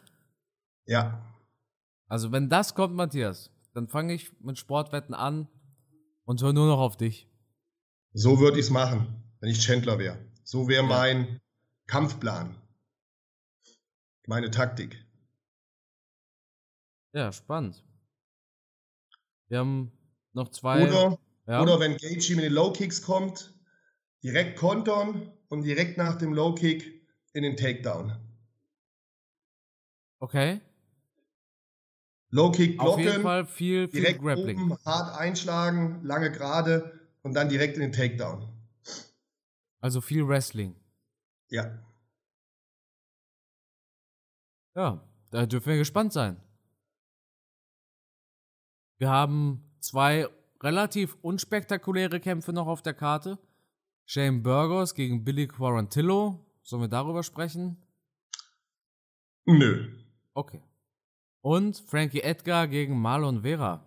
Ja. 0.87 1.23
Also 2.07 2.31
wenn 2.31 2.49
das 2.49 2.73
kommt, 2.73 2.95
Matthias, 2.95 3.51
dann 3.75 3.87
fange 3.87 4.15
ich 4.15 4.31
mit 4.41 4.57
Sportwetten 4.57 5.13
an 5.13 5.47
und 6.25 6.41
höre 6.41 6.53
nur 6.53 6.65
noch 6.65 6.79
auf 6.79 6.97
dich. 6.97 7.29
So 8.13 8.39
würde 8.39 8.57
ich 8.57 8.65
es 8.65 8.71
machen, 8.71 9.23
wenn 9.41 9.49
ich 9.49 9.59
Chandler 9.59 9.99
wäre. 9.99 10.17
So 10.43 10.67
wäre 10.67 10.81
ja. 10.81 10.89
mein 10.89 11.39
Kampfplan. 11.85 12.55
Meine 14.25 14.49
Taktik. 14.49 15.05
Ja, 17.11 17.31
spannend. 17.31 17.83
Wir 19.49 19.59
haben 19.59 19.91
noch 20.31 20.49
zwei. 20.49 20.87
Oder, 20.87 21.19
ja. 21.45 21.61
oder 21.61 21.79
wenn 21.79 21.97
Gaethje 21.97 22.35
mit 22.37 22.45
den 22.45 22.53
Low 22.53 22.73
Kicks 22.73 23.03
kommt, 23.03 23.53
direkt 24.23 24.57
kontern 24.57 25.31
und 25.53 25.61
direkt 25.61 25.97
nach 25.97 26.15
dem 26.17 26.33
Low 26.33 26.55
Kick 26.55 27.07
in 27.33 27.43
den 27.43 27.55
Takedown. 27.55 28.17
Okay. 30.19 30.61
Low 32.31 32.51
Kick 32.51 32.79
blocken. 32.79 32.93
Auf 32.93 32.99
jeden 32.99 33.21
Fall 33.21 33.45
viel, 33.45 33.87
viel 33.87 34.01
direkt 34.01 34.21
Grappling. 34.21 34.59
Oben, 34.59 34.77
hart 34.83 35.15
einschlagen, 35.15 36.03
lange 36.03 36.31
gerade 36.31 36.99
und 37.21 37.35
dann 37.35 37.49
direkt 37.49 37.75
in 37.75 37.81
den 37.81 37.91
Takedown. 37.91 38.47
Also 39.79 40.01
viel 40.01 40.27
Wrestling. 40.27 40.75
Ja. 41.49 41.77
Ja, 44.75 45.07
da 45.29 45.45
dürfen 45.45 45.67
wir 45.67 45.77
gespannt 45.77 46.13
sein. 46.13 46.41
Wir 48.97 49.11
haben 49.11 49.63
zwei 49.81 50.27
relativ 50.63 51.15
unspektakuläre 51.21 52.19
Kämpfe 52.19 52.53
noch 52.53 52.65
auf 52.65 52.81
der 52.81 52.95
Karte. 52.95 53.37
Shane 54.05 54.41
Burgos 54.43 54.95
gegen 54.95 55.23
Billy 55.23 55.47
Quarantillo. 55.47 56.45
Sollen 56.61 56.83
wir 56.83 56.89
darüber 56.89 57.23
sprechen? 57.23 57.77
Nö. 59.45 59.89
Okay. 60.33 60.61
Und 61.41 61.77
Frankie 61.77 62.21
Edgar 62.21 62.67
gegen 62.67 62.99
Marlon 62.99 63.41
Vera. 63.41 63.85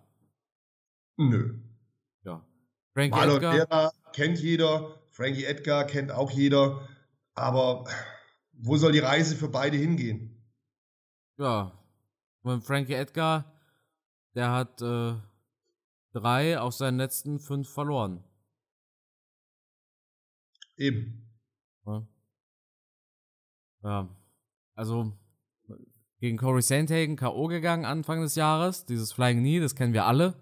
Nö. 1.17 1.59
Ja. 2.23 2.45
Frankie 2.93 3.17
Marlon 3.17 3.37
Edgar. 3.37 3.53
Vera 3.53 3.91
kennt 4.13 4.39
jeder, 4.39 4.99
Frankie 5.11 5.45
Edgar 5.45 5.85
kennt 5.85 6.11
auch 6.11 6.31
jeder, 6.31 6.87
aber 7.33 7.85
wo 8.53 8.77
soll 8.77 8.91
die 8.91 8.99
Reise 8.99 9.35
für 9.35 9.49
beide 9.49 9.77
hingehen? 9.77 10.43
Ja. 11.37 11.71
Und 12.43 12.63
Frankie 12.63 12.93
Edgar, 12.93 13.51
der 14.35 14.51
hat 14.51 14.81
äh, 14.81 15.15
drei 16.13 16.59
aus 16.59 16.77
seinen 16.77 16.97
letzten 16.97 17.39
fünf 17.39 17.69
verloren. 17.69 18.23
Eben. 20.77 21.27
Ja. 21.85 22.07
ja. 23.83 24.17
Also 24.75 25.13
gegen 26.19 26.37
Corey 26.37 26.61
Sandhagen 26.61 27.15
K.O. 27.15 27.47
gegangen 27.47 27.85
Anfang 27.85 28.21
des 28.21 28.35
Jahres. 28.35 28.85
Dieses 28.85 29.11
Flying 29.11 29.39
Knee, 29.39 29.59
das 29.59 29.75
kennen 29.75 29.93
wir 29.93 30.05
alle. 30.05 30.35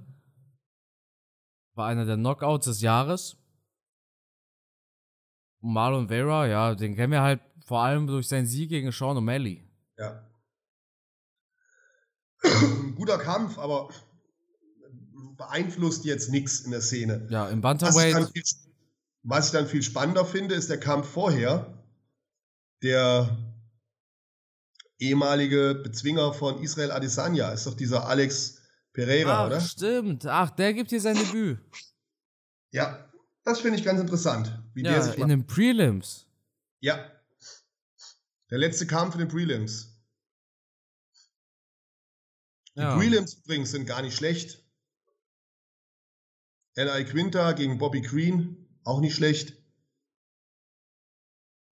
War 1.74 1.88
einer 1.88 2.06
der 2.06 2.16
Knockouts 2.16 2.66
des 2.66 2.82
Jahres. 2.82 3.38
Und 5.62 5.74
Marlon 5.74 6.08
Vera, 6.08 6.48
ja, 6.48 6.76
den 6.76 6.96
kennen 6.96 7.12
wir 7.12 7.22
halt 7.22 7.42
vor 7.66 7.82
allem 7.82 8.08
durch 8.08 8.28
seinen 8.28 8.46
Sieg 8.46 8.70
gegen 8.70 8.92
Sean 8.92 9.18
O'Malley. 9.18 9.62
Ja. 9.98 10.30
Guter 12.96 13.18
Kampf, 13.18 13.58
aber 13.58 13.90
beeinflusst 15.38 16.06
jetzt 16.06 16.30
nichts 16.30 16.62
in 16.62 16.72
der 16.72 16.82
Szene. 16.82 17.28
Ja, 17.30 17.50
im 17.50 17.62
Bantamweight. 17.62 18.32
Was 19.28 19.48
ich 19.48 19.52
dann 19.54 19.68
viel 19.68 19.82
spannender 19.84 20.24
finde, 20.26 20.56
ist 20.56 20.70
der 20.70 20.80
Kampf 20.80 21.10
vorher. 21.10 21.84
Der 22.84 23.36
ehemalige 25.00 25.76
Bezwinger 25.76 26.34
von 26.34 26.62
Israel 26.62 26.92
Adesanya 26.92 27.52
ist 27.52 27.66
doch 27.66 27.74
dieser 27.74 28.08
Alex 28.08 28.62
Pereira, 28.94 29.42
Ach, 29.44 29.48
oder? 29.48 29.60
stimmt. 29.62 30.26
Ach, 30.26 30.52
der 30.52 30.74
gibt 30.74 30.92
hier 30.92 31.02
sein 31.02 31.18
Debüt. 31.18 31.60
Ja, 32.72 33.10
das 33.44 33.60
finde 33.62 33.78
ich 33.80 33.84
ganz 33.84 34.00
interessant. 34.00 34.58
Wie 34.74 34.84
der 34.84 34.94
Ja, 34.94 35.02
sich 35.02 35.18
in 35.18 35.28
den 35.28 35.46
Prelims. 35.46 36.28
ja. 36.80 37.12
Der 38.52 38.60
letzte 38.60 38.86
Kampf 38.86 39.16
in 39.16 39.20
den 39.22 39.28
Prelims. 39.28 39.90
Die 42.76 42.82
Ja. 42.82 42.96
Prelims 42.96 43.34
übrigens 43.34 43.72
sind 43.72 43.88
gar 43.88 44.04
nicht 44.04 44.16
schlecht. 44.16 44.64
N.I. 46.76 47.06
Quinta 47.06 47.54
gegen 47.54 47.80
Bobby 47.80 48.02
Green, 48.02 48.65
auch 48.86 49.02
nicht 49.02 49.16
schlecht. 49.16 49.58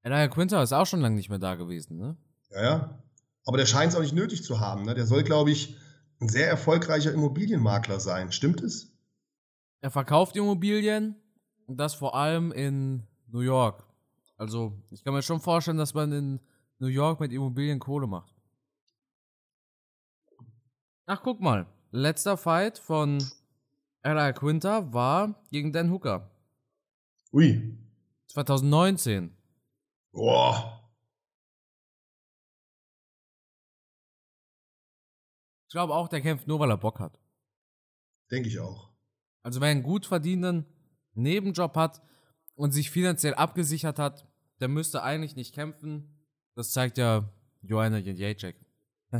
Elia 0.01 0.27
Quinter 0.27 0.61
ist 0.61 0.73
auch 0.73 0.85
schon 0.85 0.99
lange 0.99 1.15
nicht 1.15 1.29
mehr 1.29 1.39
da 1.39 1.55
gewesen, 1.55 1.97
ne? 1.97 2.17
Ja, 2.49 2.63
ja. 2.63 3.03
Aber 3.45 3.57
der 3.57 3.65
scheint 3.65 3.91
es 3.91 3.97
auch 3.97 4.01
nicht 4.01 4.13
nötig 4.13 4.43
zu 4.43 4.59
haben. 4.59 4.83
Ne? 4.83 4.95
Der 4.95 5.05
soll, 5.05 5.23
glaube 5.23 5.51
ich, 5.51 5.77
ein 6.19 6.29
sehr 6.29 6.47
erfolgreicher 6.47 7.11
Immobilienmakler 7.13 7.99
sein. 7.99 8.31
Stimmt 8.31 8.61
es? 8.61 8.91
Er 9.81 9.91
verkauft 9.91 10.35
Immobilien 10.35 11.15
und 11.67 11.77
das 11.77 11.93
vor 11.93 12.15
allem 12.15 12.51
in 12.51 13.03
New 13.27 13.41
York. 13.41 13.85
Also, 14.37 14.81
ich 14.91 15.03
kann 15.03 15.13
mir 15.13 15.21
schon 15.21 15.41
vorstellen, 15.41 15.77
dass 15.77 15.93
man 15.93 16.11
in 16.11 16.39
New 16.79 16.87
York 16.87 17.19
mit 17.19 17.31
Immobilien 17.31 17.79
Kohle 17.79 18.07
macht. 18.07 18.33
Ach, 21.05 21.21
guck 21.21 21.41
mal. 21.41 21.65
Letzter 21.91 22.37
Fight 22.37 22.77
von 22.77 23.23
Ella 24.01 24.31
Quinter 24.33 24.93
war 24.93 25.35
gegen 25.51 25.71
Dan 25.71 25.91
Hooker. 25.91 26.29
Ui. 27.33 27.75
2019. 28.27 29.35
Boah. 30.11 30.79
Ich 35.67 35.71
glaube 35.71 35.95
auch, 35.95 36.07
der 36.07 36.21
kämpft 36.21 36.47
nur, 36.47 36.59
weil 36.59 36.69
er 36.69 36.77
Bock 36.77 36.99
hat. 36.99 37.19
Denke 38.29 38.49
ich 38.49 38.59
auch. 38.59 38.93
Also 39.41 39.59
wer 39.61 39.69
einen 39.69 39.81
gut 39.81 40.05
verdienenden 40.05 40.67
Nebenjob 41.15 41.75
hat 41.75 42.03
und 42.53 42.71
sich 42.71 42.91
finanziell 42.91 43.33
abgesichert 43.33 43.97
hat, 43.97 44.27
der 44.59 44.67
müsste 44.67 45.01
eigentlich 45.01 45.35
nicht 45.35 45.55
kämpfen. 45.55 46.23
Das 46.53 46.69
zeigt 46.69 46.99
ja 46.99 47.27
Joanna 47.63 47.97
Jędrzejczyk. 47.97 48.55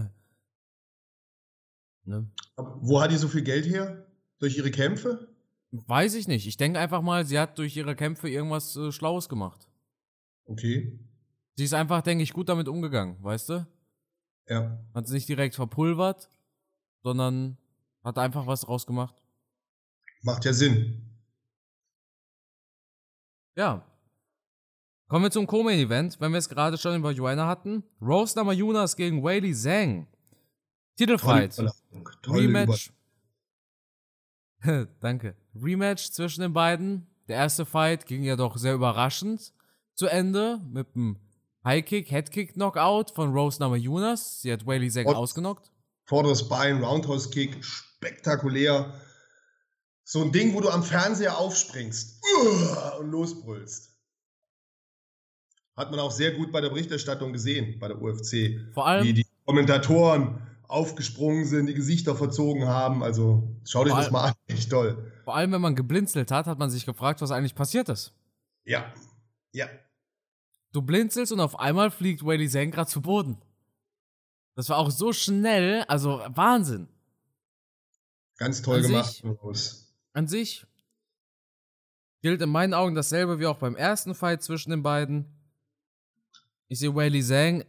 ne? 2.03 2.32
Aber 2.55 2.78
wo 2.80 3.01
hat 3.01 3.09
die 3.11 3.18
so 3.18 3.28
viel 3.28 3.41
Geld 3.41 3.66
her? 3.66 4.05
Durch 4.38 4.55
ihre 4.55 4.70
Kämpfe? 4.70 5.32
Weiß 5.76 6.13
ich 6.13 6.28
nicht. 6.28 6.45
Ich 6.45 6.55
denke 6.55 6.78
einfach 6.78 7.01
mal, 7.01 7.26
sie 7.26 7.39
hat 7.39 7.57
durch 7.57 7.76
ihre 7.76 7.95
Kämpfe 7.95 8.30
irgendwas 8.30 8.76
äh, 8.76 8.91
Schlaues 8.91 9.28
gemacht. 9.28 9.67
Okay. 10.45 10.99
Sie 11.55 11.63
ist 11.63 11.74
einfach, 11.74 12.03
denke 12.03 12.24
ich, 12.24 12.32
gut 12.32 12.47
damit 12.47 12.67
umgegangen, 12.67 13.17
weißt 13.24 13.49
du? 13.49 13.67
Ja. 14.47 14.80
Hat 14.93 15.07
sie 15.07 15.15
nicht 15.15 15.28
direkt 15.28 15.55
verpulvert, 15.55 16.30
sondern 17.01 17.57
hat 18.03 18.19
einfach 18.19 18.45
was 18.45 18.61
draus 18.61 18.86
gemacht. 18.86 19.15
Macht 20.21 20.45
ja 20.45 20.53
Sinn. 20.53 21.09
Ja. 23.55 23.84
Kommen 25.07 25.26
wir 25.26 25.32
zum 25.32 25.47
Co-Main-Event, 25.47 26.19
wenn 26.19 26.32
wir 26.34 26.38
es 26.38 26.49
gerade 26.49 26.78
schon 26.78 26.95
über 26.95 27.11
Joanna 27.11 27.47
hatten. 27.47 27.84
Rose 27.99 28.38
Namajunas 28.38 28.95
gegen 28.95 29.24
Whaley 29.24 29.55
Zhang. 29.55 30.05
Titelfight. 30.97 31.57
Rematch. 32.28 32.91
Danke. 34.99 35.36
Rematch 35.62 36.12
zwischen 36.12 36.41
den 36.41 36.54
beiden. 36.54 37.08
Der 37.28 37.38
erste 37.38 37.66
Fight 37.66 38.06
ging 38.06 38.24
ja 38.24 38.36
doch 38.36 38.58
sehr 38.58 38.74
überraschend 38.74 39.54
zu 39.95 40.08
Ende 40.08 40.60
mit 40.70 40.88
einem 40.95 41.18
High-Kick, 41.64 42.10
Head-Kick-Knockout 42.10 43.12
von 43.12 43.32
Rose 43.32 43.60
Namajunas. 43.62 44.41
Sie 44.41 44.51
hat 44.51 44.66
Whaley 44.66 44.89
Und- 45.06 45.16
ausgenockt. 45.16 45.72
Vorderes 46.06 46.49
Bein, 46.49 46.84
Roundhouse-Kick, 46.84 47.64
spektakulär. 47.64 48.93
So 50.04 50.22
ein 50.22 50.34
Ding, 50.34 50.54
wo 50.54 50.60
du 50.60 50.70
am 50.70 50.84
Fernseher 50.84 51.38
aufspringst 51.38 52.22
und 52.99 53.10
losbrüllst. 53.10 53.91
Hat 55.78 55.91
man 55.91 55.99
auch 56.01 56.12
sehr 56.12 56.34
gut 56.34 56.51
bei 56.51 56.60
der 56.60 56.70
Berichterstattung 56.70 57.32
gesehen, 57.32 57.80
bei 57.80 57.88
der 57.88 58.01
UFC. 58.01 58.60
Vor 58.74 58.86
allem, 58.86 59.06
Wie 59.06 59.14
die 59.14 59.26
Kommentatoren 59.45 60.41
aufgesprungen 60.68 61.45
sind, 61.45 61.68
die 61.68 61.74
Gesichter 61.74 62.16
verzogen 62.16 62.68
haben. 62.68 63.03
Also 63.03 63.55
schau 63.66 63.84
dich 63.84 63.93
Vor 63.93 64.01
das 64.01 64.11
mal 64.11 64.28
an. 64.30 64.34
Echt 64.47 64.70
toll. 64.70 65.11
vor 65.24 65.36
allem, 65.36 65.51
wenn 65.51 65.61
man 65.61 65.76
geblinzelt 65.76 66.32
hat, 66.32 66.47
hat 66.47 66.59
man 66.59 66.70
sich 66.70 66.86
gefragt, 66.86 67.22
was 67.22 67.32
eigentlich 67.32 67.55
passiert 67.55 67.89
ist. 67.89 68.14
Ja. 68.66 68.93
Ja. 69.51 69.68
Du 70.72 70.82
blinzelst 70.82 71.32
und 71.32 71.39
auf 71.39 71.59
einmal 71.59 71.91
fliegt 71.91 72.22
Zhang 72.22 72.72
gerade 72.72 72.89
zu 72.89 73.01
Boden. 73.01 73.38
Das 74.55 74.70
war 74.70 74.78
auch 74.78 74.91
so 74.91 75.14
schnell, 75.14 75.84
also 75.88 76.22
Wahnsinn. 76.30 76.88
Ganz 78.38 78.61
toll 78.61 78.78
An 78.78 78.84
gemacht. 78.84 79.24
sich-. 79.53 79.84
An 80.14 80.28
sich 80.28 80.66
gilt 82.22 82.41
in 82.41 82.49
meinen 82.49 82.74
Augen 82.74 82.95
dasselbe 82.95 83.39
wie 83.39 83.45
auch 83.45 83.57
beim 83.57 83.76
ersten 83.76 84.16
Fight 84.16 84.41
zwischen 84.41 84.70
den 84.72 84.82
beiden. 84.84 85.26
Ich 86.68 86.80
sehe 86.80 86.95
Whaley 86.95 87.22
Zhang 87.22 87.66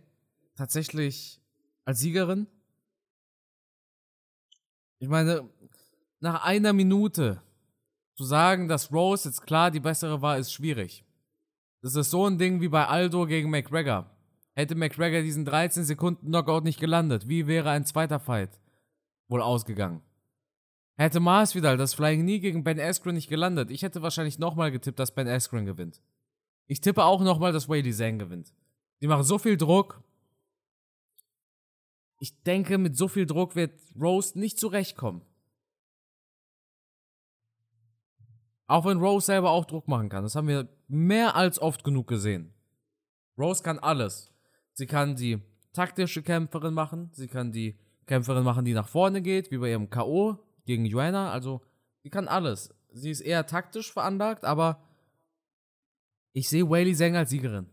tatsächlich 0.56 1.40
als 1.84 2.00
Siegerin. 2.00 2.46
Ich 5.04 5.10
meine, 5.10 5.46
nach 6.20 6.46
einer 6.46 6.72
Minute 6.72 7.42
zu 8.14 8.24
sagen, 8.24 8.68
dass 8.68 8.90
Rose 8.90 9.28
jetzt 9.28 9.42
klar 9.42 9.70
die 9.70 9.80
bessere 9.80 10.22
war, 10.22 10.38
ist 10.38 10.50
schwierig. 10.50 11.04
Das 11.82 11.94
ist 11.94 12.10
so 12.10 12.26
ein 12.26 12.38
Ding 12.38 12.62
wie 12.62 12.70
bei 12.70 12.86
Aldo 12.86 13.26
gegen 13.26 13.50
McGregor. 13.50 14.10
Hätte 14.54 14.74
McGregor 14.74 15.20
diesen 15.20 15.44
13 15.44 15.84
Sekunden 15.84 16.28
Knockout 16.28 16.64
nicht 16.64 16.80
gelandet, 16.80 17.28
wie 17.28 17.46
wäre 17.46 17.68
ein 17.68 17.84
zweiter 17.84 18.18
Fight 18.18 18.58
wohl 19.28 19.42
ausgegangen? 19.42 20.00
Hätte 20.96 21.20
Masvidal 21.20 21.76
das 21.76 21.92
Flying 21.92 22.22
Knee 22.22 22.38
gegen 22.38 22.64
Ben 22.64 22.80
Askren 22.80 23.14
nicht 23.14 23.28
gelandet, 23.28 23.70
ich 23.70 23.82
hätte 23.82 24.00
wahrscheinlich 24.00 24.38
nochmal 24.38 24.72
getippt, 24.72 24.98
dass 24.98 25.14
Ben 25.14 25.28
Askren 25.28 25.66
gewinnt. 25.66 26.00
Ich 26.66 26.80
tippe 26.80 27.04
auch 27.04 27.20
nochmal, 27.20 27.52
dass 27.52 27.68
Whaley 27.68 27.92
Zhang 27.92 28.18
gewinnt. 28.18 28.54
Die 29.02 29.06
machen 29.06 29.24
so 29.24 29.36
viel 29.36 29.58
Druck. 29.58 30.02
Ich 32.24 32.42
denke, 32.42 32.78
mit 32.78 32.96
so 32.96 33.06
viel 33.06 33.26
Druck 33.26 33.54
wird 33.54 33.78
Rose 34.00 34.38
nicht 34.38 34.58
zurechtkommen. 34.58 35.20
Auch 38.66 38.86
wenn 38.86 38.96
Rose 38.96 39.26
selber 39.26 39.50
auch 39.50 39.66
Druck 39.66 39.88
machen 39.88 40.08
kann. 40.08 40.22
Das 40.22 40.34
haben 40.34 40.48
wir 40.48 40.70
mehr 40.88 41.36
als 41.36 41.58
oft 41.58 41.84
genug 41.84 42.08
gesehen. 42.08 42.54
Rose 43.36 43.62
kann 43.62 43.78
alles. 43.78 44.32
Sie 44.72 44.86
kann 44.86 45.16
die 45.16 45.42
taktische 45.74 46.22
Kämpferin 46.22 46.72
machen. 46.72 47.10
Sie 47.12 47.28
kann 47.28 47.52
die 47.52 47.78
Kämpferin 48.06 48.42
machen, 48.42 48.64
die 48.64 48.72
nach 48.72 48.88
vorne 48.88 49.20
geht, 49.20 49.50
wie 49.50 49.58
bei 49.58 49.68
ihrem 49.68 49.90
K.O. 49.90 50.38
gegen 50.64 50.86
Joanna. 50.86 51.30
Also, 51.30 51.60
sie 52.04 52.08
kann 52.08 52.26
alles. 52.26 52.74
Sie 52.90 53.10
ist 53.10 53.20
eher 53.20 53.44
taktisch 53.44 53.92
veranlagt, 53.92 54.46
aber 54.46 54.82
ich 56.32 56.48
sehe 56.48 56.70
Whaley 56.70 56.94
Zhang 56.94 57.16
als 57.16 57.28
Siegerin. 57.28 57.68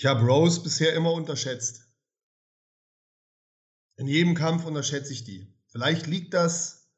Ich 0.00 0.06
habe 0.06 0.24
Rose 0.24 0.62
bisher 0.62 0.94
immer 0.94 1.12
unterschätzt. 1.12 1.86
In 3.96 4.06
jedem 4.06 4.34
Kampf 4.34 4.64
unterschätze 4.64 5.12
ich 5.12 5.24
die. 5.24 5.46
Vielleicht 5.66 6.06
liegt 6.06 6.32
das 6.32 6.88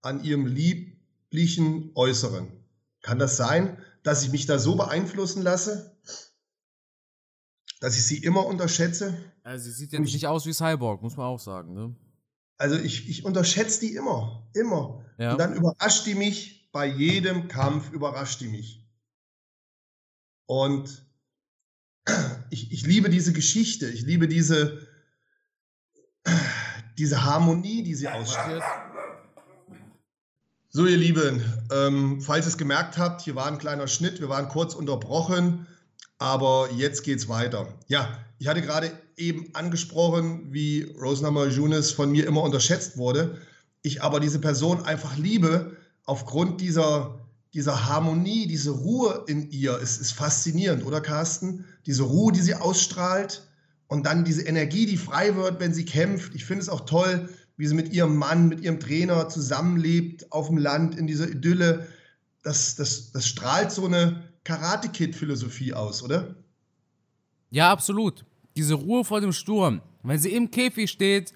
an 0.00 0.24
ihrem 0.24 0.46
lieblichen 0.46 1.92
Äußeren. 1.94 2.50
Kann 3.02 3.18
das 3.18 3.36
sein, 3.36 3.76
dass 4.02 4.22
ich 4.24 4.32
mich 4.32 4.46
da 4.46 4.58
so 4.58 4.76
beeinflussen 4.76 5.42
lasse, 5.42 5.94
dass 7.80 7.98
ich 7.98 8.06
sie 8.06 8.16
immer 8.16 8.46
unterschätze? 8.46 9.14
Also 9.42 9.66
sie 9.66 9.72
sieht 9.72 9.92
ja 9.92 10.00
nicht 10.00 10.26
aus 10.26 10.46
wie 10.46 10.54
Cyborg, 10.54 11.02
muss 11.02 11.18
man 11.18 11.26
auch 11.26 11.40
sagen. 11.40 11.74
Ne? 11.74 11.94
Also 12.56 12.76
ich, 12.76 13.10
ich 13.10 13.26
unterschätze 13.26 13.80
die 13.80 13.94
immer, 13.94 14.50
immer. 14.54 15.04
Ja. 15.18 15.32
Und 15.32 15.38
dann 15.38 15.54
überrascht 15.54 16.06
die 16.06 16.14
mich, 16.14 16.70
bei 16.72 16.86
jedem 16.86 17.48
Kampf 17.48 17.92
überrascht 17.92 18.40
die 18.40 18.48
mich. 18.48 18.88
Und 20.46 21.04
ich, 22.50 22.72
ich 22.72 22.86
liebe 22.86 23.10
diese 23.10 23.32
Geschichte, 23.32 23.88
ich 23.88 24.02
liebe 24.02 24.28
diese, 24.28 24.86
diese 26.98 27.24
Harmonie, 27.24 27.82
die 27.82 27.94
sie 27.94 28.08
ausstrahlt. 28.08 28.62
So, 30.70 30.86
ihr 30.86 30.96
Lieben, 30.96 31.42
ähm, 31.72 32.20
falls 32.20 32.44
ihr 32.46 32.50
es 32.50 32.58
gemerkt 32.58 32.98
habt, 32.98 33.22
hier 33.22 33.34
war 33.34 33.46
ein 33.46 33.58
kleiner 33.58 33.88
Schnitt, 33.88 34.20
wir 34.20 34.28
waren 34.28 34.48
kurz 34.48 34.74
unterbrochen, 34.74 35.66
aber 36.18 36.68
jetzt 36.72 37.04
geht's 37.04 37.28
weiter. 37.28 37.72
Ja, 37.86 38.18
ich 38.38 38.48
hatte 38.48 38.62
gerade 38.62 38.92
eben 39.16 39.54
angesprochen, 39.54 40.52
wie 40.52 40.82
Rosenhammer 41.00 41.46
Junis 41.46 41.90
von 41.90 42.10
mir 42.10 42.26
immer 42.26 42.42
unterschätzt 42.42 42.96
wurde. 42.98 43.40
Ich 43.82 44.02
aber 44.02 44.20
diese 44.20 44.40
Person 44.40 44.84
einfach 44.84 45.16
liebe, 45.16 45.76
aufgrund 46.04 46.60
dieser, 46.60 47.18
dieser 47.54 47.86
Harmonie, 47.86 48.46
diese 48.46 48.70
Ruhe 48.70 49.24
in 49.26 49.50
ihr. 49.50 49.78
Es 49.80 49.98
ist 49.98 50.12
faszinierend, 50.12 50.84
oder 50.84 51.00
Carsten? 51.00 51.64
Diese 51.86 52.02
Ruhe, 52.02 52.32
die 52.32 52.40
sie 52.40 52.54
ausstrahlt 52.54 53.48
und 53.86 54.04
dann 54.06 54.24
diese 54.24 54.42
Energie, 54.42 54.86
die 54.86 54.98
frei 54.98 55.34
wird, 55.34 55.60
wenn 55.60 55.72
sie 55.72 55.84
kämpft. 55.84 56.34
Ich 56.34 56.44
finde 56.44 56.62
es 56.62 56.68
auch 56.68 56.82
toll, 56.82 57.28
wie 57.56 57.66
sie 57.66 57.74
mit 57.74 57.92
ihrem 57.92 58.16
Mann, 58.16 58.48
mit 58.48 58.60
ihrem 58.60 58.80
Trainer 58.80 59.28
zusammenlebt 59.28 60.30
auf 60.30 60.48
dem 60.48 60.58
Land 60.58 60.96
in 60.96 61.06
dieser 61.06 61.28
Idylle. 61.28 61.88
Das, 62.42 62.76
das, 62.76 63.12
das 63.12 63.26
strahlt 63.26 63.72
so 63.72 63.86
eine 63.86 64.22
Karate-Kid-Philosophie 64.44 65.72
aus, 65.72 66.02
oder? 66.02 66.36
Ja, 67.50 67.72
absolut. 67.72 68.24
Diese 68.56 68.74
Ruhe 68.74 69.04
vor 69.04 69.20
dem 69.20 69.32
Sturm. 69.32 69.80
Wenn 70.02 70.18
sie 70.18 70.32
im 70.32 70.50
Käfig 70.50 70.90
steht, 70.90 71.32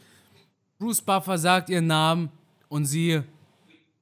Bruce 0.78 1.00
Buffer 1.00 1.38
sagt 1.38 1.70
ihren 1.70 1.86
Namen 1.86 2.30
und 2.68 2.86
sie 2.86 3.22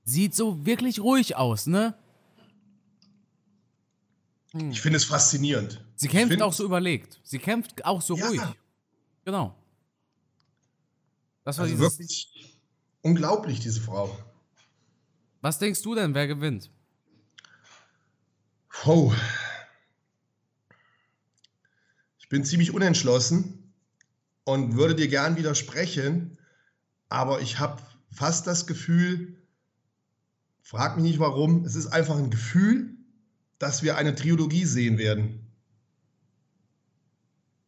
sieht 0.05 0.35
so 0.35 0.65
wirklich 0.65 1.01
ruhig 1.01 1.37
aus, 1.37 1.67
ne? 1.67 1.95
Hm. 4.53 4.71
Ich 4.71 4.81
finde 4.81 4.97
es 4.97 5.05
faszinierend. 5.05 5.85
Sie 5.97 6.09
kämpft 6.09 6.41
auch 6.43 6.53
so 6.53 6.65
überlegt. 6.65 7.21
Sie 7.23 7.39
kämpft 7.39 7.85
auch 7.85 8.03
so 8.03 8.17
ja. 8.17 8.27
ruhig. 8.27 8.41
Genau. 9.25 9.55
Das 11.45 11.59
war 11.59 11.65
also 11.65 11.79
wirklich 11.79 12.59
unglaublich, 13.03 13.61
diese 13.61 13.81
Frau. 13.81 14.17
Was 15.41 15.59
denkst 15.59 15.83
du 15.83 15.95
denn, 15.95 16.15
wer 16.15 16.27
gewinnt? 16.27 16.71
Oh. 18.85 19.13
Ich 22.19 22.29
bin 22.29 22.45
ziemlich 22.45 22.73
unentschlossen 22.73 23.73
und 24.45 24.77
würde 24.77 24.95
dir 24.95 25.09
gern 25.09 25.37
widersprechen, 25.37 26.39
aber 27.09 27.41
ich 27.41 27.59
habe 27.59 27.83
fast 28.11 28.47
das 28.47 28.67
Gefühl, 28.67 29.37
frag 30.63 30.97
mich 30.97 31.05
nicht 31.05 31.19
warum, 31.19 31.65
es 31.65 31.75
ist 31.75 31.89
einfach 31.89 32.17
ein 32.17 32.31
Gefühl, 32.31 32.90
dass 33.61 33.83
wir 33.85 33.97
eine 33.97 34.17
Trilogie 34.17 34.65
sehen 34.65 34.99
werden. 34.99 35.47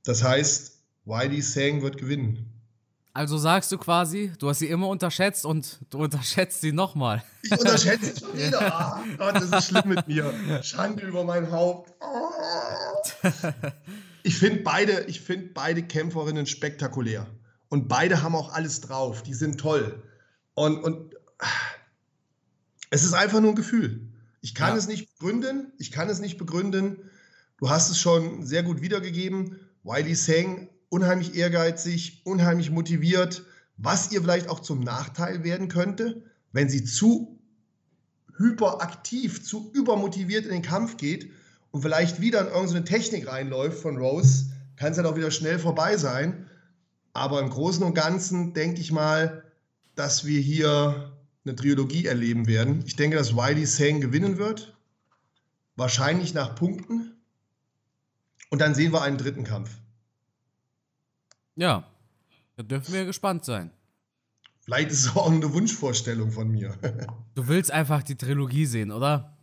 Das 0.05 0.25
heißt, 0.25 0.81
Wiley 1.05 1.43
Sang 1.43 1.83
wird 1.83 1.99
gewinnen. 1.99 2.49
Also 3.13 3.37
sagst 3.37 3.71
du 3.71 3.77
quasi, 3.77 4.33
du 4.39 4.49
hast 4.49 4.61
sie 4.61 4.69
immer 4.69 4.89
unterschätzt 4.89 5.45
und 5.45 5.81
du 5.91 5.99
unterschätzt 5.99 6.63
sie 6.63 6.73
nochmal. 6.73 7.23
Ich 7.43 7.53
unterschätze 7.53 8.15
sie 8.15 8.21
schon 8.21 8.37
wieder. 8.37 8.61
Ah, 8.73 9.05
Gott, 9.19 9.37
das 9.37 9.51
ist 9.53 9.69
schlimm 9.69 9.91
mit 9.91 10.09
mir. 10.09 10.63
Schande 10.63 11.03
über 11.03 11.25
mein 11.25 11.53
Haupt. 11.53 11.93
Oh. 12.01 13.29
Ich 14.23 14.39
finde 14.39 14.63
beide, 14.63 15.13
find 15.13 15.53
beide 15.53 15.83
Kämpferinnen 15.83 16.47
spektakulär. 16.47 17.27
Und 17.69 17.89
beide 17.89 18.23
haben 18.23 18.35
auch 18.35 18.55
alles 18.55 18.81
drauf. 18.81 19.23
Die 19.23 19.35
sind 19.35 19.61
toll. 19.61 20.03
Und, 20.55 20.83
und 20.83 21.15
es 22.89 23.05
ist 23.05 23.13
einfach 23.13 23.41
nur 23.41 23.51
ein 23.51 23.57
Gefühl. 23.57 24.12
Ich 24.43 24.55
kann 24.55 24.71
ja. 24.71 24.77
es 24.77 24.89
nicht 24.89 25.09
begründen. 25.15 25.73
Ich 25.79 25.91
kann 25.91 26.11
es 26.11 26.21
nicht 26.21 26.37
begründen. 26.37 27.11
Du 27.59 27.71
hast 27.71 27.91
es 27.91 27.99
schon 27.99 28.45
sehr 28.45 28.65
gut 28.65 28.83
wiedergegeben. 28.83 29.57
Wiley 29.85 30.15
Seng, 30.15 30.69
unheimlich 30.89 31.37
ehrgeizig, 31.37 32.23
unheimlich 32.25 32.71
motiviert, 32.71 33.45
was 33.77 34.13
ihr 34.13 34.21
vielleicht 34.21 34.49
auch 34.49 34.61
zum 34.61 34.81
Nachteil 34.81 35.45
werden 35.45 35.69
könnte, 35.69 36.25
wenn 36.53 36.69
sie 36.69 36.85
zu 36.85 37.41
hyperaktiv, 38.37 39.45
zu 39.45 39.71
übermotiviert 39.73 40.45
in 40.45 40.53
den 40.53 40.63
Kampf 40.63 40.97
geht 40.97 41.31
und 41.71 41.83
vielleicht 41.83 42.21
wieder 42.21 42.41
in 42.41 42.49
irgendeine 42.49 42.85
Technik 42.85 43.29
reinläuft 43.29 43.79
von 43.81 43.97
Rose, 43.97 44.47
kann 44.77 44.91
es 44.91 44.97
dann 44.97 45.07
auch 45.07 45.17
wieder 45.17 45.31
schnell 45.31 45.59
vorbei 45.59 45.97
sein. 45.97 46.49
Aber 47.13 47.41
im 47.41 47.51
Großen 47.51 47.85
und 47.85 47.95
Ganzen 47.95 48.55
denke 48.55 48.81
ich 48.81 48.91
mal, 48.91 49.45
dass 49.95 50.25
wir 50.25 50.41
hier 50.41 51.13
eine 51.45 51.57
Trilogie 51.57 52.07
erleben 52.07 52.47
werden. 52.47 52.83
Ich 52.87 52.97
denke, 52.97 53.17
dass 53.17 53.35
Wiley 53.35 53.67
Sane 53.67 54.01
gewinnen 54.01 54.39
wird. 54.39 54.77
Wahrscheinlich 55.77 56.35
nach 56.35 56.55
Punkten. 56.55 57.17
Und 58.51 58.61
dann 58.61 58.75
sehen 58.75 58.93
wir 58.93 59.03
einen 59.03 59.19
dritten 59.19 59.45
Kampf. 59.45 59.71
Ja, 61.57 61.89
da 62.57 62.63
dürfen 62.63 62.93
wir 62.95 63.05
gespannt 63.05 63.45
sein. 63.45 63.71
Vielleicht 64.61 64.91
ist 64.91 65.07
es 65.07 65.17
auch 65.17 65.31
eine 65.31 65.53
Wunschvorstellung 65.53 66.31
von 66.31 66.49
mir. 66.49 66.79
du 67.35 67.49
willst 67.49 67.71
einfach 67.71 68.03
die 68.03 68.17
Trilogie 68.17 68.67
sehen, 68.67 68.93
oder? 68.93 69.37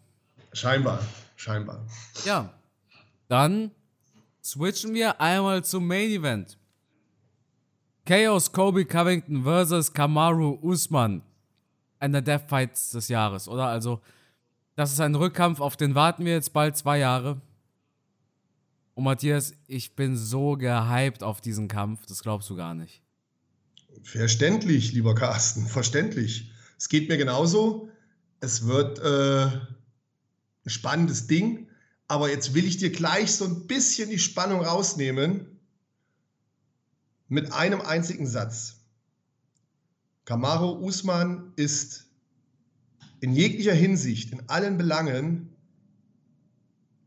Scheinbar, 0.54 1.06
scheinbar. 1.36 1.86
Ja, 2.26 2.54
dann 3.28 3.72
switchen 4.44 4.94
wir 4.94 5.20
einmal 5.20 5.64
zum 5.66 5.86
Main 5.86 6.10
Event. 6.10 6.58
Chaos 8.06 8.52
Kobe 8.52 8.86
Covington 8.86 9.44
versus 9.44 9.94
Kamaru 9.94 10.58
Usman 10.62 11.22
einer 12.00 12.22
der 12.22 12.40
Fights 12.40 12.92
des 12.92 13.08
Jahres, 13.08 13.48
oder? 13.48 13.68
Also, 13.68 14.02
das 14.76 14.92
ist 14.92 15.02
ein 15.02 15.16
Rückkampf, 15.16 15.60
auf 15.60 15.78
den 15.78 15.96
warten 15.96 16.26
wir 16.26 16.34
jetzt 16.34 16.54
bald 16.54 16.78
zwei 16.78 17.00
Jahre. 17.00 17.42
Und 18.94 19.04
Matthias, 19.04 19.54
ich 19.68 19.96
bin 19.96 20.18
so 20.18 20.58
gehypt 20.58 21.24
auf 21.24 21.42
diesen 21.42 21.68
Kampf, 21.68 22.06
das 22.06 22.22
glaubst 22.22 22.50
du 22.50 22.56
gar 22.56 22.74
nicht. 22.74 23.02
Verständlich, 24.04 24.94
lieber 24.94 25.16
Carsten, 25.16 25.66
verständlich. 25.68 26.52
Es 26.78 26.90
geht 26.90 27.10
mir 27.10 27.18
genauso. 27.18 27.90
Es 28.40 28.66
wird 28.66 29.00
äh, 29.00 29.46
ein 29.46 30.70
spannendes 30.70 31.28
Ding. 31.28 31.68
Aber 32.08 32.30
jetzt 32.30 32.54
will 32.54 32.66
ich 32.66 32.78
dir 32.78 32.92
gleich 32.92 33.34
so 33.34 33.46
ein 33.46 33.68
bisschen 33.68 34.10
die 34.10 34.20
Spannung 34.20 34.62
rausnehmen. 34.62 35.60
Mit 37.28 37.54
einem 37.54 37.82
einzigen 37.82 38.26
Satz. 38.26 38.79
Kamaro 40.30 40.74
Usman 40.74 41.54
ist 41.56 42.06
in 43.20 43.34
jeglicher 43.34 43.74
Hinsicht, 43.74 44.32
in 44.32 44.48
allen 44.48 44.78
Belangen, 44.78 45.56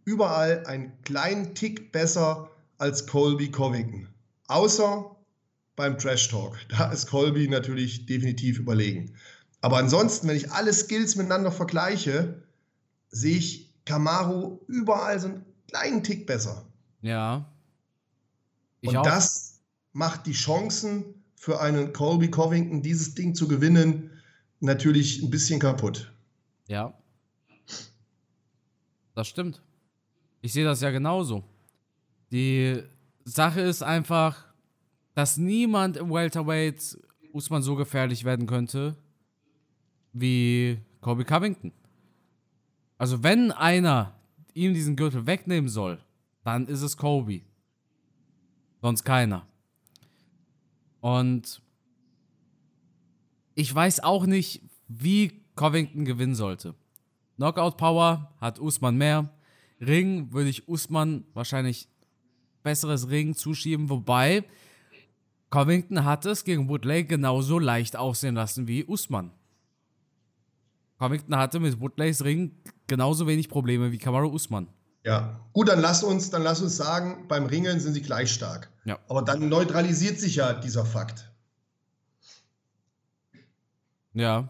überall 0.05 0.67
einen 0.67 1.01
kleinen 1.03 1.55
Tick 1.55 1.93
besser 1.93 2.51
als 2.79 3.07
Colby 3.07 3.49
Covington. 3.49 4.09
Außer 4.49 5.15
beim 5.77 5.97
Trash 5.99 6.31
Talk. 6.31 6.59
Da 6.69 6.91
ist 6.91 7.11
Colby 7.11 7.47
natürlich 7.47 8.07
definitiv 8.07 8.59
überlegen. 8.59 9.15
Aber 9.61 9.77
ansonsten, 9.77 10.27
wenn 10.27 10.37
ich 10.37 10.51
alle 10.51 10.73
Skills 10.73 11.15
miteinander 11.15 11.53
vergleiche, 11.53 12.43
sehe 13.11 13.37
ich 13.37 13.73
Camaro 13.85 14.65
überall 14.67 15.21
so 15.21 15.29
einen 15.29 15.45
kleinen 15.69 16.03
Tick 16.03 16.27
besser. 16.27 16.67
Ja. 17.03 17.49
Ich 18.81 18.89
Und 18.89 18.97
auch. 18.97 19.05
das 19.05 19.61
macht 19.93 20.27
die 20.27 20.33
Chancen 20.33 21.22
für 21.43 21.61
einen 21.61 21.93
Colby 21.93 22.31
Covington, 22.31 22.83
dieses 22.83 23.17
Ding 23.17 23.35
zu 23.35 23.49
gewinnen, 23.49 24.13
natürlich 24.61 25.21
ein 25.25 25.29
bisschen 25.29 25.59
kaputt. 25.59 26.13
Ja. 26.69 26.97
Das 29.17 29.27
stimmt. 29.27 29.61
Ich 30.41 30.53
sehe 30.53 30.65
das 30.65 30.81
ja 30.83 30.93
genauso. 30.93 31.43
Die 32.31 32.81
Sache 33.25 33.61
ist 33.61 33.83
einfach, 33.83 34.55
dass 35.15 35.37
niemand 35.37 35.97
im 35.97 36.13
Welterweight 36.13 36.97
Usman 37.33 37.63
so 37.63 37.75
gefährlich 37.75 38.23
werden 38.23 38.47
könnte 38.47 38.95
wie 40.13 40.79
Colby 41.01 41.25
Covington. 41.25 41.73
Also 42.99 43.25
wenn 43.25 43.51
einer 43.51 44.15
ihm 44.55 44.75
diesen 44.75 44.95
Gürtel 44.95 45.27
wegnehmen 45.27 45.69
soll, 45.69 45.99
dann 46.45 46.69
ist 46.69 46.83
es 46.83 46.97
Colby. 46.97 47.45
Sonst 48.81 49.03
keiner. 49.03 49.49
Und 51.03 51.61
ich 53.57 53.75
weiß 53.75 54.01
auch 54.01 54.25
nicht, 54.25 54.63
wie 54.87 55.43
Covington 55.57 56.05
gewinnen 56.05 56.37
sollte. 56.37 56.77
Knockout 57.37 57.77
Power 57.77 58.33
hat 58.41 58.61
Usman 58.61 58.97
mehr. 58.97 59.29
Ring 59.81 60.33
würde 60.33 60.49
ich 60.49 60.69
Usman 60.69 61.25
wahrscheinlich 61.35 61.89
besseres 62.63 63.11
Ring 63.11 63.35
zuschieben, 63.35 63.91
wobei 63.91 64.45
Covington 65.51 66.05
hat 66.05 66.25
es 66.25 66.45
gegen 66.45 66.69
Woodley 66.69 67.03
genauso 67.03 67.59
leicht 67.59 67.97
aussehen 67.97 68.37
lassen 68.37 68.69
wie 68.69 68.85
Usman. 68.85 69.33
Covington 70.99 71.37
hatte 71.37 71.59
mit 71.59 71.81
Woodleys 71.81 72.23
Ring 72.23 72.53
genauso 72.87 73.27
wenig 73.27 73.49
Probleme 73.49 73.91
wie 73.91 73.99
Kamaru 73.99 74.29
Usman. 74.29 74.69
Ja, 75.05 75.41
gut, 75.53 75.69
dann 75.69 75.81
lass 75.81 76.05
uns, 76.05 76.31
dann 76.31 76.43
lass 76.43 76.61
uns 76.63 76.77
sagen, 76.77 77.27
beim 77.27 77.47
Ringen 77.47 77.81
sind 77.81 77.95
sie 77.95 78.03
gleich 78.03 78.33
stark. 78.33 78.71
Ja. 78.85 78.99
Aber 79.09 79.23
dann 79.23 79.49
neutralisiert 79.49 80.19
sich 80.21 80.37
ja 80.37 80.53
dieser 80.53 80.85
Fakt. 80.87 81.29
Ja. 84.15 84.49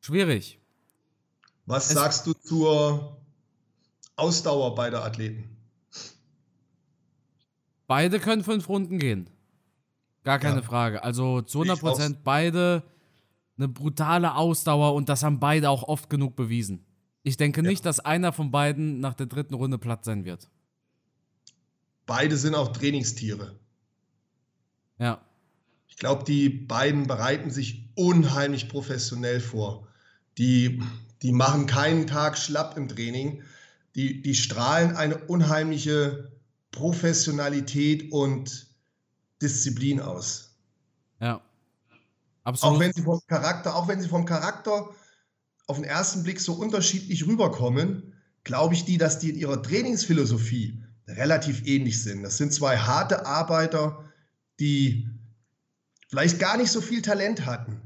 Schwierig. 0.00 0.60
Was 1.66 1.88
Es- 1.88 1.94
sagst 1.94 2.26
du 2.26 2.32
zur 2.34 3.16
Ausdauer 4.14 4.74
beider 4.76 5.04
Athleten? 5.04 5.50
Beide 7.88 8.20
können 8.20 8.44
fünf 8.44 8.68
Runden 8.68 8.98
gehen. 8.98 9.28
Gar 10.22 10.38
keine 10.38 10.60
Ja. 10.60 10.62
Frage. 10.62 11.02
Also 11.02 11.40
zu 11.42 11.62
Ich 11.64 11.70
100% 11.70 12.22
beide 12.24 12.84
eine 13.58 13.66
brutale 13.68 14.34
Ausdauer 14.34 14.94
und 14.94 15.08
das 15.08 15.22
haben 15.24 15.40
beide 15.40 15.70
auch 15.70 15.82
oft 15.84 16.08
genug 16.10 16.36
bewiesen. 16.36 16.85
Ich 17.26 17.36
denke 17.36 17.60
Ja. 17.60 17.68
nicht, 17.68 17.84
dass 17.84 17.98
einer 17.98 18.32
von 18.32 18.52
beiden 18.52 19.00
nach 19.00 19.14
der 19.14 19.26
dritten 19.26 19.54
Runde 19.54 19.78
platt 19.78 20.04
sein 20.04 20.24
wird. 20.24 20.48
Beide 22.06 22.36
sind 22.36 22.54
auch 22.54 22.68
Trainingstiere. 22.72 23.58
Ja. 24.98 25.20
Ich 25.88 25.96
glaube, 25.96 26.22
die 26.22 26.48
beiden 26.48 27.08
bereiten 27.08 27.50
sich 27.50 27.90
unheimlich 27.96 28.68
professionell 28.68 29.40
vor. 29.40 29.88
Die, 30.38 30.80
die 31.22 31.32
machen 31.32 31.66
keinen 31.66 32.06
Tag 32.06 32.38
schlapp 32.38 32.76
im 32.76 32.86
Training. 32.86 33.42
Die, 33.96 34.22
die 34.22 34.36
strahlen 34.36 34.94
eine 34.94 35.18
unheimliche 35.24 36.30
Professionalität 36.70 38.12
und 38.12 38.68
Disziplin 39.42 40.00
aus. 40.00 40.54
Ja. 41.18 41.38
Auch 41.38 41.42
Absolut. 42.44 42.78
wenn 42.78 42.92
sie 42.92 43.02
vom 43.02 43.20
Charakter, 43.26 43.74
auch 43.74 43.88
wenn 43.88 44.00
sie 44.00 44.08
vom 44.08 44.26
Charakter 44.26 44.94
auf 45.66 45.76
den 45.76 45.84
ersten 45.84 46.22
Blick 46.22 46.40
so 46.40 46.54
unterschiedlich 46.54 47.26
rüberkommen, 47.26 48.14
glaube 48.44 48.74
ich 48.74 48.84
die, 48.84 48.98
dass 48.98 49.18
die 49.18 49.30
in 49.30 49.36
ihrer 49.36 49.62
Trainingsphilosophie 49.62 50.82
relativ 51.08 51.66
ähnlich 51.66 52.02
sind. 52.02 52.22
Das 52.22 52.36
sind 52.36 52.52
zwei 52.52 52.76
harte 52.76 53.26
Arbeiter, 53.26 54.04
die 54.60 55.08
vielleicht 56.08 56.38
gar 56.38 56.56
nicht 56.56 56.70
so 56.70 56.80
viel 56.80 57.02
Talent 57.02 57.46
hatten, 57.46 57.80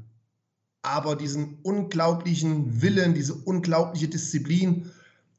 aber 0.81 1.15
diesen 1.15 1.59
unglaublichen 1.63 2.81
Willen, 2.81 3.13
diese 3.13 3.33
unglaubliche 3.33 4.07
Disziplin. 4.07 4.91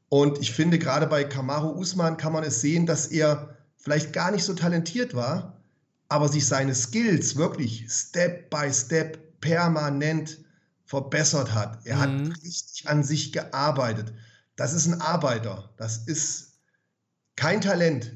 Und 0.09 0.39
ich 0.41 0.53
finde, 0.53 0.79
gerade 0.79 1.07
bei 1.07 1.25
Kamaru 1.25 1.71
Usman 1.79 2.17
kann 2.17 2.33
man 2.33 2.45
es 2.45 2.61
sehen, 2.61 2.87
dass 2.87 3.07
er 3.07 3.57
vielleicht 3.77 4.13
gar 4.13 4.31
nicht 4.31 4.45
so 4.45 4.55
talentiert 4.55 5.15
war, 5.15 5.57
aber 6.09 6.29
sich 6.29 6.47
seine 6.47 6.75
Skills 6.75 7.37
wirklich 7.37 7.87
Step 7.89 8.51
by 8.51 8.73
Step 8.73 9.41
permanent 9.41 10.39
verbessert 10.93 11.55
hat. 11.55 11.87
Er 11.87 11.97
Mhm. 11.97 12.01
hat 12.29 12.43
richtig 12.45 12.87
an 12.87 13.03
sich 13.03 13.33
gearbeitet. 13.33 14.13
Das 14.57 14.75
ist 14.75 14.87
ein 14.87 15.01
Arbeiter. 15.01 15.73
Das 15.79 15.97
ist 15.97 16.59
kein 17.35 17.63
Talent. 17.63 18.13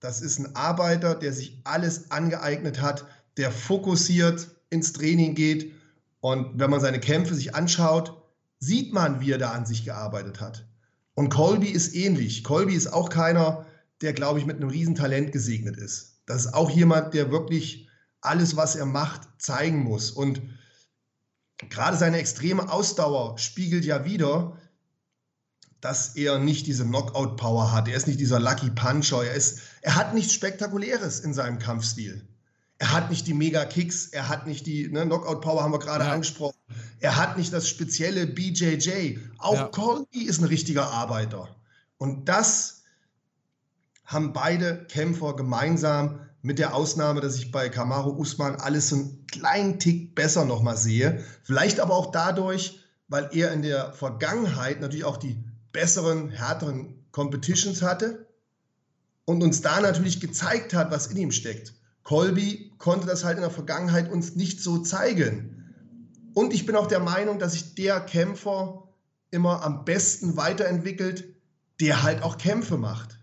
Das 0.00 0.22
ist 0.22 0.38
ein 0.38 0.56
Arbeiter, 0.56 1.14
der 1.14 1.34
sich 1.34 1.60
alles 1.64 2.10
angeeignet 2.10 2.80
hat, 2.80 3.04
der 3.36 3.52
fokussiert 3.52 4.48
ins 4.70 4.94
Training 4.94 5.34
geht. 5.34 5.74
Und 6.20 6.58
wenn 6.58 6.70
man 6.70 6.80
seine 6.80 6.98
Kämpfe 6.98 7.34
sich 7.34 7.54
anschaut, 7.54 8.22
sieht 8.58 8.94
man, 8.94 9.20
wie 9.20 9.32
er 9.32 9.38
da 9.38 9.50
an 9.50 9.66
sich 9.66 9.84
gearbeitet 9.84 10.40
hat. 10.40 10.66
Und 11.12 11.28
Colby 11.28 11.68
ist 11.68 11.94
ähnlich. 11.94 12.42
Colby 12.42 12.72
ist 12.74 12.90
auch 12.90 13.10
keiner, 13.10 13.66
der, 14.00 14.14
glaube 14.14 14.38
ich, 14.38 14.46
mit 14.46 14.56
einem 14.56 14.70
Riesentalent 14.70 15.30
gesegnet 15.30 15.76
ist. 15.76 16.22
Das 16.24 16.46
ist 16.46 16.54
auch 16.54 16.70
jemand, 16.70 17.12
der 17.12 17.30
wirklich 17.30 17.86
alles, 18.22 18.56
was 18.56 18.76
er 18.76 18.86
macht, 18.86 19.28
zeigen 19.36 19.80
muss. 19.82 20.10
Und 20.10 20.40
gerade 21.70 21.96
seine 21.96 22.18
extreme 22.18 22.70
Ausdauer 22.70 23.38
spiegelt 23.38 23.84
ja 23.84 24.04
wieder, 24.04 24.56
dass 25.80 26.14
er 26.14 26.38
nicht 26.38 26.66
diese 26.66 26.84
Knockout-Power 26.84 27.72
hat. 27.72 27.88
Er 27.88 27.96
ist 27.96 28.06
nicht 28.06 28.20
dieser 28.20 28.38
Lucky 28.38 28.70
Puncher. 28.70 29.24
Er, 29.24 29.34
ist, 29.34 29.60
er 29.80 29.96
hat 29.96 30.14
nichts 30.14 30.32
Spektakuläres 30.32 31.20
in 31.20 31.34
seinem 31.34 31.58
Kampfstil. 31.58 32.26
Er 32.78 32.92
hat 32.92 33.10
nicht 33.10 33.26
die 33.26 33.34
Mega-Kicks, 33.34 34.06
er 34.08 34.28
hat 34.28 34.46
nicht 34.46 34.66
die 34.66 34.88
ne, 34.88 35.04
Knockout-Power, 35.06 35.62
haben 35.62 35.72
wir 35.72 35.78
gerade 35.78 36.04
Ja. 36.04 36.12
angesprochen. 36.12 36.56
Er 37.00 37.16
hat 37.16 37.36
nicht 37.36 37.52
das 37.52 37.68
spezielle 37.68 38.26
BJJ. 38.26 39.18
Auch 39.38 39.54
Ja. 39.54 39.64
Colby 39.68 40.22
ist 40.22 40.40
ein 40.40 40.46
richtiger 40.46 40.88
Arbeiter. 40.88 41.48
Und 41.98 42.28
das 42.28 42.82
haben 44.04 44.32
beide 44.32 44.84
Kämpfer 44.86 45.34
gemeinsam, 45.36 46.20
mit 46.42 46.58
der 46.58 46.74
Ausnahme, 46.74 47.20
dass 47.20 47.36
ich 47.36 47.52
bei 47.52 47.68
Kamaru 47.68 48.10
Usman 48.10 48.56
alles 48.56 48.88
so 48.88 48.96
einen 48.96 49.26
kleinen 49.28 49.78
Tick 49.78 50.14
besser 50.14 50.44
nochmal 50.44 50.76
sehe. 50.76 51.24
Vielleicht 51.44 51.78
aber 51.80 51.94
auch 51.94 52.10
dadurch, 52.10 52.80
weil 53.08 53.30
er 53.32 53.52
in 53.52 53.62
der 53.62 53.92
Vergangenheit 53.92 54.80
natürlich 54.80 55.04
auch 55.04 55.16
die 55.16 55.42
besseren, 55.72 56.30
härteren 56.30 56.94
Competitions 57.12 57.82
hatte 57.82 58.26
und 59.24 59.42
uns 59.42 59.60
da 59.62 59.80
natürlich 59.80 60.20
gezeigt 60.20 60.74
hat, 60.74 60.90
was 60.90 61.06
in 61.06 61.16
ihm 61.16 61.30
steckt. 61.30 61.74
Colby 62.02 62.72
konnte 62.78 63.06
das 63.06 63.24
halt 63.24 63.36
in 63.36 63.42
der 63.42 63.50
Vergangenheit 63.50 64.10
uns 64.10 64.34
nicht 64.34 64.60
so 64.60 64.78
zeigen. 64.78 65.72
Und 66.34 66.52
ich 66.52 66.66
bin 66.66 66.74
auch 66.74 66.88
der 66.88 67.00
Meinung, 67.00 67.38
dass 67.38 67.52
sich 67.52 67.74
der 67.74 68.00
Kämpfer 68.00 68.88
immer 69.30 69.62
am 69.62 69.84
besten 69.84 70.36
weiterentwickelt, 70.36 71.24
der 71.80 72.02
halt 72.02 72.22
auch 72.22 72.38
Kämpfe 72.38 72.78
macht. 72.78 73.18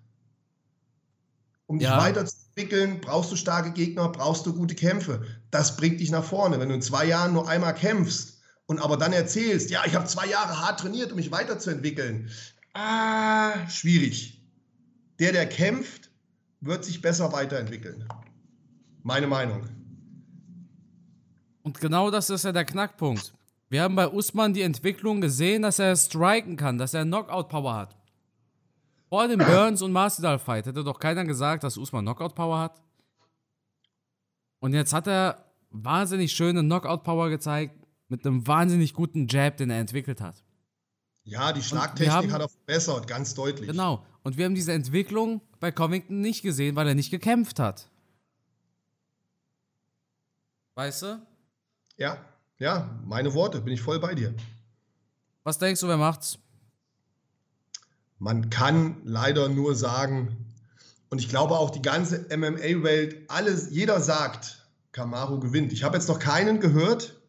Um 1.67 1.79
dich 1.79 1.87
Ja. 1.87 1.97
Weiterzuentwickeln, 2.59 3.01
brauchst 3.01 3.31
du 3.31 3.35
starke 3.35 3.71
Gegner, 3.71 4.09
brauchst 4.09 4.45
du 4.45 4.53
gute 4.53 4.75
Kämpfe. 4.75 5.25
Das 5.51 5.77
bringt 5.77 5.99
dich 5.99 6.11
nach 6.11 6.23
vorne. 6.23 6.59
Wenn 6.59 6.69
du 6.69 6.75
in 6.75 6.81
zwei 6.81 7.05
Jahren 7.05 7.33
nur 7.33 7.47
einmal 7.47 7.73
kämpfst 7.73 8.39
und 8.67 8.79
aber 8.79 8.97
dann 8.97 9.13
erzählst, 9.13 9.69
ja, 9.69 9.83
ich 9.85 9.95
habe 9.95 10.05
zwei 10.05 10.27
Jahre 10.27 10.59
hart 10.59 10.79
trainiert, 10.79 11.11
um 11.11 11.17
mich 11.17 11.31
weiterzuentwickeln, 11.31 12.29
ah, 12.73 13.67
schwierig. 13.69 14.41
Der, 15.19 15.31
der 15.31 15.47
kämpft, 15.47 16.09
wird 16.61 16.85
sich 16.85 17.01
besser 17.01 17.31
weiterentwickeln. 17.31 18.05
Meine 19.03 19.27
Meinung. 19.27 19.61
Und 21.63 21.79
genau 21.79 22.11
das 22.11 22.29
ist 22.29 22.45
ja 22.45 22.51
der 22.51 22.65
Knackpunkt. 22.65 23.33
Wir 23.69 23.83
haben 23.83 23.95
bei 23.95 24.07
Usman 24.07 24.53
die 24.53 24.63
Entwicklung 24.63 25.21
gesehen, 25.21 25.61
dass 25.61 25.79
er 25.79 25.95
striken 25.95 26.57
kann, 26.57 26.77
dass 26.77 26.93
er 26.93 27.05
Knockout-Power 27.05 27.75
hat. 27.75 27.98
Vor 29.09 29.27
dem 29.27 29.39
Burns- 29.39 29.81
und 29.81 29.91
Masvidal-Fight 29.91 30.67
hätte 30.67 30.83
doch 30.83 30.99
keiner 30.99 31.25
gesagt, 31.25 31.63
dass 31.63 31.77
Usman 31.77 32.05
Knockout-Power 32.05 32.59
hat. 32.59 32.81
Und 34.59 34.73
jetzt 34.73 34.93
hat 34.93 35.07
er 35.07 35.45
wahnsinnig 35.71 36.31
schöne 36.31 36.61
Knockout-Power 36.61 37.29
gezeigt 37.29 37.75
mit 38.07 38.25
einem 38.25 38.45
wahnsinnig 38.45 38.93
guten 38.93 39.27
Jab, 39.27 39.57
den 39.57 39.69
er 39.71 39.79
entwickelt 39.79 40.21
hat. 40.21 40.43
Ja, 41.23 41.53
die 41.53 41.61
Schlagtechnik 41.63 42.11
haben- 42.13 42.31
hat 42.31 42.41
er 42.41 42.49
verbessert, 42.49 43.07
ganz 43.07 43.33
deutlich. 43.35 43.69
Genau. 43.69 44.05
Und 44.23 44.37
wir 44.37 44.45
haben 44.45 44.55
diese 44.55 44.73
Entwicklung 44.73 45.41
bei 45.59 45.71
Covington 45.71 46.21
nicht 46.21 46.41
gesehen, 46.41 46.75
weil 46.75 46.87
er 46.87 46.95
nicht 46.95 47.11
gekämpft 47.11 47.59
hat. 47.59 47.89
Weißt 50.75 51.01
du? 51.03 51.27
Ja, 51.97 52.17
ja, 52.57 52.89
meine 53.05 53.33
Worte, 53.33 53.61
bin 53.61 53.73
ich 53.73 53.81
voll 53.81 53.99
bei 53.99 54.15
dir. 54.15 54.33
Was 55.43 55.57
denkst 55.57 55.81
du, 55.81 55.87
wer 55.87 55.97
macht's? 55.97 56.37
Man 58.19 58.49
kann 58.49 58.97
leider 59.05 59.47
nur 59.47 59.75
sagen, 59.75 60.45
und 61.09 61.19
ich 61.19 61.29
glaube 61.29 61.57
auch 61.57 61.69
die 61.69 61.81
ganze 61.81 62.25
MMA-Welt, 62.35 63.29
alles, 63.29 63.71
jeder 63.71 64.01
sagt, 64.01 64.67
Kamaru 64.91 65.39
gewinnt. 65.39 65.71
Ich 65.71 65.83
habe 65.83 65.97
jetzt 65.97 66.09
noch 66.09 66.19
keinen 66.19 66.59
gehört, 66.59 67.19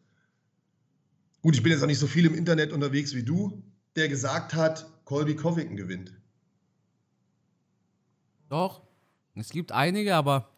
gut, 1.41 1.55
ich 1.55 1.63
bin 1.63 1.71
jetzt 1.71 1.81
auch 1.81 1.87
nicht 1.87 1.99
so 1.99 2.07
viel 2.07 2.25
im 2.25 2.35
Internet 2.35 2.73
unterwegs 2.73 3.15
wie 3.15 3.23
du, 3.23 3.63
der 3.95 4.09
gesagt 4.09 4.53
hat, 4.53 4.85
Colby 5.05 5.35
Covington 5.35 5.77
gewinnt. 5.77 6.13
Doch. 8.49 8.81
Es 9.33 9.49
gibt 9.49 9.71
einige, 9.71 10.15
aber 10.15 10.49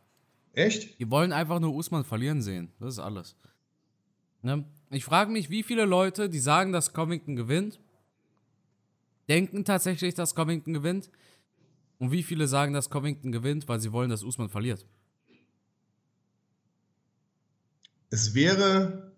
Echt? 0.54 1.00
die 1.00 1.10
wollen 1.12 1.32
einfach 1.32 1.60
nur 1.60 1.76
Usman 1.76 2.04
verlieren 2.04 2.42
sehen. 2.42 2.72
Das 2.80 2.96
ist 2.96 3.00
alles. 3.00 3.36
Ne? 4.42 4.66
Ich 4.90 5.06
frage 5.06 5.32
mich, 5.32 5.52
wie 5.52 5.64
viele 5.64 5.86
Leute, 5.86 6.28
die 6.28 6.40
sagen, 6.40 6.72
dass 6.72 6.94
Covington 6.94 7.36
gewinnt, 7.36 7.80
denken 9.34 9.66
tatsächlich, 9.66 10.14
dass 10.14 10.36
Covington 10.36 10.74
gewinnt. 10.74 11.10
Und 11.98 12.12
wie 12.12 12.22
viele 12.24 12.48
sagen, 12.48 12.74
dass 12.74 12.90
Covington 12.90 13.32
gewinnt, 13.32 13.68
weil 13.68 13.80
sie 13.80 13.92
wollen, 13.92 14.10
dass 14.10 14.24
Usman 14.24 14.50
verliert. 14.50 14.86
Es 18.12 18.36
wäre 18.36 19.12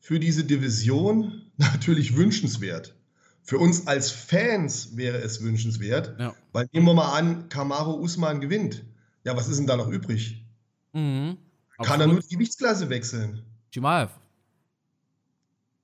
für 0.00 0.18
diese 0.18 0.44
Division 0.44 1.50
natürlich 1.58 2.16
wünschenswert. 2.16 2.94
Für 3.42 3.58
uns 3.58 3.86
als 3.88 4.10
Fans 4.10 4.96
wäre 4.96 5.18
es 5.18 5.42
wünschenswert, 5.42 6.18
Ja. 6.18 6.34
weil 6.52 6.68
nehmen 6.72 6.86
wir 6.86 6.94
mal 6.94 7.12
an, 7.18 7.48
Kamaru 7.48 7.94
Usman 8.00 8.40
gewinnt. 8.40 8.84
Ja, 9.24 9.36
was 9.36 9.48
ist 9.48 9.58
denn 9.58 9.66
da 9.66 9.76
noch 9.76 9.88
übrig? 9.88 10.44
Mhm. 10.92 11.36
Kann 11.78 12.00
er 12.00 12.06
nur 12.06 12.20
die 12.20 12.28
Gewichtsklasse 12.28 12.88
wechseln? 12.88 13.42
Chimaev. 13.72 14.12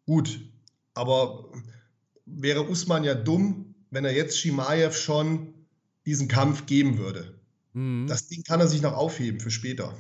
Gut, 0.07 0.41
aber 0.95 1.51
wäre 2.37 2.69
Usman 2.69 3.05
ja 3.05 3.15
dumm, 3.15 3.75
wenn 3.91 4.05
er 4.05 4.15
jetzt 4.15 4.39
Shimaev 4.39 4.97
schon 4.97 5.55
diesen 6.07 6.29
Kampf 6.29 6.67
geben 6.67 6.99
würde. 6.99 7.39
Mhm. 7.73 8.07
Das 8.09 8.29
Ding 8.29 8.43
kann 8.43 8.61
er 8.61 8.69
sich 8.69 8.83
noch 8.83 8.95
aufheben 8.95 9.41
für 9.41 9.51
später, 9.51 9.95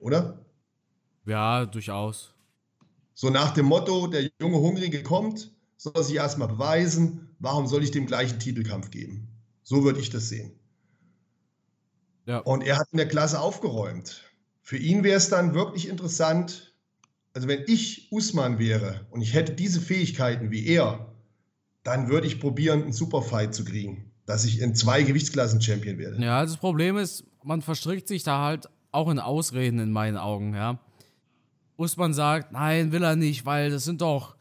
oder? 0.00 0.44
Ja, 1.26 1.66
durchaus. 1.66 2.34
So 3.14 3.30
nach 3.30 3.52
dem 3.52 3.66
Motto, 3.66 4.06
der 4.06 4.30
junge 4.40 4.58
Hungrige 4.58 5.02
kommt, 5.02 5.52
soll 5.76 6.02
sich 6.02 6.16
erstmal 6.16 6.48
beweisen, 6.48 7.34
warum 7.38 7.66
soll 7.66 7.82
ich 7.82 7.90
dem 7.90 8.06
gleichen 8.06 8.38
Titelkampf 8.38 8.90
geben? 8.90 9.28
So 9.62 9.84
würde 9.84 10.00
ich 10.00 10.10
das 10.10 10.28
sehen. 10.28 10.52
Ja. 12.26 12.38
Und 12.38 12.62
er 12.62 12.78
hat 12.78 12.88
in 12.92 12.98
der 12.98 13.08
Klasse 13.08 13.40
aufgeräumt. 13.40 14.22
Für 14.62 14.76
ihn 14.76 15.02
wäre 15.02 15.16
es 15.16 15.28
dann 15.28 15.54
wirklich 15.54 15.88
interessant, 15.88 16.74
also 17.32 17.48
wenn 17.48 17.64
ich 17.66 18.12
Usman 18.12 18.58
wäre 18.58 19.06
und 19.10 19.22
ich 19.22 19.34
hätte 19.34 19.52
diese 19.52 19.80
Fähigkeiten 19.80 20.50
wie 20.50 20.66
er, 20.66 21.07
dann 21.88 22.08
würde 22.08 22.26
ich 22.26 22.40
probieren, 22.40 22.82
einen 22.82 22.92
Superfight 22.92 23.54
zu 23.54 23.64
kriegen, 23.64 24.10
dass 24.26 24.44
ich 24.44 24.60
in 24.60 24.74
zwei 24.74 25.02
Gewichtsklassen 25.02 25.60
Champion 25.60 25.98
werde. 25.98 26.22
Ja, 26.22 26.42
das 26.42 26.56
Problem 26.56 26.96
ist, 26.96 27.24
man 27.42 27.62
verstrickt 27.62 28.08
sich 28.08 28.22
da 28.22 28.44
halt 28.44 28.68
auch 28.92 29.08
in 29.10 29.18
Ausreden 29.18 29.78
in 29.78 29.92
meinen 29.92 30.16
Augen, 30.16 30.54
ja. 30.54 30.78
Usman 31.76 32.12
sagt, 32.12 32.52
nein, 32.52 32.90
will 32.90 33.04
er 33.04 33.14
nicht, 33.14 33.46
weil 33.46 33.70
das 33.70 33.84
sind 33.84 34.00
doch 34.00 34.36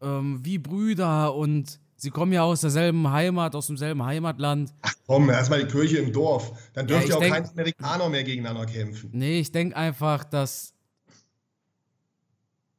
ähm, 0.00 0.40
wie 0.44 0.58
Brüder 0.58 1.34
und 1.34 1.80
Sie 1.98 2.10
kommen 2.10 2.32
ja 2.32 2.42
aus 2.42 2.60
derselben 2.60 3.10
Heimat, 3.10 3.54
aus 3.54 3.68
demselben 3.68 4.04
Heimatland. 4.04 4.72
Ach 4.82 4.92
komm, 5.06 5.30
erstmal 5.30 5.64
die 5.64 5.72
Kirche 5.72 5.96
im 5.96 6.12
Dorf. 6.12 6.52
Dann 6.74 6.86
dürft 6.86 7.08
ja, 7.08 7.08
ihr 7.08 7.16
auch 7.16 7.20
denk, 7.20 7.34
kein 7.34 7.48
Amerikaner 7.48 8.08
mehr 8.10 8.22
gegeneinander 8.22 8.66
kämpfen. 8.66 9.10
Nee, 9.12 9.40
ich 9.40 9.50
denke 9.50 9.74
einfach, 9.74 10.24
dass, 10.24 10.74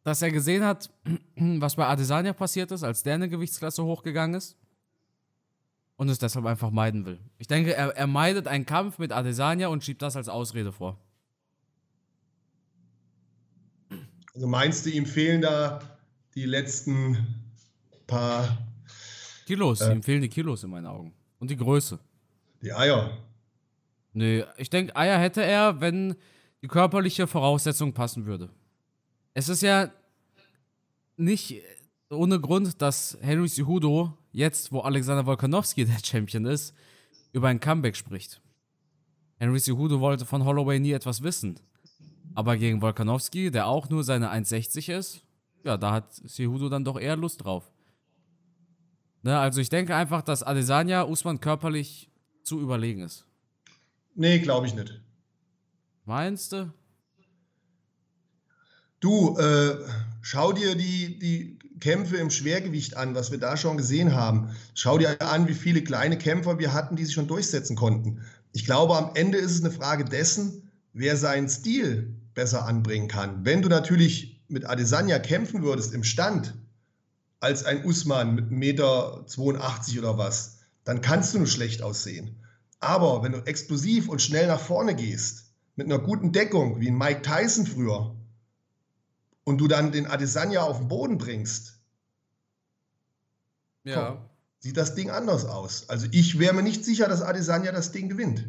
dass 0.07 0.21
er 0.21 0.31
gesehen 0.31 0.63
hat, 0.63 0.89
was 1.35 1.75
bei 1.75 1.85
Adesanya 1.85 2.31
passiert 2.31 2.71
ist, 2.71 2.81
als 2.81 3.03
der 3.03 3.15
eine 3.15 3.27
Gewichtsklasse 3.27 3.83
hochgegangen 3.83 4.37
ist. 4.37 4.55
Und 5.97 6.07
es 6.07 6.17
deshalb 6.17 6.45
einfach 6.45 6.71
meiden 6.71 7.05
will. 7.05 7.19
Ich 7.39 7.47
denke, 7.47 7.73
er, 7.73 7.89
er 7.89 8.07
meidet 8.07 8.47
einen 8.47 8.65
Kampf 8.65 8.99
mit 8.99 9.11
Adesanya 9.11 9.67
und 9.67 9.83
schiebt 9.83 10.01
das 10.01 10.15
als 10.15 10.29
Ausrede 10.29 10.71
vor. 10.71 10.97
Also 14.33 14.47
meinst 14.47 14.85
du, 14.85 14.91
ihm 14.91 15.05
fehlen 15.05 15.41
da 15.41 15.81
die 16.35 16.45
letzten 16.45 17.43
paar 18.05 18.59
Kilos, 19.45 19.81
äh, 19.81 19.91
ihm 19.91 20.03
fehlen 20.03 20.21
die 20.21 20.29
Kilos 20.29 20.63
in 20.63 20.69
meinen 20.69 20.85
Augen. 20.85 21.13
Und 21.39 21.51
die 21.51 21.57
Größe. 21.57 21.99
Die 22.61 22.71
Eier. 22.71 23.17
Nee, 24.13 24.45
ich 24.55 24.69
denke, 24.69 24.95
Eier 24.95 25.19
hätte 25.19 25.43
er, 25.43 25.81
wenn 25.81 26.15
die 26.61 26.69
körperliche 26.69 27.27
Voraussetzung 27.27 27.91
passen 27.91 28.25
würde. 28.25 28.49
Es 29.37 29.49
ist 29.49 29.61
ja 29.61 29.91
nicht 31.15 31.61
ohne 32.09 32.39
Grund, 32.39 32.81
dass 32.81 33.19
Henry 33.21 33.47
Cejudo 33.47 34.17
jetzt, 34.31 34.71
wo 34.71 34.79
Alexander 34.79 35.27
Volkanovski 35.27 35.85
der 35.85 35.99
Champion 36.03 36.45
ist, 36.45 36.73
über 37.33 37.47
ein 37.49 37.59
Comeback 37.59 37.95
spricht. 37.95 38.41
Henry 39.35 39.59
Cejudo 39.59 39.99
wollte 39.99 40.25
von 40.25 40.43
Holloway 40.43 40.79
nie 40.79 40.91
etwas 40.91 41.21
wissen. 41.21 41.59
Aber 42.33 42.57
gegen 42.57 42.81
Volkanovski, 42.81 43.51
der 43.51 43.67
auch 43.67 43.89
nur 43.89 44.03
seine 44.03 44.31
1,60 44.31 44.91
ist, 44.91 45.21
ja, 45.63 45.77
da 45.77 45.91
hat 45.91 46.15
Cejudo 46.15 46.67
dann 46.67 46.83
doch 46.83 46.99
eher 46.99 47.15
Lust 47.15 47.43
drauf. 47.43 47.71
Ne, 49.21 49.37
also 49.37 49.61
ich 49.61 49.69
denke 49.69 49.95
einfach, 49.95 50.23
dass 50.23 50.41
Adesanya 50.41 51.03
Usman 51.03 51.39
körperlich 51.39 52.09
zu 52.41 52.59
überlegen 52.59 53.01
ist. 53.01 53.27
Nee, 54.15 54.39
glaube 54.39 54.65
ich 54.65 54.73
nicht. 54.73 54.99
Meinst 56.05 56.53
du? 56.53 56.73
Du, 58.99 59.37
äh, 59.37 59.75
schau 60.21 60.53
dir 60.53 60.75
die, 60.75 61.19
die 61.19 61.59
Kämpfe 61.79 62.17
im 62.17 62.31
Schwergewicht 62.31 62.97
an, 62.97 63.13
was 63.13 63.31
wir 63.31 63.37
da 63.37 63.55
schon 63.55 63.77
gesehen 63.77 64.15
haben. 64.15 64.49
Schau 64.73 64.97
dir 64.97 65.21
an, 65.21 65.47
wie 65.47 65.53
viele 65.53 65.83
kleine 65.83 66.17
Kämpfer 66.17 66.57
wir 66.57 66.73
hatten, 66.73 66.95
die 66.95 67.05
sich 67.05 67.13
schon 67.13 67.27
durchsetzen 67.27 67.75
konnten. 67.75 68.21
Ich 68.53 68.65
glaube, 68.65 68.97
am 68.97 69.11
Ende 69.13 69.37
ist 69.37 69.51
es 69.51 69.61
eine 69.61 69.71
Frage 69.71 70.03
dessen, 70.03 70.71
wer 70.93 71.15
seinen 71.15 71.47
Stil 71.47 72.15
besser 72.33 72.65
anbringen 72.65 73.07
kann. 73.07 73.45
Wenn 73.45 73.61
du 73.61 73.69
natürlich 73.69 74.41
mit 74.47 74.65
Adesanya 74.65 75.19
kämpfen 75.19 75.61
würdest 75.61 75.93
im 75.93 76.03
Stand, 76.03 76.55
als 77.39 77.63
ein 77.63 77.85
Usman 77.85 78.35
mit 78.35 78.45
1,82 78.49 78.49
Meter 78.49 79.23
oder 79.99 80.17
was, 80.17 80.57
dann 80.85 81.01
kannst 81.01 81.35
du 81.35 81.37
nur 81.37 81.47
schlecht 81.47 81.83
aussehen. 81.83 82.35
Aber 82.79 83.21
wenn 83.21 83.33
du 83.33 83.39
explosiv 83.45 84.09
und 84.09 84.23
schnell 84.23 84.47
nach 84.47 84.59
vorne 84.59 84.95
gehst, 84.95 85.51
mit 85.75 85.85
einer 85.85 85.99
guten 85.99 86.31
Deckung, 86.31 86.79
wie 86.79 86.87
ein 86.87 86.97
Mike 86.97 87.21
Tyson 87.21 87.67
früher, 87.67 88.16
und 89.47 89.59
du 89.59 89.69
dann 89.69 89.93
den 89.93 90.07
Adesanya 90.07 90.63
auf 90.63 90.79
den 90.79 90.89
Boden 90.89 91.17
bringst, 91.17 91.79
ja. 93.85 94.09
Komm, 94.09 94.17
sieht 94.59 94.75
das 94.75 94.93
Ding 94.93 95.09
anders 95.09 95.45
aus. 95.45 95.87
Also 95.87 96.05
ich 96.11 96.37
wäre 96.37 96.53
mir 96.53 96.63
nicht 96.63 96.83
sicher, 96.83 97.07
dass 97.07 97.21
Adesanya 97.21 97.71
das 97.71 97.93
Ding 97.93 98.09
gewinnt. 98.09 98.45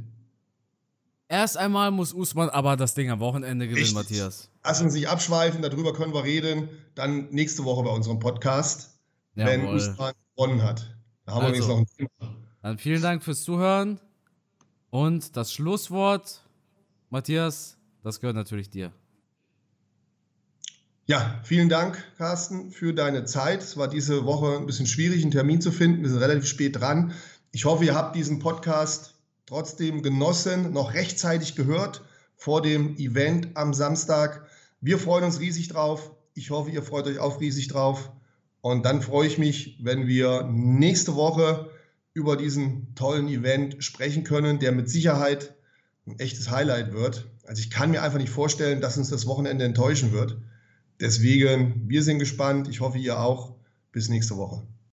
Erst 1.29 1.57
einmal 1.57 1.93
muss 1.93 2.13
Usman 2.13 2.49
aber 2.49 2.77
das 2.77 2.95
Ding 2.95 3.11
am 3.11 3.21
Wochenende 3.21 3.69
gewinnen, 3.69 3.85
Richtig. 3.85 3.95
Matthias. 3.95 4.51
Lass 4.65 4.81
uns 4.81 4.95
nicht 4.95 5.09
abschweifen, 5.09 5.63
darüber 5.63 5.93
können 5.93 6.13
wir 6.13 6.25
reden. 6.25 6.69
Dann 6.97 7.31
nächste 7.31 7.65
Woche 7.65 7.85
bei 7.85 7.91
unserem 7.91 8.19
Podcast, 8.19 8.99
Jawohl. 9.37 9.53
wenn 9.53 9.67
Usman 9.69 10.15
gewonnen 10.35 10.65
hat. 10.65 10.99
Da 11.27 11.35
haben 11.35 11.47
also, 11.47 11.61
wir 11.61 11.69
noch 11.69 11.79
ein 11.79 11.87
Thema. 11.97 12.35
Dann 12.61 12.79
vielen 12.79 13.03
Dank 13.03 13.23
fürs 13.23 13.45
Zuhören. 13.45 14.01
Und 14.91 15.37
das 15.37 15.53
Schlusswort, 15.53 16.43
Matthias, 17.09 17.77
das 18.03 18.19
gehört 18.19 18.35
natürlich 18.35 18.69
dir. 18.69 18.93
Ja, 21.11 21.41
vielen 21.43 21.71
Dank, 21.71 22.05
Carsten, 22.19 22.71
für 22.71 22.93
deine 22.93 23.25
Zeit. 23.25 23.63
Es 23.63 23.79
war 23.79 23.89
diese 23.89 24.27
Woche 24.27 24.59
ein 24.59 24.67
bisschen 24.67 24.87
schwierig, 24.87 25.23
einen 25.23 25.31
Termin 25.31 25.63
zu 25.63 25.73
finden. 25.73 26.03
Wir 26.03 26.11
sind 26.11 26.19
relativ 26.19 26.45
spät 26.45 26.79
dran. 26.79 27.15
Ich 27.51 27.65
hoffe, 27.65 27.87
ihr 27.87 27.95
habt 27.95 28.15
diesen 28.15 28.41
Podcast 28.41 29.15
trotzdem 29.47 30.03
genossen, 30.03 30.71
noch 30.75 30.93
rechtzeitig 30.93 31.55
gehört 31.55 32.03
vor 32.37 32.61
dem 32.61 32.95
Event 32.99 33.57
am 33.57 33.73
Samstag. 33.73 34.47
Wir 34.83 34.99
freuen 34.99 35.25
uns 35.25 35.41
riesig 35.41 35.69
drauf. 35.69 36.11
Ich 36.35 36.51
hoffe, 36.51 36.71
ihr 36.73 36.83
freut 36.83 37.07
euch 37.07 37.19
auch 37.21 37.41
riesig 37.41 37.69
drauf. 37.69 38.13
Und 38.61 38.85
dann 38.85 39.01
freue 39.01 39.29
ich 39.29 39.39
mich, 39.39 39.79
wenn 39.81 40.09
wir 40.09 40.43
nächste 40.53 41.15
Woche 41.15 41.71
über 42.13 42.37
diesen 42.37 42.95
tollen 42.97 43.29
Event 43.29 43.83
sprechen 43.83 44.25
können, 44.25 44.59
der 44.59 44.73
mit 44.73 44.91
Sicherheit 44.91 45.55
ein 46.07 46.19
echtes 46.19 46.51
Highlight 46.51 46.93
wird. 46.93 47.31
Also 47.47 47.61
ich 47.61 47.71
kann 47.71 47.93
mir 47.93 48.03
einfach 48.03 48.19
nicht 48.19 48.29
vorstellen, 48.29 48.83
dass 48.83 48.99
uns 48.99 49.09
das 49.09 49.27
Wochenende 49.27 49.65
enttäuschen 49.65 50.13
wird. 50.13 50.37
Deswegen, 51.01 51.89
wir 51.89 52.03
sind 52.03 52.19
gespannt. 52.19 52.69
Ich 52.69 52.81
hoffe, 52.81 52.99
ihr 52.99 53.21
auch. 53.21 53.55
Bis 53.93 54.09
nächste 54.09 54.37
Woche. 54.37 54.67